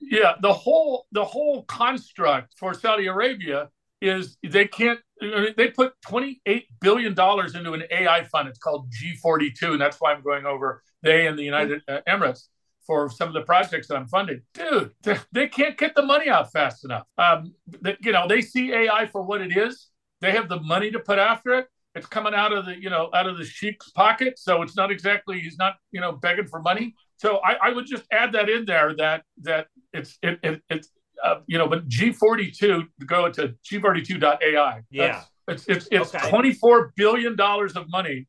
Yeah, 0.00 0.34
the 0.40 0.52
whole 0.52 1.06
the 1.12 1.24
whole 1.24 1.64
construct 1.64 2.58
for 2.58 2.74
Saudi 2.74 3.06
Arabia 3.06 3.70
is 4.00 4.36
they 4.42 4.66
can't 4.66 4.98
they 5.20 5.68
put 5.68 5.94
28 6.02 6.66
billion 6.80 7.14
dollars 7.14 7.54
into 7.54 7.72
an 7.72 7.84
AI 7.90 8.24
fund. 8.24 8.48
It's 8.48 8.58
called 8.58 8.90
G42, 8.90 9.72
and 9.72 9.80
that's 9.80 9.98
why 10.00 10.12
I'm 10.12 10.22
going 10.22 10.46
over 10.46 10.82
they 11.02 11.26
and 11.26 11.38
the 11.38 11.44
United 11.44 11.82
uh, 11.88 12.00
Emirates 12.08 12.48
for 12.86 13.08
some 13.08 13.28
of 13.28 13.34
the 13.34 13.42
projects 13.42 13.86
that 13.88 13.96
I'm 13.96 14.08
funding. 14.08 14.42
Dude, 14.54 14.92
they 15.32 15.48
can't 15.48 15.78
get 15.78 15.94
the 15.94 16.02
money 16.02 16.28
out 16.28 16.52
fast 16.52 16.84
enough. 16.84 17.06
Um, 17.16 17.54
they, 17.80 17.96
you 18.00 18.12
know, 18.12 18.26
they 18.26 18.40
see 18.40 18.72
AI 18.72 19.06
for 19.06 19.22
what 19.22 19.40
it 19.40 19.56
is. 19.56 19.88
They 20.20 20.32
have 20.32 20.48
the 20.48 20.60
money 20.60 20.90
to 20.90 20.98
put 20.98 21.18
after 21.18 21.54
it. 21.54 21.68
It's 21.94 22.06
coming 22.06 22.34
out 22.34 22.52
of 22.52 22.66
the, 22.66 22.80
you 22.80 22.88
know, 22.88 23.10
out 23.14 23.26
of 23.26 23.36
the 23.36 23.44
sheikh's 23.44 23.90
pocket. 23.90 24.38
So 24.38 24.62
it's 24.62 24.76
not 24.76 24.90
exactly 24.90 25.40
he's 25.40 25.58
not, 25.58 25.76
you 25.90 26.00
know, 26.00 26.12
begging 26.12 26.46
for 26.46 26.60
money. 26.60 26.94
So 27.16 27.40
I, 27.44 27.68
I 27.68 27.72
would 27.72 27.86
just 27.86 28.04
add 28.10 28.32
that 28.32 28.48
in 28.48 28.64
there 28.64 28.94
that 28.96 29.24
that 29.42 29.66
it's 29.92 30.18
it, 30.22 30.40
it 30.42 30.62
it's 30.70 30.88
uh, 31.22 31.36
you 31.46 31.58
know, 31.58 31.68
but 31.68 31.88
G42 31.88 32.86
go 33.06 33.30
to 33.30 33.54
G42.ai. 33.70 34.82
Yeah. 34.90 35.22
It's 35.48 35.66
it's 35.66 35.88
it's 35.90 36.14
okay. 36.14 36.30
24 36.30 36.92
billion 36.96 37.36
dollars 37.36 37.76
of 37.76 37.90
money 37.90 38.28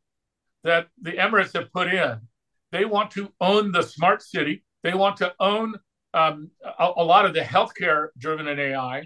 that 0.63 0.87
the 1.01 1.11
Emirates 1.11 1.53
have 1.53 1.71
put 1.71 1.87
in 1.93 2.19
they 2.73 2.85
want 2.85 3.11
to 3.11 3.31
own 3.39 3.71
the 3.71 3.83
smart 3.83 4.21
city. 4.23 4.65
They 4.83 4.95
want 4.95 5.17
to 5.17 5.33
own 5.39 5.75
um, 6.13 6.49
a, 6.63 6.91
a, 6.97 7.03
lot 7.03 7.25
of 7.25 7.33
the 7.33 7.41
healthcare 7.41 8.07
driven 8.17 8.47
in 8.47 8.59
AI. 8.59 9.01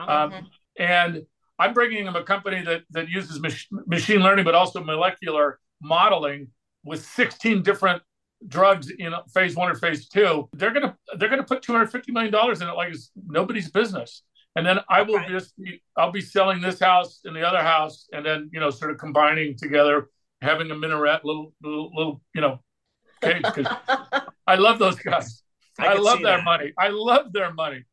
Uh-huh. 0.00 0.12
Um, 0.12 0.48
and 0.78 1.22
I'm 1.60 1.74
bringing 1.74 2.04
them 2.04 2.16
a 2.16 2.24
company 2.24 2.62
that 2.62 2.82
that 2.90 3.08
uses 3.08 3.40
mach- 3.40 3.86
machine 3.86 4.20
learning, 4.20 4.44
but 4.44 4.54
also 4.54 4.82
molecular 4.82 5.60
modeling 5.82 6.48
with 6.84 7.04
16 7.04 7.62
different 7.62 8.02
drugs 8.48 8.90
in 8.90 9.12
phase 9.32 9.54
one 9.54 9.70
or 9.70 9.74
phase 9.74 10.08
two. 10.08 10.48
They're 10.54 10.72
gonna 10.72 10.96
they're 11.18 11.28
gonna 11.28 11.44
put 11.44 11.62
250 11.62 12.12
million 12.12 12.32
dollars 12.32 12.62
in 12.62 12.68
it 12.68 12.72
like 12.72 12.92
it's 12.92 13.10
nobody's 13.26 13.70
business. 13.70 14.22
And 14.56 14.66
then 14.66 14.80
I 14.88 15.02
will 15.02 15.20
okay. 15.20 15.28
just 15.28 15.56
be, 15.56 15.80
I'll 15.96 16.10
be 16.10 16.20
selling 16.20 16.60
this 16.60 16.80
house 16.80 17.20
and 17.24 17.36
the 17.36 17.46
other 17.46 17.62
house, 17.62 18.08
and 18.12 18.26
then 18.26 18.50
you 18.52 18.58
know 18.58 18.70
sort 18.70 18.90
of 18.90 18.98
combining 18.98 19.56
together, 19.56 20.08
having 20.42 20.70
a 20.70 20.74
minaret, 20.74 21.24
little 21.24 21.52
little 21.62 21.90
little 21.94 22.22
you 22.34 22.40
know 22.40 22.60
Okay, 23.22 23.40
I 24.46 24.54
love 24.56 24.78
those 24.78 24.96
guys. 24.96 25.42
I, 25.78 25.88
I 25.88 25.94
love 25.94 26.22
their 26.22 26.38
that. 26.38 26.44
money. 26.44 26.72
I 26.78 26.88
love 26.88 27.32
their 27.32 27.52
money. 27.52 27.84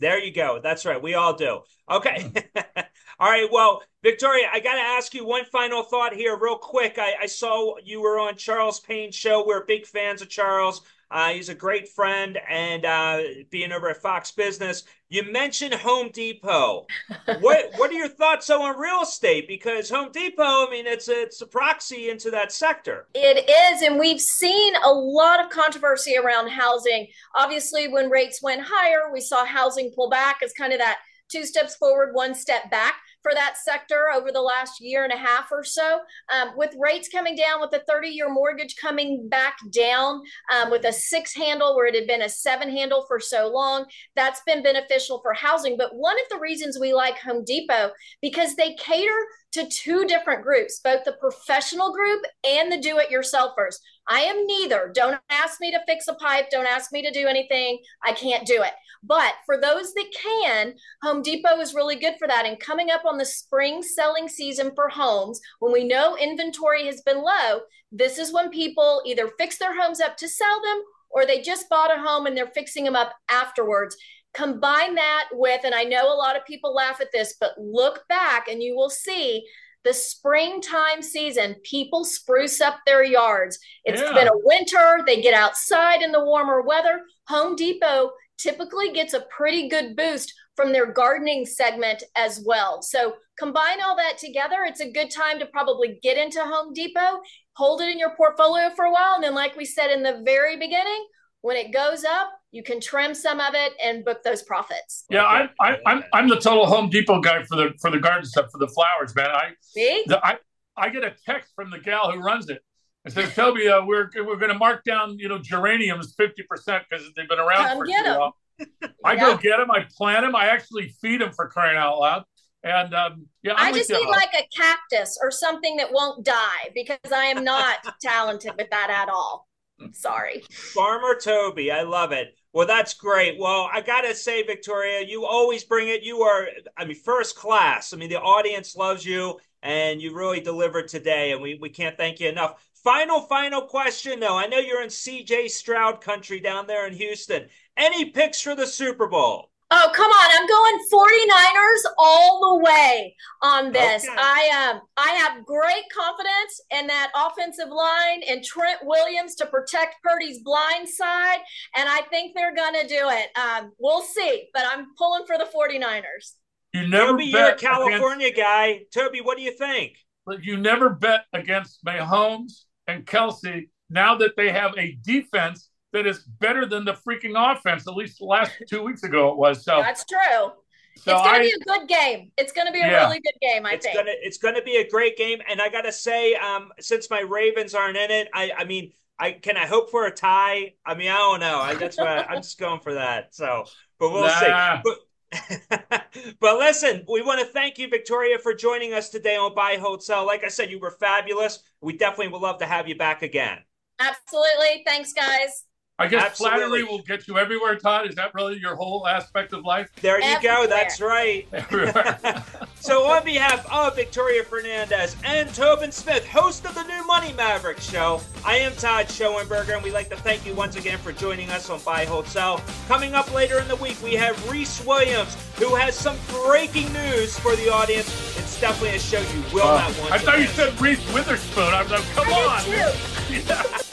There 0.00 0.18
you 0.22 0.32
go. 0.32 0.60
That's 0.62 0.86
right. 0.86 1.02
We 1.02 1.14
all 1.14 1.34
do. 1.34 1.60
Okay. 1.90 2.30
Mm. 2.56 2.84
all 3.18 3.30
right. 3.30 3.48
Well, 3.50 3.82
Victoria, 4.02 4.48
I 4.52 4.60
got 4.60 4.74
to 4.74 4.80
ask 4.80 5.12
you 5.12 5.24
one 5.26 5.44
final 5.46 5.82
thought 5.82 6.14
here, 6.14 6.36
real 6.36 6.56
quick. 6.56 6.98
I, 6.98 7.14
I 7.22 7.26
saw 7.26 7.76
you 7.82 8.00
were 8.00 8.18
on 8.18 8.36
Charles 8.36 8.78
Payne's 8.78 9.16
show. 9.16 9.44
We're 9.44 9.64
big 9.64 9.86
fans 9.86 10.22
of 10.22 10.28
Charles. 10.28 10.82
Uh, 11.10 11.30
he's 11.30 11.48
a 11.48 11.54
great 11.54 11.88
friend, 11.88 12.38
and 12.48 12.84
uh, 12.84 13.22
being 13.50 13.72
over 13.72 13.88
at 13.88 13.96
Fox 13.96 14.30
Business, 14.30 14.84
you 15.08 15.22
mentioned 15.32 15.72
Home 15.72 16.10
Depot. 16.12 16.86
what 17.40 17.72
What 17.76 17.90
are 17.90 17.94
your 17.94 18.08
thoughts 18.08 18.50
on 18.50 18.78
real 18.78 19.02
estate? 19.02 19.48
Because 19.48 19.88
Home 19.88 20.12
Depot, 20.12 20.66
I 20.66 20.68
mean, 20.70 20.86
it's 20.86 21.08
a, 21.08 21.22
it's 21.22 21.40
a 21.40 21.46
proxy 21.46 22.10
into 22.10 22.30
that 22.32 22.52
sector. 22.52 23.06
It 23.14 23.48
is, 23.48 23.82
and 23.82 23.98
we've 23.98 24.20
seen 24.20 24.74
a 24.84 24.92
lot 24.92 25.42
of 25.42 25.50
controversy 25.50 26.18
around 26.18 26.50
housing. 26.50 27.08
Obviously, 27.34 27.88
when 27.88 28.10
rates 28.10 28.42
went 28.42 28.60
higher, 28.62 29.10
we 29.10 29.22
saw 29.22 29.46
housing 29.46 29.90
pull 29.94 30.10
back 30.10 30.40
as 30.44 30.52
kind 30.52 30.74
of 30.74 30.78
that 30.78 30.98
two 31.30 31.44
steps 31.44 31.74
forward, 31.76 32.14
one 32.14 32.34
step 32.34 32.70
back 32.70 32.96
for 33.28 33.34
that 33.34 33.56
sector 33.58 34.06
over 34.14 34.32
the 34.32 34.40
last 34.40 34.80
year 34.80 35.04
and 35.04 35.12
a 35.12 35.16
half 35.16 35.50
or 35.52 35.64
so. 35.64 36.00
Um, 36.32 36.52
with 36.56 36.74
rates 36.78 37.08
coming 37.08 37.36
down, 37.36 37.60
with 37.60 37.70
the 37.70 37.82
30 37.88 38.08
year 38.08 38.32
mortgage 38.32 38.76
coming 38.76 39.28
back 39.28 39.58
down, 39.70 40.22
um, 40.54 40.70
with 40.70 40.84
a 40.84 40.92
six 40.92 41.34
handle 41.34 41.76
where 41.76 41.86
it 41.86 41.94
had 41.94 42.06
been 42.06 42.22
a 42.22 42.28
seven 42.28 42.70
handle 42.70 43.04
for 43.06 43.20
so 43.20 43.48
long, 43.48 43.86
that's 44.16 44.40
been 44.46 44.62
beneficial 44.62 45.20
for 45.22 45.34
housing. 45.34 45.76
But 45.76 45.94
one 45.94 46.16
of 46.16 46.28
the 46.30 46.40
reasons 46.40 46.78
we 46.80 46.94
like 46.94 47.18
Home 47.18 47.44
Depot, 47.44 47.90
because 48.22 48.54
they 48.56 48.74
cater 48.74 49.26
to 49.52 49.68
two 49.68 50.04
different 50.06 50.42
groups, 50.42 50.80
both 50.82 51.04
the 51.04 51.16
professional 51.20 51.92
group 51.92 52.22
and 52.46 52.70
the 52.70 52.78
do 52.78 52.98
it 52.98 53.10
yourselfers. 53.10 53.76
I 54.08 54.20
am 54.20 54.46
neither. 54.46 54.90
Don't 54.94 55.20
ask 55.30 55.60
me 55.60 55.70
to 55.70 55.80
fix 55.86 56.08
a 56.08 56.14
pipe. 56.14 56.50
Don't 56.50 56.66
ask 56.66 56.92
me 56.92 57.02
to 57.02 57.10
do 57.10 57.26
anything. 57.26 57.78
I 58.02 58.12
can't 58.12 58.46
do 58.46 58.62
it. 58.62 58.72
But 59.02 59.34
for 59.46 59.60
those 59.60 59.94
that 59.94 60.12
can, 60.14 60.74
Home 61.02 61.22
Depot 61.22 61.60
is 61.60 61.74
really 61.74 61.96
good 61.96 62.14
for 62.18 62.26
that. 62.26 62.46
And 62.46 62.58
coming 62.58 62.90
up 62.90 63.04
on 63.04 63.18
the 63.18 63.24
spring 63.24 63.82
selling 63.82 64.28
season 64.28 64.72
for 64.74 64.88
homes, 64.88 65.40
when 65.60 65.72
we 65.72 65.86
know 65.86 66.16
inventory 66.16 66.86
has 66.86 67.00
been 67.02 67.22
low, 67.22 67.60
this 67.92 68.18
is 68.18 68.32
when 68.32 68.50
people 68.50 69.02
either 69.06 69.30
fix 69.38 69.58
their 69.58 69.80
homes 69.80 70.00
up 70.00 70.16
to 70.18 70.28
sell 70.28 70.60
them 70.62 70.82
or 71.10 71.24
they 71.24 71.40
just 71.40 71.68
bought 71.68 71.96
a 71.96 72.00
home 72.00 72.26
and 72.26 72.36
they're 72.36 72.48
fixing 72.48 72.84
them 72.84 72.96
up 72.96 73.14
afterwards. 73.30 73.96
Combine 74.34 74.94
that 74.94 75.28
with, 75.32 75.62
and 75.64 75.74
I 75.74 75.84
know 75.84 76.12
a 76.12 76.16
lot 76.16 76.36
of 76.36 76.44
people 76.44 76.74
laugh 76.74 77.00
at 77.00 77.12
this, 77.12 77.36
but 77.40 77.52
look 77.58 78.04
back 78.08 78.48
and 78.48 78.62
you 78.62 78.76
will 78.76 78.90
see 78.90 79.44
the 79.84 79.94
springtime 79.94 81.02
season, 81.02 81.56
people 81.62 82.04
spruce 82.04 82.60
up 82.60 82.76
their 82.84 83.04
yards. 83.04 83.58
It's 83.84 84.02
yeah. 84.02 84.12
been 84.12 84.28
a 84.28 84.38
winter, 84.42 85.00
they 85.06 85.22
get 85.22 85.34
outside 85.34 86.02
in 86.02 86.12
the 86.12 86.24
warmer 86.24 86.62
weather. 86.62 87.00
Home 87.28 87.56
Depot 87.56 88.10
typically 88.38 88.92
gets 88.92 89.14
a 89.14 89.26
pretty 89.34 89.68
good 89.68 89.96
boost 89.96 90.32
from 90.56 90.72
their 90.72 90.92
gardening 90.92 91.46
segment 91.46 92.02
as 92.16 92.42
well. 92.44 92.82
So 92.82 93.14
combine 93.38 93.80
all 93.80 93.96
that 93.96 94.18
together, 94.18 94.64
it's 94.64 94.80
a 94.80 94.90
good 94.90 95.10
time 95.10 95.38
to 95.38 95.46
probably 95.46 95.98
get 96.02 96.18
into 96.18 96.40
Home 96.40 96.72
Depot, 96.72 97.20
hold 97.52 97.80
it 97.80 97.88
in 97.88 97.98
your 97.98 98.16
portfolio 98.16 98.70
for 98.74 98.84
a 98.84 98.92
while. 98.92 99.14
And 99.14 99.24
then, 99.24 99.34
like 99.34 99.56
we 99.56 99.64
said 99.64 99.90
in 99.90 100.02
the 100.02 100.22
very 100.24 100.56
beginning, 100.56 101.06
when 101.42 101.56
it 101.56 101.72
goes 101.72 102.04
up, 102.04 102.30
you 102.50 102.62
can 102.62 102.80
trim 102.80 103.14
some 103.14 103.40
of 103.40 103.54
it 103.54 103.72
and 103.82 104.04
book 104.04 104.22
those 104.22 104.42
profits. 104.42 105.04
Yeah, 105.10 105.24
I'm 105.26 105.50
I, 105.60 105.74
am 105.74 105.80
I'm, 105.86 106.04
I'm 106.12 106.28
the 106.28 106.40
total 106.40 106.66
Home 106.66 106.88
Depot 106.88 107.20
guy 107.20 107.42
for 107.44 107.56
the 107.56 107.72
for 107.80 107.90
the 107.90 107.98
garden 107.98 108.24
stuff 108.24 108.50
for 108.50 108.58
the 108.58 108.68
flowers, 108.68 109.14
man. 109.14 109.30
I 109.30 109.50
see. 109.60 110.04
The, 110.06 110.24
I 110.24 110.36
I 110.76 110.88
get 110.90 111.04
a 111.04 111.14
text 111.26 111.52
from 111.54 111.70
the 111.70 111.78
gal 111.78 112.10
who 112.10 112.20
runs 112.20 112.48
it. 112.48 112.62
It 113.04 113.12
says, 113.12 113.34
"Toby, 113.34 113.68
uh, 113.68 113.84
we're 113.84 114.10
we're 114.16 114.36
going 114.36 114.52
to 114.52 114.58
mark 114.58 114.84
down 114.84 115.18
you 115.18 115.28
know 115.28 115.38
geraniums 115.38 116.14
fifty 116.16 116.42
percent 116.42 116.84
because 116.88 117.06
they've 117.16 117.28
been 117.28 117.38
around 117.38 117.64
Come 117.64 117.78
for 117.78 117.86
too 117.86 117.92
long." 118.04 118.32
I 119.04 119.12
yeah. 119.14 119.20
go 119.20 119.36
get 119.36 119.58
them. 119.58 119.70
I 119.70 119.86
plant 119.96 120.24
them. 120.24 120.34
I 120.34 120.46
actually 120.48 120.94
feed 121.00 121.20
them 121.20 121.32
for 121.32 121.48
crying 121.48 121.76
out 121.76 121.98
loud. 121.98 122.24
And 122.64 122.92
um, 122.92 123.26
yeah, 123.42 123.54
I'm 123.56 123.72
i 123.72 123.76
just 123.76 123.88
need 123.88 124.08
like 124.08 124.34
a 124.34 124.46
cactus 124.54 125.18
or 125.22 125.30
something 125.30 125.76
that 125.76 125.92
won't 125.92 126.24
die 126.24 126.70
because 126.74 126.98
I 127.12 127.26
am 127.26 127.44
not 127.44 127.76
talented 128.02 128.52
with 128.58 128.68
that 128.70 128.90
at 128.90 129.08
all. 129.08 129.47
Sorry. 129.92 130.42
Farmer 130.50 131.14
Toby, 131.20 131.70
I 131.70 131.82
love 131.82 132.12
it. 132.12 132.36
Well, 132.52 132.66
that's 132.66 132.94
great. 132.94 133.38
Well, 133.38 133.68
I 133.72 133.80
got 133.80 134.02
to 134.02 134.14
say, 134.14 134.42
Victoria, 134.42 135.06
you 135.06 135.24
always 135.24 135.64
bring 135.64 135.88
it. 135.88 136.02
You 136.02 136.22
are, 136.22 136.48
I 136.76 136.84
mean, 136.84 136.96
first 136.96 137.36
class. 137.36 137.92
I 137.92 137.96
mean, 137.96 138.08
the 138.08 138.20
audience 138.20 138.74
loves 138.74 139.04
you 139.04 139.38
and 139.62 140.00
you 140.00 140.14
really 140.14 140.40
delivered 140.40 140.88
today, 140.88 141.32
and 141.32 141.42
we, 141.42 141.58
we 141.60 141.68
can't 141.68 141.96
thank 141.96 142.20
you 142.20 142.28
enough. 142.28 142.62
Final, 142.84 143.20
final 143.22 143.62
question, 143.62 144.20
though. 144.20 144.36
I 144.36 144.46
know 144.46 144.58
you're 144.58 144.82
in 144.82 144.88
CJ 144.88 145.50
Stroud 145.50 146.00
country 146.00 146.40
down 146.40 146.66
there 146.66 146.86
in 146.86 146.94
Houston. 146.94 147.48
Any 147.76 148.06
picks 148.06 148.40
for 148.40 148.54
the 148.54 148.66
Super 148.66 149.08
Bowl? 149.08 149.47
Oh, 149.70 149.90
come 149.94 150.10
on. 150.10 150.30
I'm 150.32 150.46
going 150.46 150.78
49ers 150.90 151.92
all 151.98 152.56
the 152.56 152.64
way 152.64 153.14
on 153.42 153.70
this. 153.70 154.04
Okay. 154.04 154.14
I 154.16 154.70
um 154.70 154.80
I 154.96 155.10
have 155.10 155.44
great 155.44 155.84
confidence 155.94 156.62
in 156.70 156.86
that 156.86 157.10
offensive 157.14 157.68
line 157.68 158.22
and 158.28 158.42
Trent 158.42 158.80
Williams 158.82 159.34
to 159.36 159.46
protect 159.46 159.96
Purdy's 160.02 160.42
blind 160.42 160.88
side. 160.88 161.38
And 161.76 161.88
I 161.88 162.00
think 162.10 162.34
they're 162.34 162.54
gonna 162.54 162.88
do 162.88 163.10
it. 163.10 163.28
Um, 163.38 163.72
we'll 163.78 164.02
see, 164.02 164.48
but 164.54 164.64
I'm 164.70 164.86
pulling 164.96 165.26
for 165.26 165.36
the 165.36 165.44
49ers. 165.44 166.34
You 166.72 166.88
never 166.88 167.12
Toby, 167.12 167.24
you're 167.26 167.48
a 167.50 167.56
California 167.56 168.28
against, 168.28 168.42
guy. 168.42 168.80
Toby, 168.94 169.20
what 169.20 169.36
do 169.36 169.42
you 169.42 169.52
think? 169.52 169.96
But 170.24 170.44
you 170.44 170.56
never 170.56 170.90
bet 170.90 171.24
against 171.32 171.84
Mahomes 171.84 172.64
and 172.86 173.06
Kelsey 173.06 173.70
now 173.90 174.16
that 174.16 174.36
they 174.36 174.50
have 174.50 174.72
a 174.78 174.98
defense 175.02 175.70
that 175.92 176.06
is 176.06 176.18
better 176.40 176.66
than 176.66 176.84
the 176.84 176.92
freaking 176.92 177.34
offense. 177.36 177.86
At 177.86 177.94
least 177.94 178.18
the 178.18 178.26
last 178.26 178.52
two 178.68 178.82
weeks 178.82 179.02
ago 179.02 179.30
it 179.30 179.36
was. 179.36 179.64
So 179.64 179.80
that's 179.82 180.04
true. 180.04 180.52
So 180.96 181.12
it's 181.12 181.22
going 181.22 181.34
to 181.34 181.40
be 181.40 181.52
a 181.52 181.64
good 181.64 181.88
game. 181.88 182.32
It's 182.36 182.52
going 182.52 182.66
to 182.66 182.72
be 182.72 182.80
a 182.80 182.86
yeah. 182.86 183.06
really 183.06 183.20
good 183.20 183.38
game. 183.40 183.64
I 183.64 183.74
it's 183.74 183.86
think 183.86 183.96
gonna 183.96 184.10
it's 184.14 184.38
going 184.38 184.56
to 184.56 184.62
be 184.62 184.78
a 184.78 184.88
great 184.88 185.16
game. 185.16 185.38
And 185.48 185.60
I 185.62 185.68
got 185.68 185.82
to 185.82 185.92
say, 185.92 186.34
um, 186.34 186.70
since 186.80 187.08
my 187.08 187.20
Ravens 187.20 187.74
aren't 187.74 187.96
in 187.96 188.10
it, 188.10 188.28
I 188.34 188.50
I 188.56 188.64
mean, 188.64 188.92
I 189.18 189.32
can 189.32 189.56
I 189.56 189.66
hope 189.66 189.90
for 189.90 190.06
a 190.06 190.10
tie. 190.10 190.74
I 190.84 190.94
mean, 190.94 191.10
I 191.10 191.16
don't 191.16 191.40
know. 191.40 191.58
I, 191.60 191.74
that's 191.74 191.98
why 191.98 192.26
I'm 192.28 192.42
just 192.42 192.58
going 192.58 192.80
for 192.80 192.94
that. 192.94 193.34
So, 193.34 193.64
but 193.98 194.12
we'll 194.12 194.26
nah. 194.26 194.80
see. 194.80 194.82
But, 194.84 194.98
but 196.40 196.58
listen, 196.58 197.04
we 197.08 197.22
want 197.22 197.40
to 197.40 197.46
thank 197.46 197.78
you, 197.78 197.88
Victoria, 197.88 198.38
for 198.38 198.54
joining 198.54 198.94
us 198.94 199.10
today 199.10 199.36
on 199.36 199.54
Buy 199.54 199.76
Hold 199.76 200.02
Sell. 200.02 200.26
Like 200.26 200.42
I 200.42 200.48
said, 200.48 200.70
you 200.70 200.80
were 200.80 200.92
fabulous. 200.92 201.62
We 201.80 201.96
definitely 201.96 202.28
would 202.28 202.42
love 202.42 202.58
to 202.58 202.66
have 202.66 202.88
you 202.88 202.96
back 202.96 203.22
again. 203.22 203.58
Absolutely. 204.00 204.82
Thanks, 204.86 205.12
guys. 205.12 205.64
I 206.00 206.06
guess 206.06 206.24
Absolutely. 206.26 206.58
flattery 206.60 206.84
will 206.84 207.02
get 207.02 207.26
you 207.26 207.38
everywhere, 207.38 207.74
Todd. 207.76 208.08
Is 208.08 208.14
that 208.14 208.32
really 208.32 208.56
your 208.58 208.76
whole 208.76 209.06
aspect 209.06 209.52
of 209.52 209.64
life? 209.64 209.90
There 210.00 210.20
you 210.20 210.26
Everywhere. 210.26 210.56
go. 210.58 210.66
That's 210.68 211.00
right. 211.00 211.46
So, 212.80 213.04
on 213.06 213.24
behalf 213.24 213.66
of 213.72 213.96
Victoria 213.96 214.44
Fernandez 214.44 215.16
and 215.24 215.52
Tobin 215.52 215.90
Smith, 215.90 216.24
host 216.26 216.64
of 216.64 216.76
the 216.76 216.84
new 216.84 217.04
Money 217.06 217.32
Maverick 217.32 217.80
show, 217.80 218.20
I 218.46 218.56
am 218.58 218.72
Todd 218.76 219.06
Schoenberger, 219.08 219.74
and 219.74 219.82
we'd 219.82 219.92
like 219.92 220.08
to 220.10 220.16
thank 220.16 220.46
you 220.46 220.54
once 220.54 220.76
again 220.76 220.96
for 220.98 221.10
joining 221.10 221.50
us 221.50 221.68
on 221.70 221.80
Buy, 221.84 222.04
Hold, 222.04 222.28
Sell. 222.28 222.62
Coming 222.86 223.14
up 223.14 223.34
later 223.34 223.58
in 223.58 223.66
the 223.66 223.74
week, 223.76 224.00
we 224.02 224.14
have 224.14 224.48
Reese 224.48 224.82
Williams, 224.86 225.36
who 225.58 225.74
has 225.74 225.96
some 225.96 226.16
breaking 226.46 226.90
news 226.92 227.36
for 227.40 227.56
the 227.56 227.68
audience. 227.68 228.08
It's 228.38 228.60
definitely 228.60 228.96
a 228.96 229.00
show 229.00 229.20
you 229.20 229.42
will 229.52 229.66
uh, 229.66 229.80
not 229.80 229.98
want 229.98 230.12
I 230.12 230.18
thought 230.18 230.38
miss. 230.38 230.48
you 230.56 230.64
said 230.64 230.80
Reese 230.80 231.12
Witherspoon. 231.12 231.74
I 231.74 231.82
was 231.82 231.90
like, 231.90 232.04
come 232.14 232.28
I 232.28 233.72
on. 233.74 233.80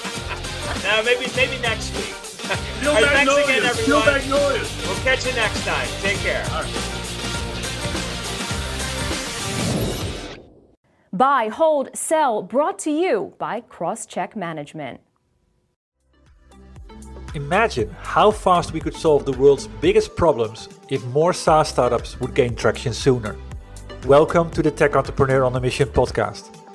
now, 0.85 1.01
maybe, 1.01 1.25
maybe 1.35 1.59
next 1.61 1.91
week. 1.95 2.13
Still 2.79 2.93
right, 2.93 3.05
thanks 3.05 3.33
again, 3.33 3.65
everyone. 3.65 4.05
We'll 4.05 5.03
catch 5.03 5.25
you 5.25 5.33
next 5.33 5.65
time. 5.65 5.87
Take 6.01 6.17
care. 6.19 6.45
Buy, 11.11 11.47
hold, 11.47 11.89
sell, 11.95 12.43
brought 12.43 12.77
to 12.79 12.91
you 12.91 13.33
by 13.39 13.61
Crosscheck 13.61 14.35
Management. 14.35 15.01
Imagine 17.33 17.89
how 18.01 18.29
fast 18.29 18.71
we 18.71 18.79
could 18.79 18.95
solve 18.95 19.25
the 19.25 19.31
world's 19.33 19.67
biggest 19.67 20.15
problems 20.15 20.69
if 20.89 21.03
more 21.07 21.33
SaaS 21.33 21.69
startups 21.69 22.19
would 22.19 22.35
gain 22.35 22.53
traction 22.55 22.93
sooner. 22.93 23.35
Welcome 24.05 24.51
to 24.51 24.61
the 24.61 24.69
Tech 24.69 24.95
Entrepreneur 24.95 25.43
on 25.43 25.55
a 25.55 25.59
Mission 25.59 25.87
podcast. 25.87 26.64